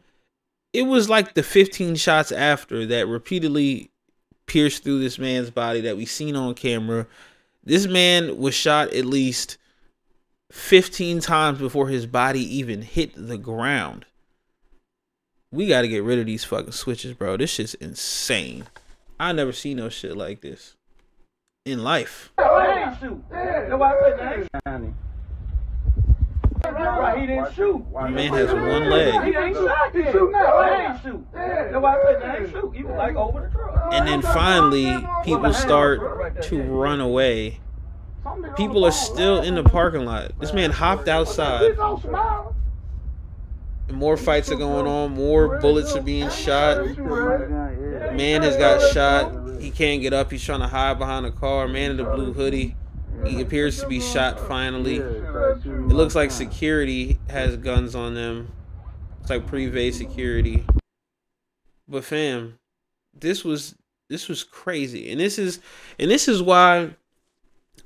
[0.73, 3.91] it was like the 15 shots after that repeatedly
[4.47, 7.07] pierced through this man's body that we seen on camera.
[7.65, 9.59] This man was shot at least
[10.53, 14.07] 15 times before his body even hit the ground
[15.53, 17.37] we got to get rid of these fucking switches, bro.
[17.37, 18.65] This shit's insane.
[19.19, 20.77] I never seen no shit like this
[21.65, 22.31] in life.
[22.37, 22.97] Why
[27.21, 27.85] he didn't shoot?
[27.93, 29.15] Man has one leg.
[33.93, 37.61] And then finally, people start to run away.
[38.57, 40.33] People are still in the parking lot.
[40.41, 41.77] This man hopped outside
[43.91, 45.13] more fights are going on.
[45.13, 46.85] More bullets are being shot.
[46.97, 49.61] Man has got shot.
[49.61, 50.31] He can't get up.
[50.31, 51.69] He's trying to hide behind a car.
[51.69, 52.77] Man in the blue hoodie.
[53.25, 54.97] He appears to be shot finally.
[54.97, 58.53] It looks like security has guns on them.
[59.21, 60.65] It's like privé security.
[61.89, 62.59] But fam,
[63.15, 63.75] this was
[64.09, 65.11] this was crazy.
[65.11, 65.61] And this is
[65.99, 66.91] and this is why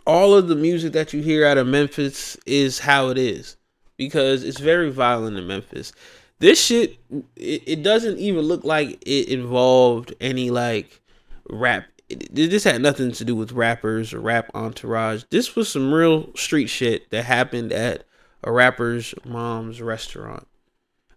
[0.07, 3.57] all of the music that you hear out of Memphis is how it is
[4.01, 5.93] because it's very violent in Memphis.
[6.39, 6.97] This shit,
[7.37, 11.03] it, it doesn't even look like it involved any like
[11.51, 11.85] rap.
[12.09, 15.25] It, this had nothing to do with rappers or rap entourage.
[15.29, 18.07] This was some real street shit that happened at
[18.43, 20.49] a rapper's mom's restaurant.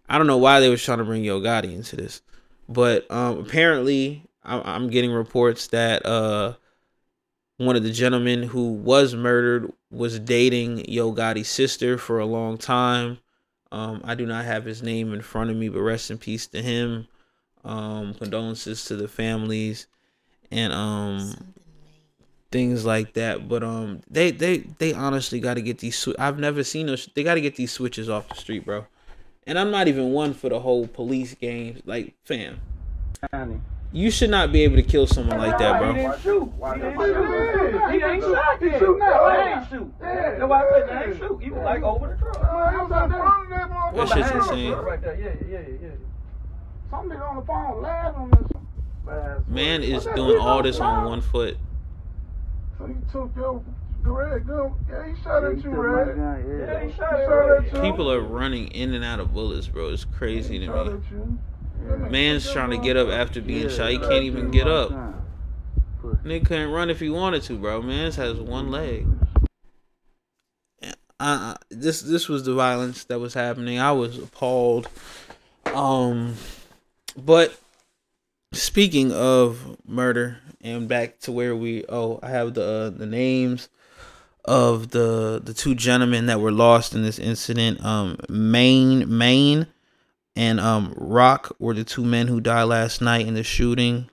[0.06, 2.20] I don't know why they was trying to bring Yo Gotti into this,
[2.68, 6.56] but um, apparently I'm getting reports that uh,
[7.56, 12.58] one of the gentlemen who was murdered was dating Yo Gotti's sister for a long
[12.58, 13.18] time.
[13.70, 16.46] Um, I do not have his name in front of me, but rest in peace
[16.48, 17.08] to him.
[17.64, 19.86] Um, condolences to the families
[20.50, 21.54] and um
[22.54, 23.48] things like that.
[23.48, 25.98] But um, they they they honestly got to get these.
[25.98, 27.08] Sw- I've never seen those.
[27.14, 28.86] They got to get these switches off the street, bro.
[29.46, 31.82] And I'm not even one for the whole police games.
[31.84, 32.60] Like, fam.
[33.94, 35.94] You should not be able to kill someone like that, bro.
[35.94, 36.52] He ain't shoot.
[37.92, 38.60] He ain't shot.
[38.60, 39.30] He shoot now.
[39.30, 39.94] He ain't shoot.
[40.00, 41.38] That's why I said he ain't shoot.
[41.40, 42.40] He was like over the truck.
[43.94, 44.72] That shit's insane.
[44.72, 45.14] Right there.
[45.14, 45.90] Yeah, yeah, yeah.
[46.90, 49.46] Somebody on the phone laughing on this.
[49.46, 51.56] Man is doing all this on one foot.
[52.78, 53.62] So he took your
[54.02, 54.74] Red gun.
[54.90, 56.16] Yeah, he shot at you, Red.
[56.18, 57.80] Yeah, he shot at you.
[57.80, 59.90] People are running in and out of bullets, bro.
[59.90, 60.98] It's crazy to me.
[62.10, 63.90] Man's trying to get up after being shot.
[63.90, 64.90] He can't even get up.
[66.24, 67.82] Nigga couldn't run if he wanted to, bro.
[67.82, 69.06] Man's has one leg.
[71.20, 73.78] Uh, this this was the violence that was happening.
[73.78, 74.88] I was appalled.
[75.72, 76.34] Um,
[77.16, 77.58] but
[78.52, 83.68] speaking of murder, and back to where we oh, I have the uh, the names
[84.44, 87.84] of the the two gentlemen that were lost in this incident.
[87.84, 89.66] Um, Maine Maine
[90.36, 94.10] and um Rock were the two men who died last night in the shooting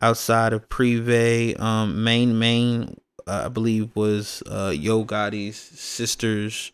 [0.00, 1.58] outside of Privé.
[1.60, 6.72] Um, Maine Maine, uh, I believe, was uh, Yo Gotti's sister's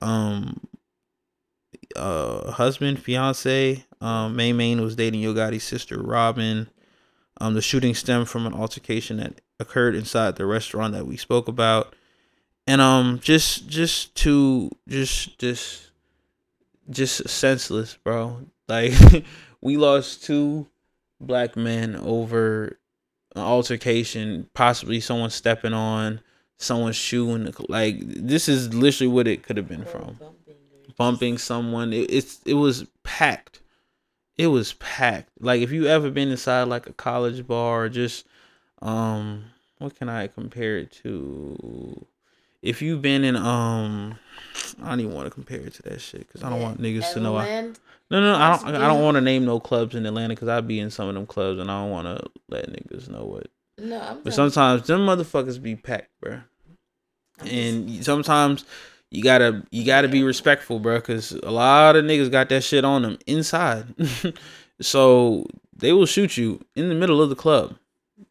[0.00, 0.60] um
[1.96, 3.84] uh husband, fiance.
[4.00, 6.68] Um, Maine Maine was dating Yo Gotti's sister, Robin.
[7.40, 11.48] Um, the shooting stemmed from an altercation that occurred inside the restaurant that we spoke
[11.48, 11.94] about,
[12.66, 15.87] and um, just just to just just
[16.90, 18.46] just senseless, bro.
[18.68, 18.92] Like
[19.60, 20.66] we lost two
[21.20, 22.78] black men over
[23.34, 26.20] an altercation, possibly someone stepping on
[26.58, 30.18] someone's shoe, and like this is literally what it could have been from
[30.96, 31.92] bumping someone.
[31.92, 33.60] It, it's it was packed.
[34.36, 35.30] It was packed.
[35.40, 38.26] Like if you ever been inside like a college bar, just
[38.82, 39.44] um,
[39.78, 42.06] what can I compare it to?
[42.62, 44.18] If you've been in um,
[44.82, 47.12] I don't even want to compare it to that shit because I don't want niggas
[47.14, 47.36] to know.
[47.36, 47.78] I, Land?
[48.10, 48.74] no, no, I don't.
[48.74, 51.14] I don't want to name no clubs in Atlanta because I be in some of
[51.14, 53.48] them clubs and I don't want to let niggas know what.
[53.78, 56.40] No, I'm But sometimes them motherfuckers be packed, bro.
[57.46, 58.64] And sometimes
[59.10, 62.84] you gotta you gotta be respectful, bro, because a lot of niggas got that shit
[62.84, 63.86] on them inside.
[64.80, 67.76] so they will shoot you in the middle of the club.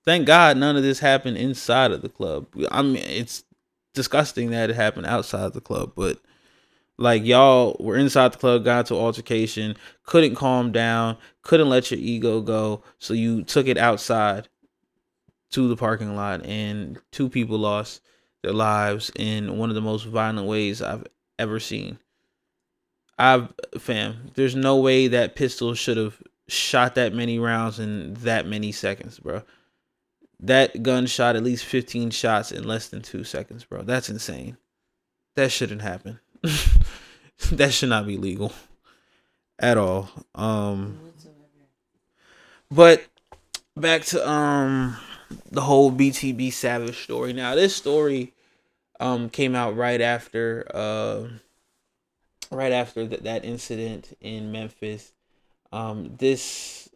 [0.03, 2.47] Thank God none of this happened inside of the club.
[2.71, 3.43] I mean, it's
[3.97, 6.19] disgusting that it happened outside the club, but
[6.97, 11.99] like y'all were inside the club, got into altercation, couldn't calm down, couldn't let your
[11.99, 14.47] ego go, so you took it outside
[15.51, 18.01] to the parking lot, and two people lost
[18.43, 21.05] their lives in one of the most violent ways I've
[21.37, 21.99] ever seen.
[23.17, 28.45] I've fam, there's no way that pistol should have shot that many rounds in that
[28.45, 29.41] many seconds, bro.
[30.39, 33.81] That gun shot at least 15 shots in less than two seconds, bro.
[33.81, 34.57] That's insane.
[35.35, 36.19] That shouldn't happen.
[37.51, 38.53] that should not be legal
[39.59, 40.09] at all.
[40.35, 40.99] Um
[42.69, 43.03] but
[43.75, 44.97] back to um
[45.51, 47.33] the whole BTB Savage story.
[47.33, 48.33] Now this story
[48.99, 51.27] um came out right after uh
[52.51, 55.13] right after th- that incident in Memphis.
[55.71, 56.86] Um this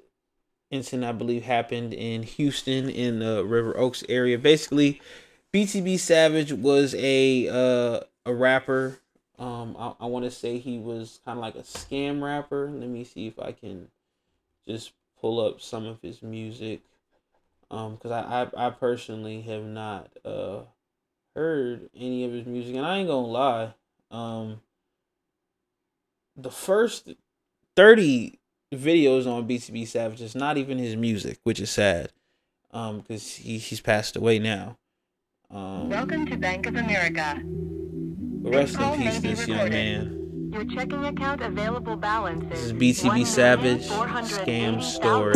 [0.71, 4.37] incident I believe happened in Houston in the River Oaks area.
[4.37, 5.01] Basically,
[5.53, 8.99] BTB Savage was a uh a rapper.
[9.37, 12.71] Um I, I want to say he was kind of like a scam rapper.
[12.73, 13.89] Let me see if I can
[14.67, 16.81] just pull up some of his music
[17.71, 20.61] um because I, I i personally have not uh
[21.35, 23.73] heard any of his music and i ain't gonna lie
[24.11, 24.61] um
[26.35, 27.09] the first
[27.75, 28.39] 30
[28.75, 32.11] videos on BTB savage is not even his music which is sad
[32.71, 34.77] um because he, he's passed away now.
[35.49, 37.41] Um Welcome to Bank of America.
[38.43, 40.51] rest in peace this young man.
[40.53, 45.33] Your checking account available balance this is BTB savage scam story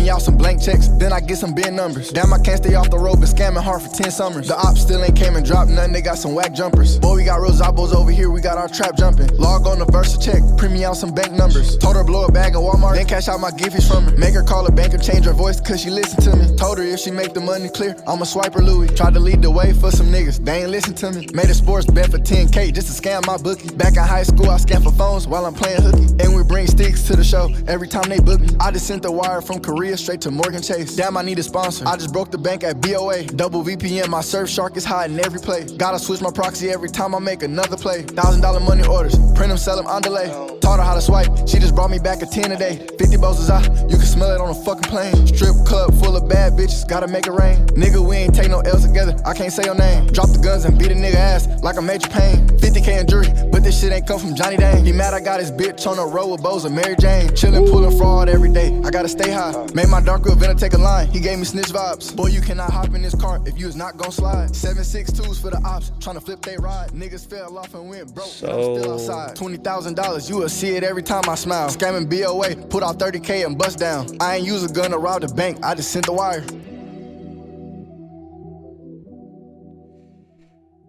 [0.00, 2.10] me out some blank checks, then I get some big numbers.
[2.10, 4.48] Damn, I can't stay off the road, been scamming hard for 10 summers.
[4.48, 6.98] The ops still ain't came and dropped nothing, they got some whack jumpers.
[6.98, 9.28] Boy, we got real Zabos over here, we got our trap jumping.
[9.36, 11.76] Log on the VersaCheck, print me out some bank numbers.
[11.78, 14.16] Told her blow a bag at Walmart, then cash out my gifts from her.
[14.16, 16.56] Make her call a banker, change her voice, cause she listen to me.
[16.56, 18.88] Told her if she make the money clear, I'ma swipe her Louis.
[18.88, 21.28] Tried to lead the way for some niggas, they ain't listen to me.
[21.34, 23.74] Made a sports bet for 10K just to scam my bookie.
[23.76, 26.06] Back in high school, I scam for phones while I'm playing hooky.
[26.22, 28.48] And we bring sticks to the show every time they book me.
[28.60, 30.94] I just sent the wire from Korea straight to Morgan Chase.
[30.96, 31.86] Damn, I need a sponsor.
[31.86, 33.24] I just broke the bank at BOA.
[33.24, 35.64] Double VPN, my Surfshark is hot in every play.
[35.76, 38.02] Gotta switch my proxy every time I make another play.
[38.02, 40.28] Thousand dollar money orders, print them, sell them on delay.
[40.60, 42.86] Taught her how to swipe, she just brought me back a 10 a day.
[42.98, 45.26] 50 bows is out, you can smell it on a fucking plane.
[45.26, 47.66] Strip club full of bad bitches, gotta make it rain.
[47.68, 50.06] Nigga, we ain't take no L's together, I can't say your name.
[50.08, 52.46] Drop the guns and beat a nigga ass like a major pain.
[52.58, 54.84] 50k in jury, but this shit ain't come from Johnny Dang.
[54.84, 57.28] He mad I got his bitch on the road with Bows and Mary Jane.
[57.30, 59.52] Chillin', pullin' fraud every day, I gotta stay high.
[59.80, 61.08] Made my dark finna take a line.
[61.08, 62.14] He gave me snitch vibes.
[62.14, 64.54] Boy, you cannot hop in this car if you is not gon' slide.
[64.54, 66.90] Seven six twos for the ops, tryna flip they ride.
[66.90, 68.28] Niggas fell off and went broke.
[68.42, 69.36] but I'm still So- outside.
[69.36, 71.70] Twenty thousand dollars, you will see it every time I smile.
[71.70, 74.06] Scamming BOA, put out 30k and bust down.
[74.20, 76.44] I ain't use a gun to rob the bank, I just sent the wire.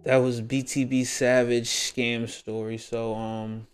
[0.04, 2.76] That was BTB Savage scam story.
[2.76, 3.68] So um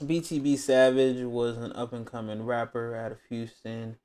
[0.00, 3.96] BTB Savage was an up and coming rapper out of Houston.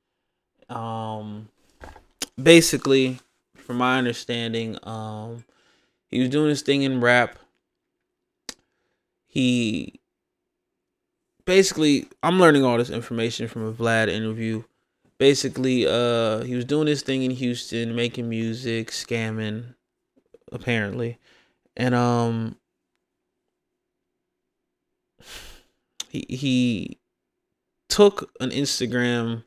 [0.68, 1.48] Um
[2.40, 3.20] basically,
[3.56, 5.44] from my understanding, um
[6.10, 7.38] he was doing his thing in rap.
[9.26, 10.00] He
[11.44, 14.64] basically I'm learning all this information from a Vlad interview.
[15.18, 19.74] Basically, uh he was doing his thing in Houston, making music, scamming,
[20.52, 21.18] apparently.
[21.76, 22.56] And um
[26.08, 26.98] he he
[27.88, 29.44] took an Instagram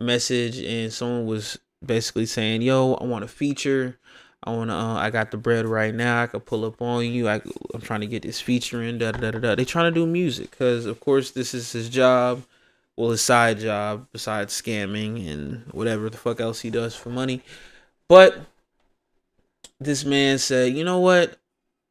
[0.00, 3.98] message and someone was basically saying, "Yo, I want a feature.
[4.42, 4.74] I want to.
[4.74, 6.22] Uh, I got the bread right now.
[6.22, 7.28] I could pull up on you.
[7.28, 7.42] I,
[7.74, 8.98] I'm trying to get this feature in.
[8.98, 9.54] Da da da da.
[9.54, 12.44] They trying to do music because, of course, this is his job.
[12.96, 17.42] Well, his side job besides scamming and whatever the fuck else he does for money.
[18.08, 18.40] But
[19.78, 21.38] this man said, "You know what?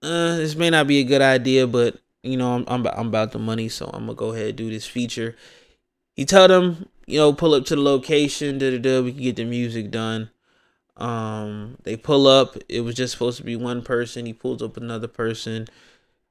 [0.01, 3.31] Uh, this may not be a good idea, but you know, I'm I'm, I'm about
[3.31, 5.35] the money, so I'm gonna go ahead and do this feature."
[6.15, 9.01] He told them, you know, pull up to the location, da da da.
[9.01, 10.29] We can get the music done.
[10.95, 12.55] Um, they pull up.
[12.69, 14.27] It was just supposed to be one person.
[14.27, 15.67] He pulls up another person.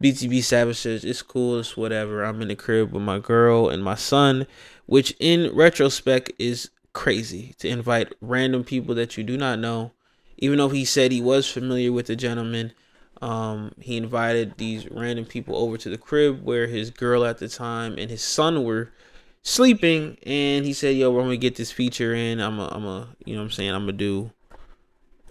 [0.00, 2.22] BTB Savage says it's cool, it's whatever.
[2.22, 4.46] I'm in the crib with my girl and my son,
[4.86, 9.90] which in retrospect is crazy to invite random people that you do not know.
[10.36, 12.72] Even though he said he was familiar with the gentleman,
[13.20, 17.48] um, he invited these random people over to the crib where his girl at the
[17.48, 18.92] time and his son were
[19.43, 22.40] sleeping, and he said, "Yo, when gonna get this feature in.
[22.40, 24.31] I'm a, I'm a, you know, what I'm saying, I'm gonna do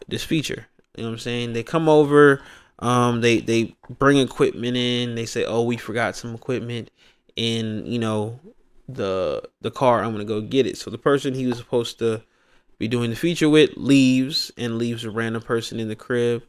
[0.08, 0.68] this feature.
[0.96, 1.54] You know what I'm saying?
[1.54, 2.42] They come over,
[2.80, 5.16] um, they they bring equipment in.
[5.16, 6.92] They say, "Oh, we forgot some equipment
[7.36, 8.40] in, you know,
[8.88, 10.04] the the car.
[10.04, 12.22] I'm gonna go get it." So the person he was supposed to
[12.78, 16.44] be doing the feature with leaves and leaves a random person in the crib,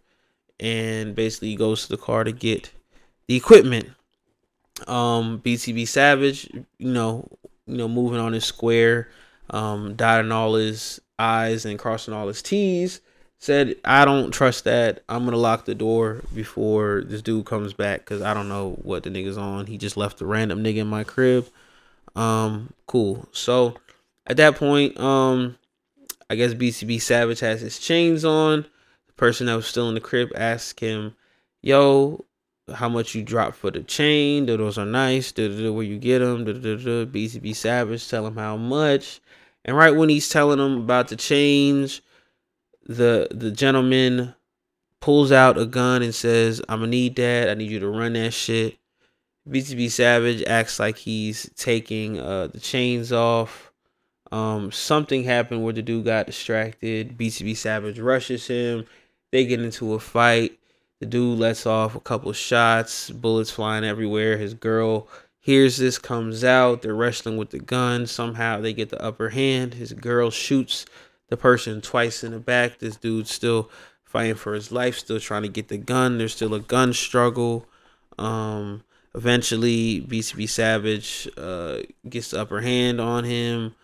[0.60, 2.72] and basically goes to the car to get
[3.26, 3.90] the equipment.
[4.86, 6.48] Um, BTB Savage,
[6.78, 7.28] you know,
[7.68, 9.08] you know, moving on his square,
[9.50, 13.00] um, dotting all his I's and crossing all his T's
[13.38, 15.02] said I don't trust that.
[15.08, 19.04] I'm gonna lock the door before this dude comes back because I don't know what
[19.04, 19.66] the nigga's on.
[19.66, 21.48] He just left a random nigga in my crib.
[22.16, 23.28] Um, cool.
[23.32, 23.76] So
[24.26, 25.56] at that point, um,
[26.28, 28.66] I guess BTB Savage has his chains on.
[29.06, 31.14] The person that was still in the crib asked him,
[31.62, 32.24] "Yo,
[32.74, 34.46] how much you drop for the chain?
[34.46, 35.32] Those are nice?
[35.32, 36.44] Da, da, da, where you get them?
[36.44, 37.04] Da, da, da, da.
[37.06, 39.20] BTB Savage tell him how much."
[39.64, 42.02] And right when he's telling him about the change,
[42.86, 44.34] the the gentleman
[45.00, 47.48] pulls out a gun and says, "I'm gonna need that.
[47.48, 48.78] I need you to run that shit."
[49.48, 53.72] BTB Savage acts like he's taking uh, the chains off.
[54.30, 57.16] Um, something happened where the dude got distracted.
[57.16, 58.84] BTB Savage rushes him.
[59.32, 60.57] They get into a fight.
[61.00, 64.36] The dude lets off a couple shots, bullets flying everywhere.
[64.36, 65.08] His girl
[65.38, 66.82] hears this, comes out.
[66.82, 68.06] They're wrestling with the gun.
[68.06, 69.74] Somehow they get the upper hand.
[69.74, 70.86] His girl shoots
[71.28, 72.78] the person twice in the back.
[72.78, 73.70] This dude's still
[74.04, 76.18] fighting for his life, still trying to get the gun.
[76.18, 77.66] There's still a gun struggle.
[78.18, 78.82] Um,
[79.14, 83.74] eventually, BTB Savage uh, gets the upper hand on him.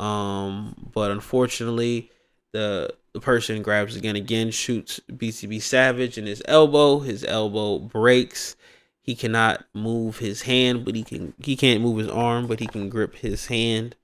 [0.00, 2.10] Um, but unfortunately,
[2.52, 6.98] the the person grabs the gun again, shoots BTB Savage in his elbow.
[6.98, 8.56] His elbow breaks.
[9.00, 11.32] He cannot move his hand, but he can.
[11.38, 13.96] He can't move his arm, but he can grip his hand.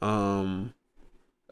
[0.00, 0.72] Um,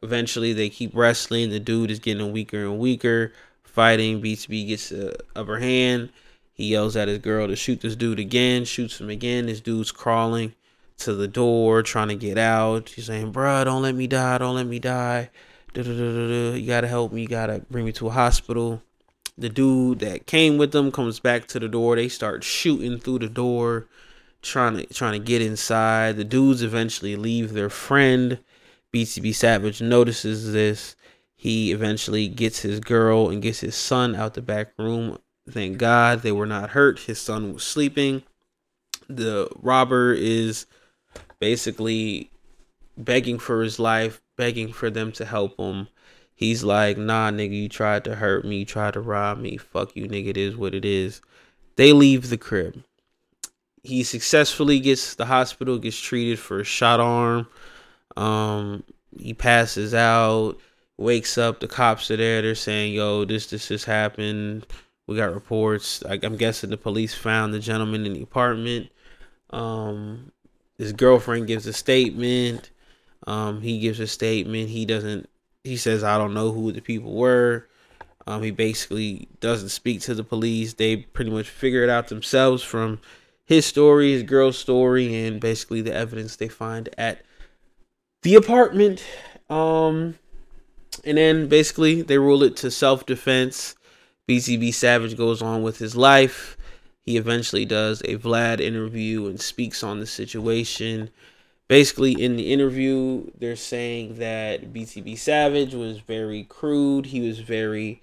[0.03, 1.51] Eventually, they keep wrestling.
[1.51, 3.33] The dude is getting weaker and weaker.
[3.62, 4.20] Fighting.
[4.20, 6.11] BTB gets the upper hand.
[6.53, 8.65] He yells at his girl to shoot this dude again.
[8.65, 9.47] Shoots him again.
[9.47, 10.55] This dude's crawling
[10.99, 12.91] to the door, trying to get out.
[12.91, 14.39] He's saying, "Bruh, don't let me die.
[14.39, 15.31] Don't let me die.
[15.74, 17.23] You gotta help me.
[17.23, 18.82] You gotta bring me to a hospital."
[19.39, 21.97] The dude that came with them comes back to the door.
[21.97, 23.89] They start shooting through the door,
[24.43, 26.16] trying to trying to get inside.
[26.16, 28.39] The dudes eventually leave their friend.
[28.93, 30.97] BTB Savage notices this.
[31.35, 35.19] He eventually gets his girl and gets his son out the back room.
[35.51, 37.01] Thank God they were not hurt.
[37.01, 38.23] His son was sleeping.
[39.09, 40.66] The robber is
[41.40, 42.31] basically
[42.97, 45.88] begging for his life, begging for them to help him.
[46.34, 49.56] He's like, nah, nigga, you tried to hurt me, you tried to rob me.
[49.56, 50.28] Fuck you, nigga.
[50.28, 51.20] It is what it is.
[51.76, 52.82] They leave the crib.
[53.82, 57.48] He successfully gets the hospital, gets treated for a shot arm.
[58.16, 58.84] Um,
[59.18, 60.59] he passes out,
[60.98, 61.60] wakes up.
[61.60, 62.42] The cops are there.
[62.42, 64.66] They're saying, "Yo, this this just happened.
[65.06, 68.90] We got reports." I, I'm guessing the police found the gentleman in the apartment.
[69.50, 70.32] Um,
[70.78, 72.70] his girlfriend gives a statement.
[73.27, 74.69] Um, he gives a statement.
[74.69, 75.28] He doesn't.
[75.65, 77.69] He says, "I don't know who the people were."
[78.27, 80.74] Um, he basically doesn't speak to the police.
[80.74, 83.01] They pretty much figure it out themselves from
[83.44, 87.23] his story, his girl's story, and basically the evidence they find at
[88.23, 89.05] the apartment.
[89.51, 90.15] Um,
[91.05, 93.74] and then basically they rule it to self defense.
[94.28, 96.57] BTB Savage goes on with his life.
[97.03, 101.11] He eventually does a Vlad interview and speaks on the situation.
[101.73, 107.07] Basically, in the interview, they're saying that BTB Savage was very crude.
[107.07, 108.03] He was very,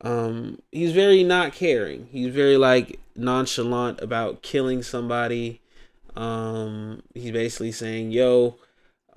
[0.00, 2.08] um, he's very not caring.
[2.10, 5.60] He's very like nonchalant about killing somebody.
[6.16, 8.56] Um, he's basically saying, "Yo,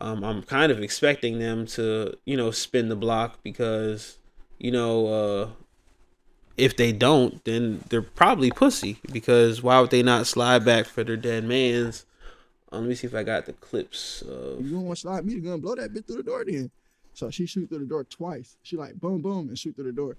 [0.02, 4.18] um, I'm kind of expecting them to, you know, spin the block because,
[4.60, 5.50] you know, uh,
[6.58, 11.06] if they don't, then they're probably pussy because why would they not slide back for
[11.06, 12.06] their dead man's?
[12.80, 14.22] Let me see if I got the clips.
[14.22, 14.66] Of...
[14.66, 16.72] You to slide me, you're gonna blow that bitch through the door then.
[17.14, 18.58] So she shoot through the door twice.
[18.62, 20.18] She like boom boom and shoot through the door,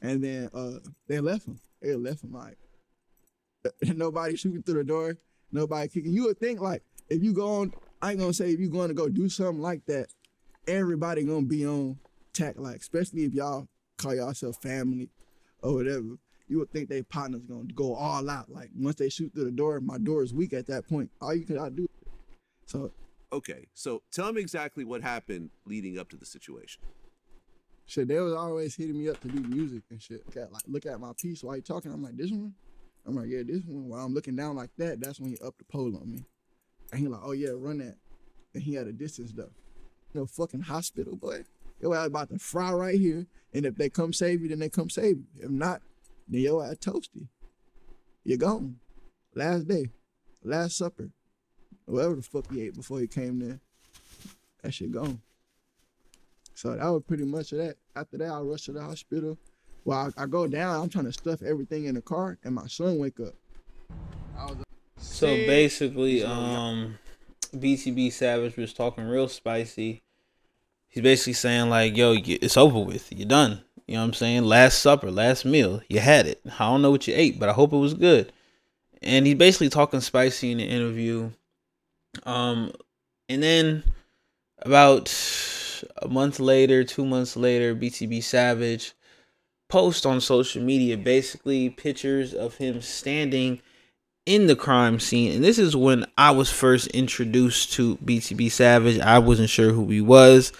[0.00, 1.60] and then uh they left him.
[1.82, 2.56] They left him like
[3.82, 5.18] nobody shooting through the door,
[5.52, 6.12] nobody kicking.
[6.12, 8.88] You would think like if you go on, I ain't gonna say if you going
[8.88, 10.08] to go do something like that,
[10.66, 11.98] everybody gonna be on
[12.32, 15.10] tack like, especially if y'all call yourself family
[15.62, 16.18] or whatever.
[16.50, 18.50] You would think they partners gonna go all out.
[18.50, 21.10] Like once they shoot through the door, my door is weak at that point.
[21.20, 21.88] All you can do.
[22.68, 22.92] So
[23.30, 26.80] Okay, so tell me exactly what happened leading up to the situation.
[27.84, 30.24] shit, they was always hitting me up to do music and shit.
[30.26, 31.92] Look at like look at my piece while you talking.
[31.92, 32.54] I'm like, this one?
[33.06, 33.88] I'm like, yeah, this one.
[33.88, 36.24] While I'm looking down like that, that's when he up the pole on me.
[36.90, 37.96] And he like, oh yeah, run that.
[38.54, 39.52] And he had a distance though.
[40.14, 41.44] No fucking hospital, boy.
[41.82, 43.26] Yo ass about to fry right here.
[43.52, 45.26] And if they come save you, then they come save you.
[45.40, 45.82] If not,
[46.28, 47.28] then yo ass toasty.
[48.24, 48.76] You're gone.
[49.34, 49.88] Last day.
[50.42, 51.10] Last supper.
[51.88, 53.60] Whatever the fuck he ate before he came there.
[54.62, 55.20] That shit gone.
[56.54, 57.76] So that was pretty much of that.
[57.94, 59.38] After that, I rushed to the hospital.
[59.84, 62.66] Well, I, I go down, I'm trying to stuff everything in the car, and my
[62.66, 63.34] son wake up.
[64.98, 66.98] So basically, um,
[67.54, 70.02] BTB Savage was talking real spicy.
[70.88, 73.12] He's basically saying like, "Yo, it's over with.
[73.12, 74.42] You're done." You know what I'm saying?
[74.44, 76.42] Last supper, last meal, you had it.
[76.58, 78.32] I don't know what you ate, but I hope it was good.
[79.00, 81.30] And he's basically talking spicy in the interview.
[82.24, 82.72] Um,
[83.28, 83.84] and then
[84.60, 85.14] about
[86.02, 88.94] a month later, two months later, BTB Savage
[89.68, 93.60] post on social media basically pictures of him standing
[94.26, 95.32] in the crime scene.
[95.32, 98.98] And this is when I was first introduced to BTB Savage.
[98.98, 100.52] I wasn't sure who he was,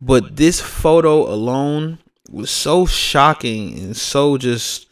[0.00, 1.98] but this photo alone
[2.30, 4.88] was so shocking and so just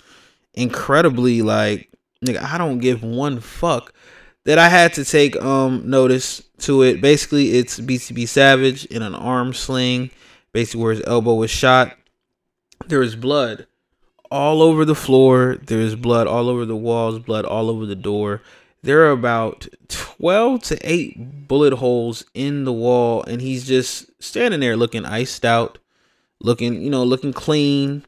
[0.55, 1.91] incredibly like
[2.25, 3.94] nigga, I don't give one fuck
[4.45, 7.01] that I had to take um notice to it.
[7.01, 10.11] Basically, it's BTB Savage in an arm sling,
[10.53, 11.97] basically where his elbow was shot.
[12.87, 13.67] There is blood
[14.31, 15.57] all over the floor.
[15.57, 18.43] There is blood all over the walls, blood all over the door.
[18.83, 24.61] There are about 12 to 8 bullet holes in the wall, and he's just standing
[24.61, 25.79] there looking iced out,
[26.41, 28.05] looking, you know, looking clean.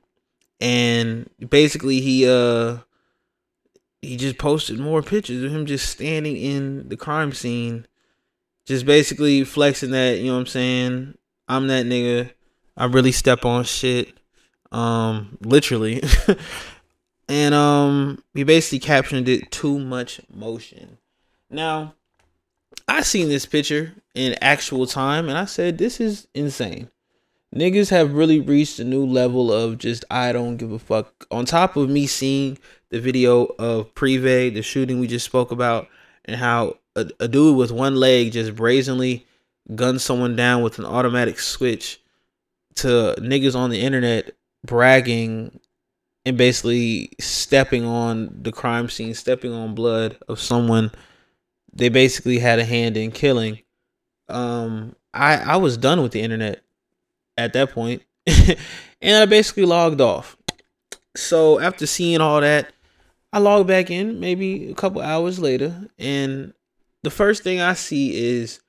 [0.60, 2.78] And basically, he, uh,
[4.02, 7.86] he just posted more pictures of him just standing in the crime scene,
[8.64, 11.18] just basically flexing that, you know what I'm saying?
[11.48, 12.30] I'm that nigga.
[12.76, 14.12] I really step on shit.
[14.72, 16.02] Um, literally.
[17.28, 20.98] and um he basically captioned it too much motion.
[21.50, 21.94] Now,
[22.88, 26.90] I seen this picture in actual time and I said this is insane.
[27.56, 31.26] Niggas have really reached a new level of just I don't give a fuck.
[31.30, 32.58] On top of me seeing
[32.90, 35.88] the video of Prive, the shooting we just spoke about,
[36.26, 39.26] and how a, a dude with one leg just brazenly
[39.74, 41.98] gunned someone down with an automatic switch
[42.74, 44.32] to niggas on the internet
[44.64, 45.58] bragging
[46.26, 50.90] and basically stepping on the crime scene, stepping on blood of someone
[51.72, 53.60] they basically had a hand in killing.
[54.28, 56.62] Um, I I was done with the internet
[57.36, 60.36] at that point, and I basically logged off.
[61.14, 62.72] So after seeing all that,
[63.32, 66.52] I logged back in maybe a couple hours later, and
[67.02, 68.60] the first thing I see is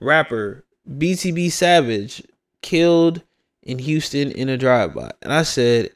[0.00, 2.22] rapper BTB Savage
[2.62, 3.22] killed
[3.62, 5.90] in Houston in a drive-by, and I said,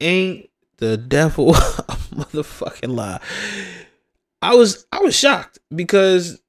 [0.00, 0.48] "Ain't
[0.78, 3.20] the devil a motherfucking lie?"
[4.40, 6.40] I was I was shocked because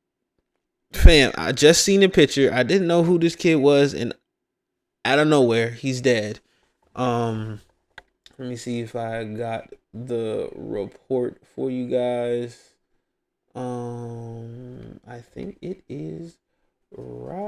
[0.92, 2.52] fam, I just seen the picture.
[2.54, 4.14] I didn't know who this kid was, and
[5.06, 6.40] out of nowhere, he's dead.
[6.96, 7.62] Um,
[8.38, 12.74] let me see if I got the report for you guys.
[13.56, 16.38] Um, I think it is
[16.92, 17.44] right.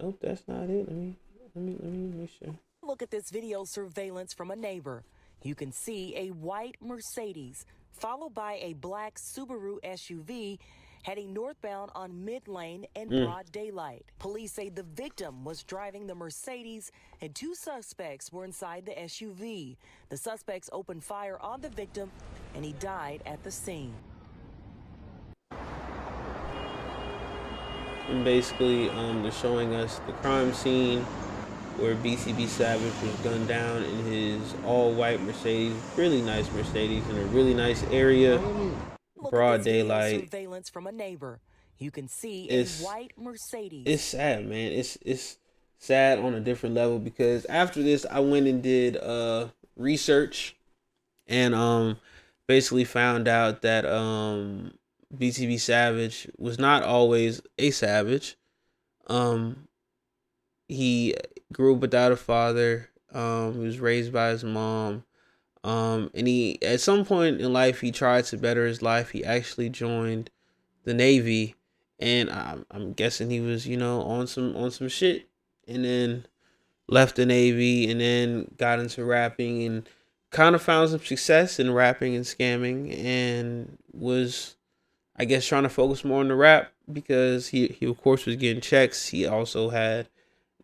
[0.00, 0.88] Nope, that's not it.
[0.88, 1.16] Let me
[1.54, 2.54] let me let me make sure.
[2.82, 5.04] Look at this video surveillance from a neighbor.
[5.42, 10.58] You can see a white Mercedes followed by a black Subaru SUV
[11.02, 13.24] heading northbound on mid lane in Mm.
[13.26, 14.04] broad daylight.
[14.18, 19.76] Police say the victim was driving the Mercedes and two suspects were inside the SUV.
[20.08, 22.10] The suspects opened fire on the victim
[22.54, 23.94] and he died at the scene.
[28.08, 31.00] And basically, um, they're showing us the crime scene
[31.78, 37.24] where BTB Savage was gunned down in his all-white Mercedes, really nice Mercedes, in a
[37.26, 38.38] really nice area,
[39.30, 40.20] broad daylight.
[40.24, 41.40] Surveillance from a neighbor.
[41.78, 43.84] You can see It's- a white Mercedes.
[43.86, 44.72] It's sad, man.
[44.72, 45.38] It's it's
[45.78, 50.56] sad on a different level because after this, I went and did uh research,
[51.26, 51.98] and um
[52.46, 54.74] basically found out that um
[55.16, 58.36] BTB Savage was not always a savage.
[59.08, 59.68] Um,
[60.68, 61.14] he
[61.52, 62.88] grew up without a father.
[63.12, 65.04] Um, he was raised by his mom.
[65.64, 69.10] Um, and he at some point in life he tried to better his life.
[69.10, 70.30] He actually joined
[70.84, 71.54] the Navy,
[71.98, 75.28] and I'm I'm guessing he was you know on some on some shit,
[75.68, 76.26] and then
[76.88, 79.88] left the Navy, and then got into rapping and
[80.30, 84.56] kind of found some success in rapping and scamming, and was
[85.14, 88.36] I guess trying to focus more on the rap because he he of course was
[88.36, 89.08] getting checks.
[89.08, 90.08] He also had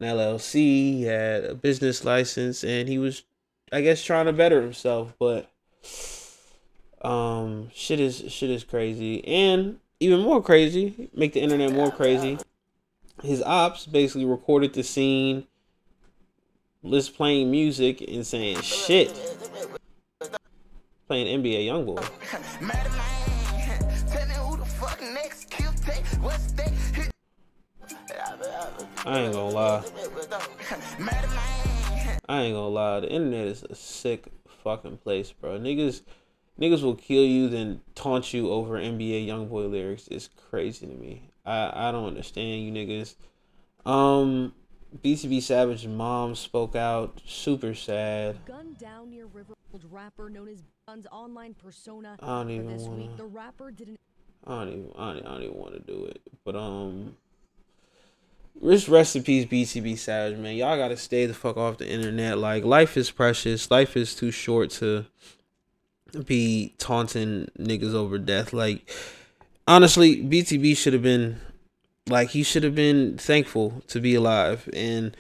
[0.01, 3.23] an LLC, he had a business license, and he was
[3.73, 5.15] I guess trying to better himself.
[5.19, 5.51] But
[7.03, 12.39] um, shit is shit is crazy, and even more crazy, make the internet more crazy.
[13.23, 15.47] His ops basically recorded the scene,
[16.83, 19.13] list playing music and saying shit,
[21.07, 22.09] playing NBA YoungBoy.
[29.05, 29.83] I ain't gonna lie.
[32.29, 33.01] I ain't gonna lie.
[33.01, 34.27] The internet is a sick
[34.63, 35.59] fucking place, bro.
[35.59, 36.03] Niggas,
[36.61, 40.09] niggas will kill you then taunt you over NBA YoungBoy lyrics.
[40.11, 41.31] It's crazy to me.
[41.47, 43.15] I I don't understand you niggas.
[43.87, 44.55] Um,
[45.03, 47.21] BTB Savage's mom spoke out.
[47.27, 48.45] Super sad.
[48.45, 49.55] Gunned down near River
[49.91, 52.17] rapper known as Gun's online persona.
[52.21, 53.99] I don't even week, the rapper didn't.
[54.47, 56.21] I don't even I don't, I don't even want to do it.
[56.45, 57.17] But um
[58.61, 60.57] In peace, BTB Savage, man.
[60.57, 62.39] Y'all gotta stay the fuck off the internet.
[62.39, 63.71] Like life is precious.
[63.71, 65.07] Life is too short to
[66.25, 68.53] be taunting niggas over death.
[68.53, 68.91] Like
[69.67, 71.41] honestly, BTB should have been
[72.09, 75.17] like he should have been thankful to be alive and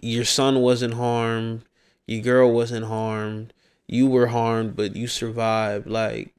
[0.00, 1.62] your son wasn't harmed,
[2.06, 3.52] your girl wasn't harmed,
[3.88, 5.88] you were harmed, but you survived.
[5.88, 6.32] Like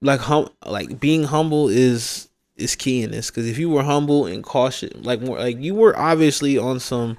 [0.00, 4.26] like hum like being humble is is key in this because if you were humble
[4.26, 7.18] and cautious like more like you were obviously on some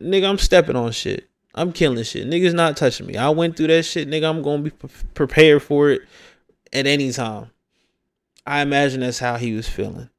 [0.00, 1.28] nigga i'm stepping on shit.
[1.56, 2.28] I'm killing shit.
[2.28, 3.16] Niggas not touching me.
[3.16, 4.28] I went through that shit nigga.
[4.28, 6.02] I'm gonna be pre- prepared for it
[6.72, 7.50] at any time.
[8.44, 10.10] I imagine that's how he was feeling.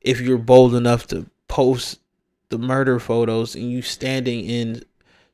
[0.00, 2.00] If you're bold enough to post
[2.48, 4.82] the murder photos and you standing in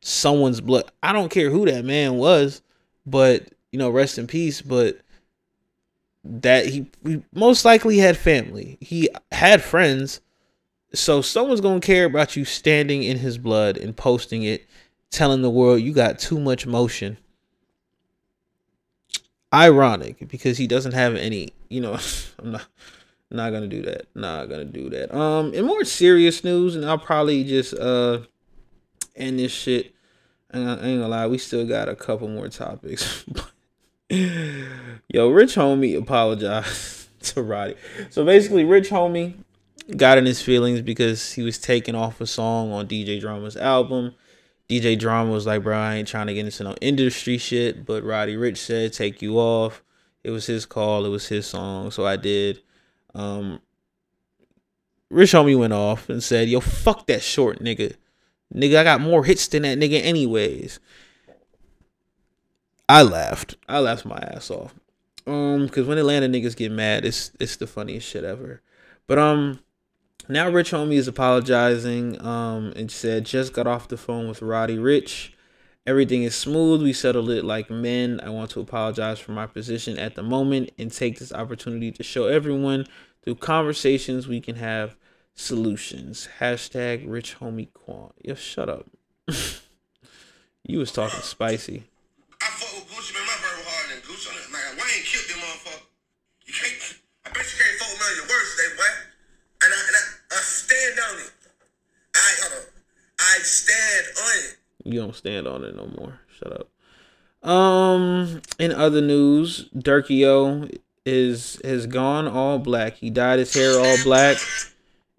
[0.00, 2.60] someone's blood i don't care who that man was
[3.06, 4.98] but you know rest in peace but
[6.24, 8.78] that he, he most likely had family.
[8.80, 10.20] He had friends.
[10.94, 14.66] So someone's gonna care about you standing in his blood and posting it,
[15.10, 17.18] telling the world you got too much motion.
[19.52, 21.98] Ironic because he doesn't have any, you know,
[22.38, 22.66] I'm not
[23.30, 24.06] not gonna do that.
[24.14, 25.14] Not gonna do that.
[25.14, 28.20] Um in more serious news, and I'll probably just uh
[29.14, 29.94] end this shit.
[30.52, 33.24] I ain't gonna lie, we still got a couple more topics.
[35.08, 37.74] Yo, Rich Homie apologized to Roddy.
[38.10, 39.34] So basically, Rich Homie
[39.96, 44.14] got in his feelings because he was taking off a song on DJ Drama's album.
[44.68, 47.84] DJ Drama was like, bro, I ain't trying to get into no industry shit.
[47.84, 49.82] But Roddy Ricch said, take you off.
[50.22, 51.04] It was his call.
[51.04, 51.90] It was his song.
[51.90, 52.60] So I did.
[53.14, 53.60] Um,
[55.10, 57.94] Rich Homie went off and said, yo, fuck that short nigga.
[58.54, 60.80] Nigga, I got more hits than that nigga anyways.
[62.88, 63.56] I laughed.
[63.68, 64.74] I laughed my ass off.
[65.26, 68.60] Um, because when Atlanta niggas get mad, it's it's the funniest shit ever.
[69.06, 69.60] But um,
[70.28, 72.20] now Rich Homie is apologizing.
[72.24, 75.30] Um, and said just got off the phone with Roddy Ricch,
[75.86, 76.82] Everything is smooth.
[76.82, 78.18] We settled it like men.
[78.22, 82.02] I want to apologize for my position at the moment and take this opportunity to
[82.02, 82.86] show everyone
[83.22, 84.96] through conversations we can have
[85.34, 86.26] solutions.
[86.40, 88.12] Hashtag rich homie Quan.
[88.22, 88.86] Yo, shut up.
[90.64, 91.84] you was talking spicy.
[92.40, 93.26] I fuck with Gucci, man.
[93.26, 94.32] My brother harder than Gucci.
[94.32, 94.48] On it.
[94.56, 95.84] Like, Wayne killed them motherfucker.
[96.46, 96.96] You can't,
[97.26, 98.92] I bet you can't fuck with me on your worst day, boy.
[99.60, 100.02] And I, and I,
[100.32, 100.40] I
[100.94, 101.32] stand on it.
[102.14, 102.62] I, on.
[103.18, 104.56] I stand on it.
[104.84, 106.20] You don't stand on it no more.
[106.38, 107.48] Shut up.
[107.48, 112.94] Um, in other news, Durkio is has gone all black.
[112.94, 114.38] He dyed his hair all black,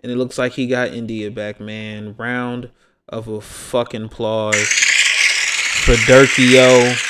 [0.01, 1.59] and it looks like he got India back.
[1.59, 2.71] Man, round
[3.07, 4.67] of a fucking applause
[5.85, 7.01] for Durkio.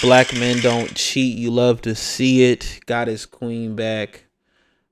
[0.00, 1.36] Black men don't cheat.
[1.36, 2.80] You love to see it.
[2.86, 4.24] Got his queen back.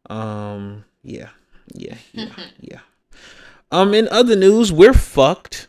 [0.09, 1.31] Um, yeah,
[1.75, 2.29] yeah, yeah,
[2.61, 2.81] yeah.
[3.73, 5.69] Um, in other news, we're fucked.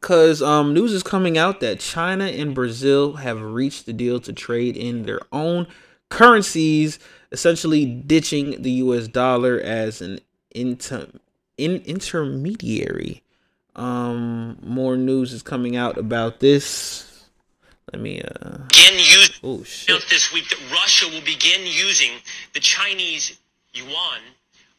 [0.00, 4.32] Cause um news is coming out that China and Brazil have reached the deal to
[4.32, 5.68] trade in their own
[6.08, 6.98] currencies,
[7.30, 10.18] essentially ditching the US dollar as an
[10.50, 11.06] inter-
[11.56, 13.22] in intermediary.
[13.76, 17.28] Um more news is coming out about this.
[17.92, 20.02] Let me uh begin using Oh shit.
[20.10, 22.10] this week that Russia will begin using
[22.54, 23.38] the Chinese
[23.72, 24.20] yuan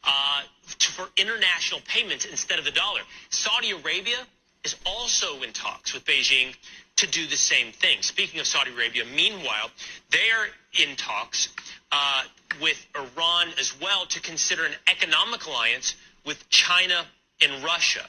[0.06, 0.42] uh,
[0.78, 3.00] for international payments instead of the dollar.
[3.30, 4.26] Saudi Arabia
[4.64, 6.54] is also in talks with Beijing
[6.96, 8.00] to do the same thing.
[8.02, 9.70] Speaking of Saudi Arabia, meanwhile,
[10.10, 10.46] they are
[10.80, 11.48] in talks
[11.92, 12.22] uh,
[12.60, 17.04] with Iran as well to consider an economic alliance with China
[17.40, 18.06] and Russia.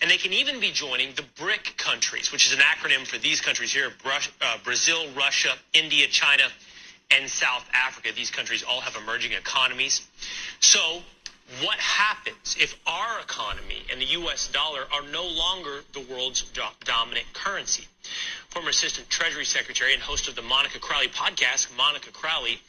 [0.00, 3.40] And they can even be joining the BRIC countries, which is an acronym for these
[3.40, 3.90] countries here
[4.40, 6.44] uh, Brazil, Russia, India, China,
[7.10, 8.10] and South Africa.
[8.14, 10.06] These countries all have emerging economies.
[10.60, 11.02] So,
[11.62, 16.60] what happens if our economy and the US dollar are no longer the world's do-
[16.84, 17.86] dominant currency?
[18.50, 22.60] Former Assistant Treasury Secretary and host of the Monica Crowley podcast, Monica Crowley,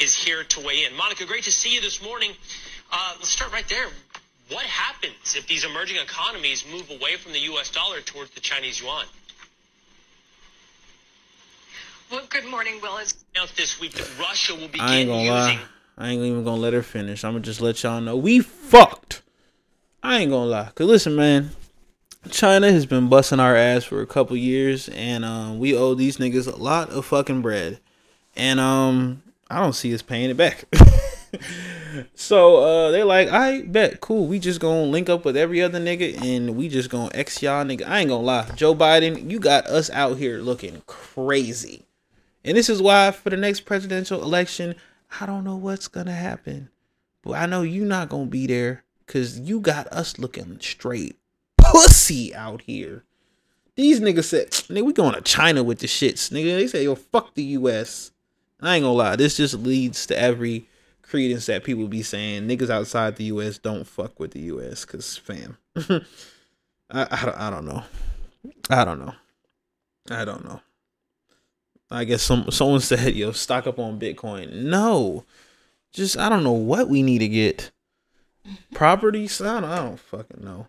[0.00, 0.94] is here to weigh in.
[0.96, 2.32] Monica, great to see you this morning.
[2.90, 3.86] Uh, let's start right there.
[4.48, 8.80] What happens if these emerging economies move away from the US dollar towards the Chinese
[8.80, 9.06] yuan?
[12.10, 12.98] Well, good morning, Will.
[12.98, 15.64] It's Announced this week that Russia will begin I ain't gonna using lie.
[15.96, 17.24] I ain't even gonna let her finish.
[17.24, 19.22] I'm gonna just let y'all know we fucked.
[20.02, 20.70] I ain't gonna lie.
[20.74, 21.50] Cause listen, man,
[22.30, 26.16] China has been busting our ass for a couple years, and um, we owe these
[26.16, 27.80] niggas a lot of fucking bread,
[28.34, 30.64] and um, I don't see us paying it back.
[32.14, 34.26] so uh, they like, I bet, cool.
[34.26, 37.64] We just gonna link up with every other nigga, and we just gonna X y'all
[37.64, 37.86] nigga.
[37.86, 41.84] I ain't gonna lie, Joe Biden, you got us out here looking crazy,
[42.44, 44.74] and this is why for the next presidential election.
[45.20, 46.70] I don't know what's gonna happen,
[47.22, 51.18] but I know you're not gonna be there because you got us looking straight
[51.56, 53.04] pussy out here.
[53.76, 56.56] These niggas said, nigga, we going to China with the shits, nigga.
[56.56, 58.12] They say, yo, fuck the U.S.
[58.60, 60.68] I ain't gonna lie, this just leads to every
[61.02, 63.58] credence that people be saying niggas outside the U.S.
[63.58, 64.84] don't fuck with the U.S.
[64.84, 66.02] Cause fam, I,
[66.90, 67.82] I I don't know,
[68.70, 69.14] I don't know,
[70.10, 70.60] I don't know.
[71.90, 75.24] I guess some someone said, "Yo, stock up on Bitcoin." No,
[75.92, 77.70] just I don't know what we need to get.
[78.74, 79.40] Properties?
[79.40, 80.66] I don't, I don't fucking know.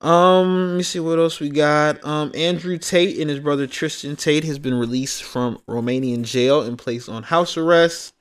[0.00, 2.04] Um, let me see what else we got.
[2.04, 6.76] Um, Andrew Tate and his brother Tristan Tate has been released from Romanian jail and
[6.78, 8.14] placed on house arrest.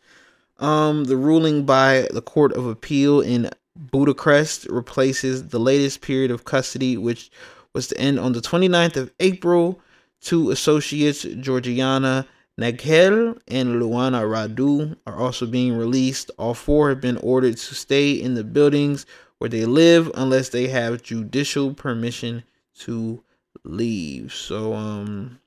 [0.60, 6.46] Um, the ruling by the Court of Appeal in Bucharest replaces the latest period of
[6.46, 7.32] custody, which
[7.74, 9.80] was to end on the 29th of April.
[10.22, 12.28] Two associates, Georgiana
[12.60, 16.30] Naghel and Luana Radu, are also being released.
[16.38, 19.06] All four have been ordered to stay in the buildings
[19.40, 22.44] where they live unless they have judicial permission
[22.80, 23.24] to
[23.64, 24.32] leave.
[24.34, 25.40] So, um,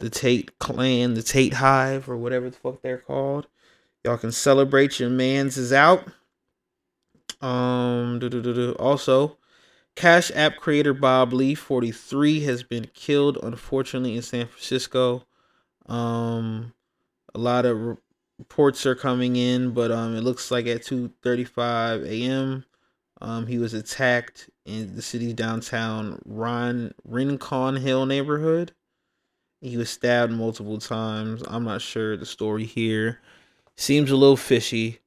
[0.00, 3.46] the Tate clan, the Tate Hive, or whatever the fuck they're called,
[4.02, 6.06] y'all can celebrate your man's is out.
[7.40, 8.20] Um,
[8.78, 9.36] also,
[9.96, 15.24] Cash App creator Bob Lee, 43, has been killed, unfortunately, in San Francisco.
[15.86, 16.74] Um,
[17.34, 17.96] a lot of re-
[18.38, 22.64] reports are coming in, but um, it looks like at 2:35 a.m.
[23.20, 28.72] Um, he was attacked in the city's downtown Ron Rincon Hill neighborhood.
[29.60, 31.42] He was stabbed multiple times.
[31.46, 33.20] I'm not sure the story here.
[33.76, 35.00] Seems a little fishy.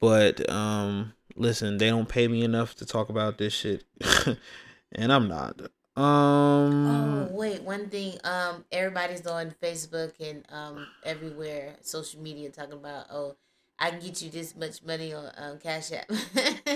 [0.00, 3.84] But um listen, they don't pay me enough to talk about this shit.
[4.92, 5.60] and I'm not.
[5.96, 8.18] Um Oh wait, one thing.
[8.24, 13.36] Um, everybody's on Facebook and um everywhere, social media, talking about oh,
[13.78, 16.10] I can get you this much money on um, Cash App,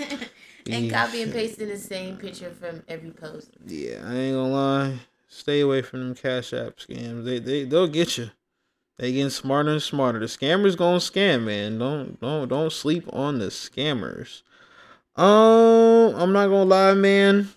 [0.71, 0.91] and Yeah.
[0.91, 3.51] copy and pasting the same picture from every post.
[3.67, 4.99] Yeah, I ain't gonna lie.
[5.29, 7.25] Stay away from them Cash App scams.
[7.25, 8.31] They they they'll get you.
[8.99, 10.21] They getting smarter and smarter.
[10.21, 11.79] The scammers gonna scam, man.
[11.79, 14.43] Don't don't don't sleep on the scammers.
[15.17, 17.49] Um, I'm not gonna lie, man.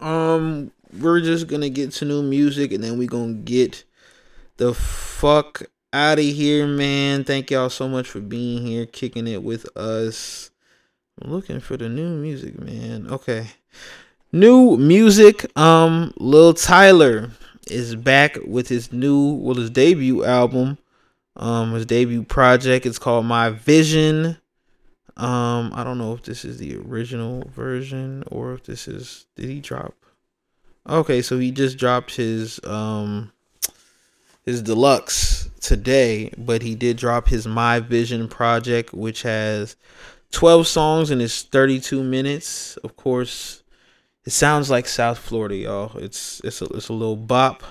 [0.00, 3.84] Um, we're just gonna get to new music and then we gonna get
[4.56, 7.24] the fuck out of here, man.
[7.24, 10.50] Thank y'all so much for being here, kicking it with us.
[11.20, 13.06] I'm looking for the new music, man.
[13.08, 13.48] Okay.
[14.32, 15.56] New music.
[15.58, 17.30] Um, Lil Tyler
[17.68, 20.78] is back with his new, well, his debut album.
[21.36, 22.86] Um, his debut project.
[22.86, 24.38] It's called My Vision.
[25.16, 29.26] Um, I don't know if this is the original version or if this is.
[29.36, 29.94] Did he drop?
[30.88, 33.32] Okay, so he just dropped his um
[34.44, 39.76] his deluxe today, but he did drop his My Vision project, which has
[40.32, 42.76] 12 songs and it's 32 minutes.
[42.78, 43.62] Of course,
[44.24, 45.96] it sounds like South Florida, y'all.
[45.98, 47.62] It's it's a, it's a little bop.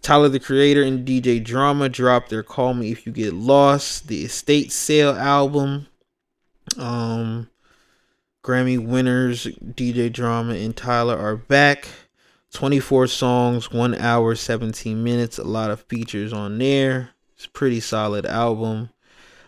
[0.00, 4.24] Tyler the Creator and DJ Drama dropped their Call Me If You Get Lost, the
[4.24, 5.86] Estate Sale album.
[6.78, 7.48] Um
[8.42, 11.88] Grammy winners DJ Drama and Tyler are back.
[12.52, 17.10] 24 songs, 1 hour 17 minutes, a lot of features on there.
[17.34, 18.90] It's pretty solid album.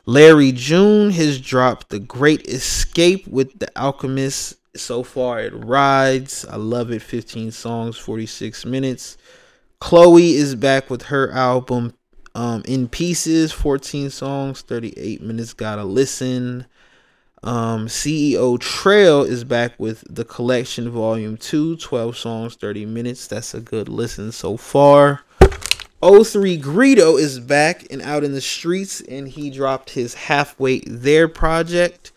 [0.07, 4.57] Larry June has dropped The Great Escape with The Alchemist.
[4.77, 6.45] So far it rides.
[6.49, 7.03] I love it.
[7.03, 9.17] 15 songs, 46 minutes.
[9.81, 11.95] Chloe is back with her album
[12.35, 15.53] um, In Pieces, 14 songs, 38 minutes.
[15.53, 16.67] Gotta listen.
[17.45, 23.27] Um, CEO Trayle is back with the collection volume 2, 12 songs, 30 minutes.
[23.27, 25.21] That's a good listen so far.
[26.01, 31.29] 03 Greedo is back and out in the streets, and he dropped his halfway there
[31.29, 32.13] project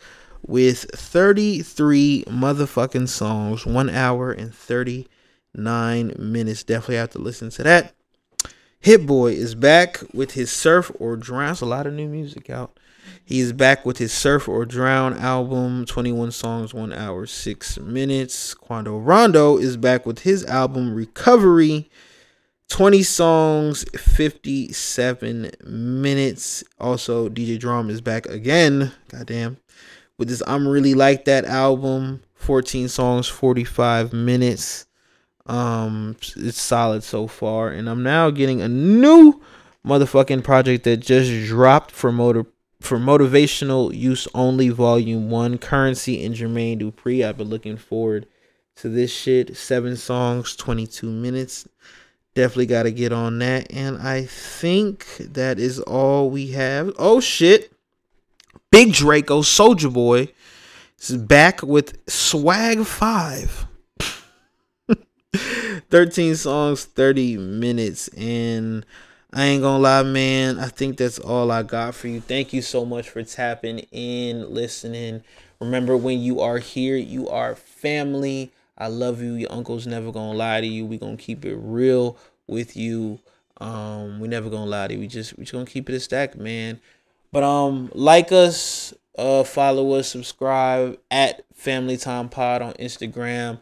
[0.45, 6.63] with 33 motherfucking songs, 1 hour and 39 minutes.
[6.63, 7.93] Definitely have to listen to that.
[8.79, 11.57] Hit Boy is back with his Surf or Drown.
[11.59, 12.79] A lot of new music out.
[13.27, 18.53] He's back with his Surf or Drown album, 21 songs, 1 hour, 6 minutes.
[18.53, 21.89] Quando Rondo is back with his album Recovery,
[22.69, 26.63] 20 songs, 57 minutes.
[26.79, 29.57] Also, DJ Drum is back again, goddamn,
[30.17, 34.85] with this I'm Really Like That album, 14 songs, 45 minutes.
[35.45, 39.41] Um, it's solid so far, and I'm now getting a new
[39.85, 42.45] motherfucking project that just dropped for motor
[42.79, 47.25] for motivational use only volume one Curren$y and jermaine dupri.
[47.25, 48.27] I've been looking forward
[48.77, 49.57] to this shit.
[49.57, 51.67] Seven songs 22 minutes.
[52.35, 53.71] Definitely got to get on that.
[53.71, 56.93] And i think that is all we have.
[56.99, 57.71] Oh shit.
[58.71, 60.31] Big draco Soulja Boy
[60.99, 63.67] is back with swag 5
[65.89, 68.07] 13 songs 30 minutes.
[68.09, 68.85] And
[69.33, 70.57] I ain't gonna lie, man.
[70.57, 72.21] I think that's all I got for you.
[72.21, 75.23] Thank you so much for tapping in, listening.
[75.59, 78.51] Remember, when you are here, you are family.
[78.77, 79.33] I love you.
[79.33, 80.85] Your uncle's never gonna lie to you.
[80.85, 82.17] We gonna keep it real
[82.47, 83.19] with you.
[83.59, 84.99] Um, we never gonna lie to you.
[85.01, 86.79] We just we just gonna keep it a stack, man.
[87.31, 93.59] But um, like us, uh, follow us, subscribe at Family Time Pod on Instagram.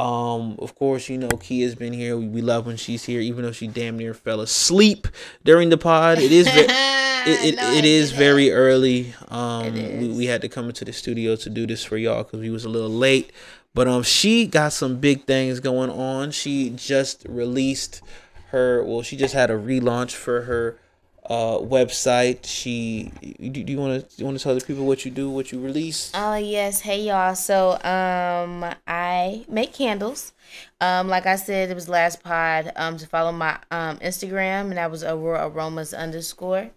[0.00, 2.16] Um, of course, you know Kia's been here.
[2.16, 5.06] We, we love when she's here, even though she damn near fell asleep
[5.44, 6.18] during the pod.
[6.18, 9.12] It is ve- it, it, No, it is very early.
[9.28, 12.40] Um, we, we had to come into the studio to do this for y'all because
[12.40, 13.30] we was a little late.
[13.74, 16.30] But um, she got some big things going on.
[16.30, 18.00] She just released
[18.48, 18.82] her.
[18.82, 20.78] Well, she just had a relaunch for her
[21.30, 22.44] uh website.
[22.44, 25.30] She do, do you want to you want to tell the people what you do,
[25.30, 26.10] what you release?
[26.12, 27.36] Oh yes, hey y'all.
[27.36, 30.32] So um I make candles.
[30.80, 34.76] Um like I said, it was last pod um to follow my um Instagram and
[34.76, 36.70] that was Aurora Aromas underscore.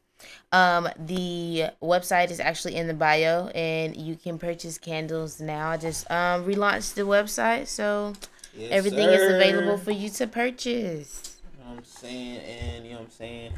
[0.52, 5.72] Um the website is actually in the bio and you can purchase candles now.
[5.72, 8.14] I just um relaunched the website so
[8.56, 11.42] Yes, everything is available for you to purchase.
[11.58, 12.38] You know what I'm saying?
[12.38, 13.54] And you know what I'm saying?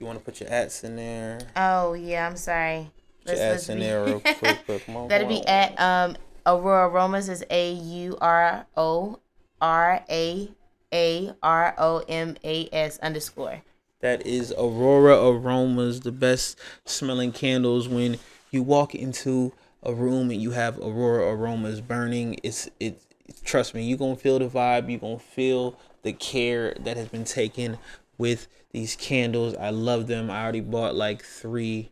[0.00, 1.38] You want to put your ads in there?
[1.54, 2.90] Oh yeah, I'm sorry.
[3.26, 4.64] Put your ads in be- there real quick.
[4.64, 4.86] quick.
[5.08, 6.16] That'd be at um
[6.46, 9.20] Aurora Aromas is A U R O
[9.60, 10.48] R A
[10.92, 13.60] A R O M A S underscore.
[14.00, 17.86] That is Aurora Aromas, the best smelling candles.
[17.86, 18.16] When
[18.50, 19.52] you walk into
[19.82, 23.02] a room and you have Aurora Aromas burning, it's it.
[23.44, 24.88] Trust me, you're gonna feel the vibe.
[24.90, 27.76] You're gonna feel the care that has been taken
[28.20, 29.56] with these candles.
[29.56, 30.30] I love them.
[30.30, 31.90] I already bought like three.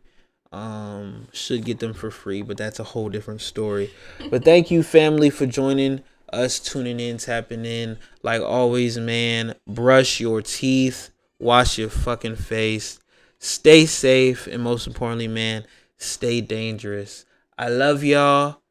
[0.51, 3.91] Um, should get them for free, but that's a whole different story.
[4.31, 6.01] But thank you, family, for joining
[6.33, 7.97] us tuning in, tapping in.
[8.23, 12.99] Like always, man, brush your teeth, wash your fucking face,
[13.37, 15.65] stay safe, and most importantly, man,
[15.97, 17.25] stay dangerous.
[17.57, 18.61] I love y'all.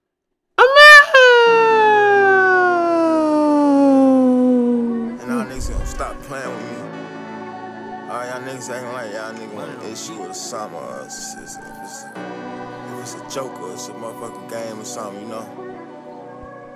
[8.48, 12.04] Niggas acting like y'all niggas want an issue with something or it's, it's, if, it's,
[12.04, 15.46] if it's a joke or it's a motherfucking game or something, you know.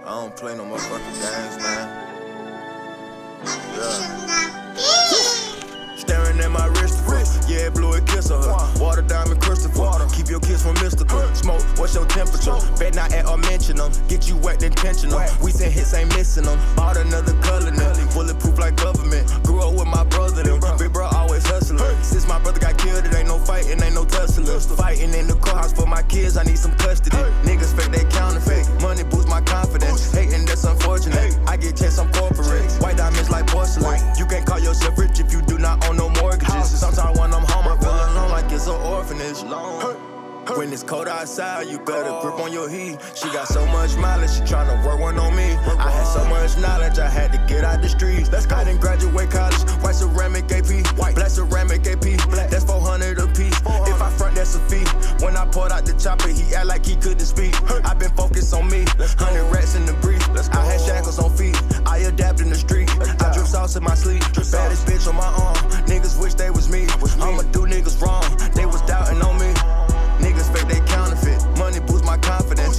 [0.04, 1.88] I don't play no motherfucking games, man.
[3.74, 4.76] Yeah.
[5.96, 8.38] Staring at my wrist, yeah, blue it kiss her.
[8.78, 11.22] Water diamond Christopher, keep your kiss from mystical.
[11.34, 12.58] Smoke, what's your temperature?
[12.78, 13.92] Bet not at or mention them.
[14.08, 15.22] Get you wet intentional.
[15.42, 16.58] We send hits, ain't missing them.
[16.76, 17.72] Bought another color
[18.12, 19.26] bulletproof like government.
[19.42, 20.31] Grew up with my brother,
[22.42, 24.46] brother got killed, it ain't no fighting, ain't no tussling.
[24.76, 27.16] Fighting in the courthouse for my kids, I need some custody.
[27.42, 28.66] Niggas fake, they counterfeit.
[28.82, 30.12] Money boosts my confidence.
[30.12, 31.38] Hating, that's unfortunate.
[31.46, 32.70] I get checks, I'm corporate.
[32.82, 34.00] White diamonds like porcelain.
[34.18, 36.78] You can't call yourself rich if you do not own no mortgages.
[36.78, 40.11] Sometimes when I'm home, I feel alone like it's an orphanage.
[40.58, 42.98] When it's cold outside, you better grip on your heat.
[43.14, 45.52] She got so much mileage, she tryna work one on me.
[45.78, 48.28] I had so much knowledge, I had to get out the streets.
[48.28, 52.02] I didn't graduate college, white ceramic AP, white black ceramic AP.
[52.28, 52.50] Black.
[52.50, 53.58] That's 400 a piece.
[53.60, 54.84] If I front, that's a fee.
[55.24, 57.54] When I pulled out the chopper, he act like he couldn't speak.
[57.86, 60.22] i been focused on me, 100 rats in the brief.
[60.52, 61.56] I had shackles on feet,
[61.86, 62.90] I adapt in the street.
[63.22, 65.56] I drip sauce in my sleep, baddest bitch on my arm.
[65.86, 66.86] Niggas wish they was me.
[67.20, 68.24] I'ma do niggas wrong,
[68.54, 69.51] they was doubting on me.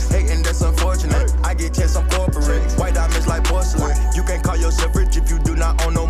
[0.09, 1.33] Hating that's unfortunate.
[1.43, 2.63] I get checks on corporate.
[2.73, 3.95] White diamonds like porcelain.
[4.15, 6.02] You can't call yourself rich if you do not own no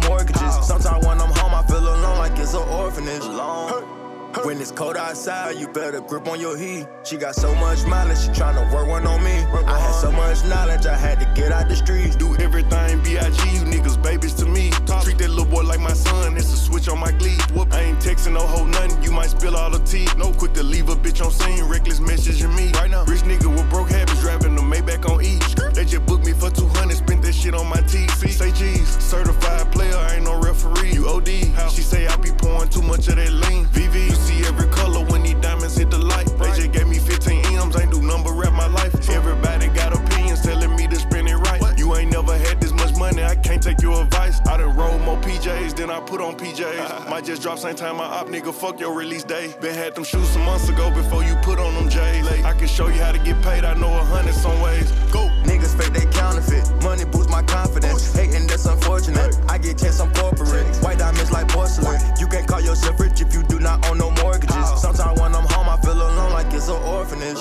[4.43, 6.85] When it's cold outside, you better grip on your heat.
[7.05, 9.31] She got so much mileage, she tryna work one on me.
[9.31, 12.17] I had so much knowledge, I had to get out the streets.
[12.17, 13.39] Do everything B.I.G.
[13.55, 14.71] You niggas babies to me.
[14.85, 15.05] Talk.
[15.05, 16.35] Treat that little boy like my son.
[16.35, 17.37] It's a switch on my glee.
[17.53, 19.01] Whoop, I ain't texting no hoe nothing.
[19.01, 20.07] You might spill all the tea.
[20.17, 21.63] No quick to leave a bitch on scene.
[21.63, 22.71] Reckless messaging me.
[22.73, 25.39] Right now, rich nigga with broke habits driving the Maybach on E.
[25.73, 27.12] They just booked me for 200.
[27.33, 28.29] That shit on my TV.
[28.29, 28.87] Say G's.
[29.03, 30.93] Certified player, I ain't no referee.
[30.93, 31.29] You OD.
[31.55, 33.65] how She say I be pouring too much of that lean.
[33.65, 34.05] VV.
[34.05, 36.27] You see every color when these diamonds hit the light.
[36.37, 37.75] They just gave me 15 M's.
[37.75, 38.93] Ain't do number rap my life.
[39.09, 41.77] Everybody got opinions telling me to spend it right.
[41.77, 43.23] You ain't never had this much money.
[43.23, 44.39] I can't take your advice.
[44.47, 47.09] I done roll more PJs than I put on PJs.
[47.09, 48.53] Might just drop same time my op nigga.
[48.53, 49.55] Fuck your release day.
[49.59, 52.27] Been had them shoes some months ago before you put on them J's.
[52.43, 53.65] I can show you how to get paid.
[53.65, 54.91] I know a hundred some ways.
[55.11, 55.31] Go.
[55.73, 56.83] Niggas fake they counterfeit.
[56.83, 58.13] Money boosts my confidence.
[58.13, 59.37] Hating that's unfortunate.
[59.49, 60.65] I get checks on corporate.
[60.77, 61.99] White diamonds like porcelain.
[62.19, 64.81] You can't call yourself rich if you do not own no mortgages.
[64.81, 67.39] Sometimes when I'm home, I feel alone like it's an orphanage.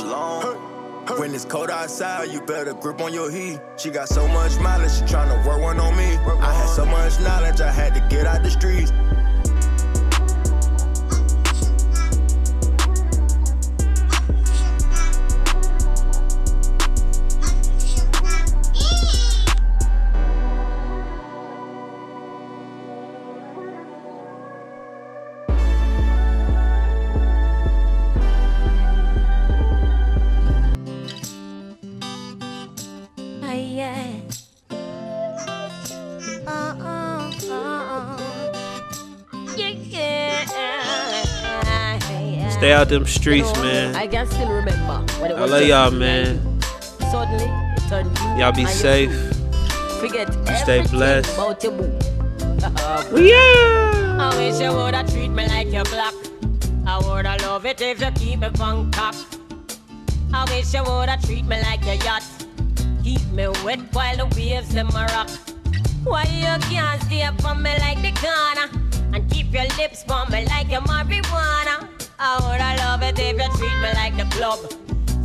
[1.18, 3.60] When it's cold outside, you better grip on your heat.
[3.76, 6.16] She got so much mileage, she tryna work one on me.
[6.40, 8.92] I had so much knowledge, I had to get out the streets.
[42.62, 43.97] Stay out them streets, man.
[43.97, 46.36] I can still remember when it I was love just y'all, man.
[46.36, 47.10] you.
[47.10, 49.10] Suddenly, it turned blue Y'all be you safe.
[49.98, 51.34] Forget Stay blessed.
[51.34, 51.98] About your boo.
[53.20, 54.16] Yeah.
[54.20, 56.14] I wish you woulda treat me like your black.
[56.86, 58.48] I woulda love it if you keep me.
[60.32, 62.22] I wish you woulda treat me like your yacht.
[63.02, 65.30] Keep me wet while the waves them a rock.
[66.05, 68.70] Why you can't stay up on me like the corner
[69.12, 71.91] and keep your lips me like your marijuana?
[72.24, 74.61] I woulda love it if you treat me like the club.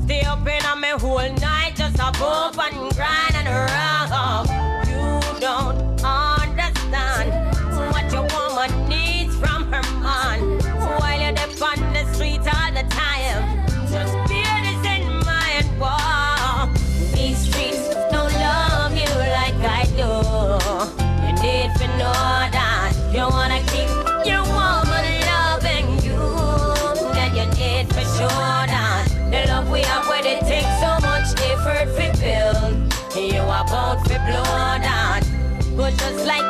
[0.06, 4.66] Stay up in on me whole night just a bump and grind and rock.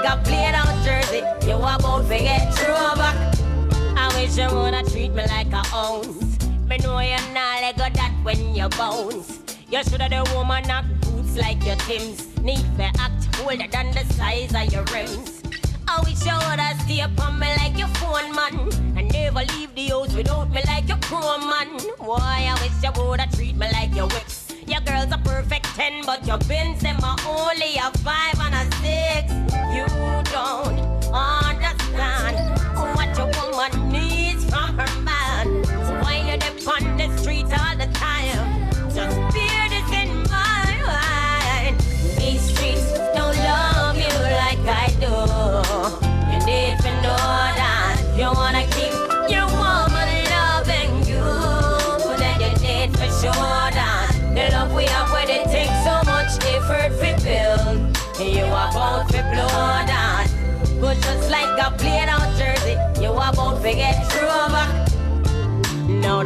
[0.07, 3.35] A played out jersey, you about to get through back.
[3.97, 6.39] I wish you woulda treat me like a ounce.
[6.67, 9.41] Me know you're not go that when you bounce.
[9.69, 12.37] You shoulda the woman knock boots like your Tim's.
[12.39, 15.43] Need for act older than the size of your rims.
[15.89, 19.87] I wish you woulda stay upon me like your phone man And never leave the
[19.87, 21.67] house without me like your chrome man
[21.97, 26.05] Why I wish you woulda treat me like your whips Your girl's a perfect 10
[26.05, 29.31] but your bins them are only a 5 and a 6
[29.73, 29.85] You
[30.31, 30.77] don't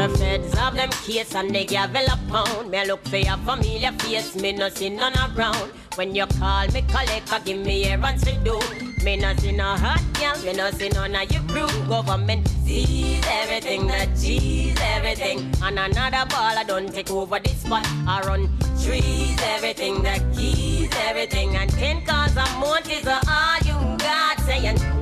[0.02, 2.72] the feds have them case and they gavel a pound.
[2.72, 5.72] Me look for your familiar face, me no see none around.
[5.96, 8.60] When you call me collector, give me errands to do.
[9.04, 11.68] Me no see no hot girl, me no see none of your crew.
[11.88, 15.40] Government sees everything, that cheese everything.
[15.62, 17.86] And another ball I don't take over this spot.
[18.08, 18.50] I run
[18.84, 21.56] trees, everything, the keys, everything.
[21.56, 25.01] And ten cars a month is all you got saying.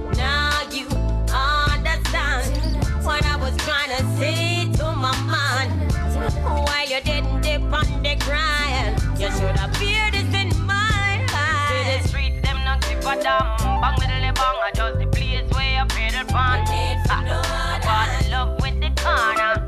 [13.29, 13.81] Not give a damn.
[13.81, 16.63] Bang middle bang, I just the place where you pay the fun.
[17.09, 19.58] Ah, fall in love with the corner.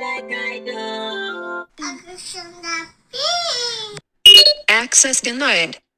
[0.00, 1.66] Like I do.
[4.68, 5.80] Access denied.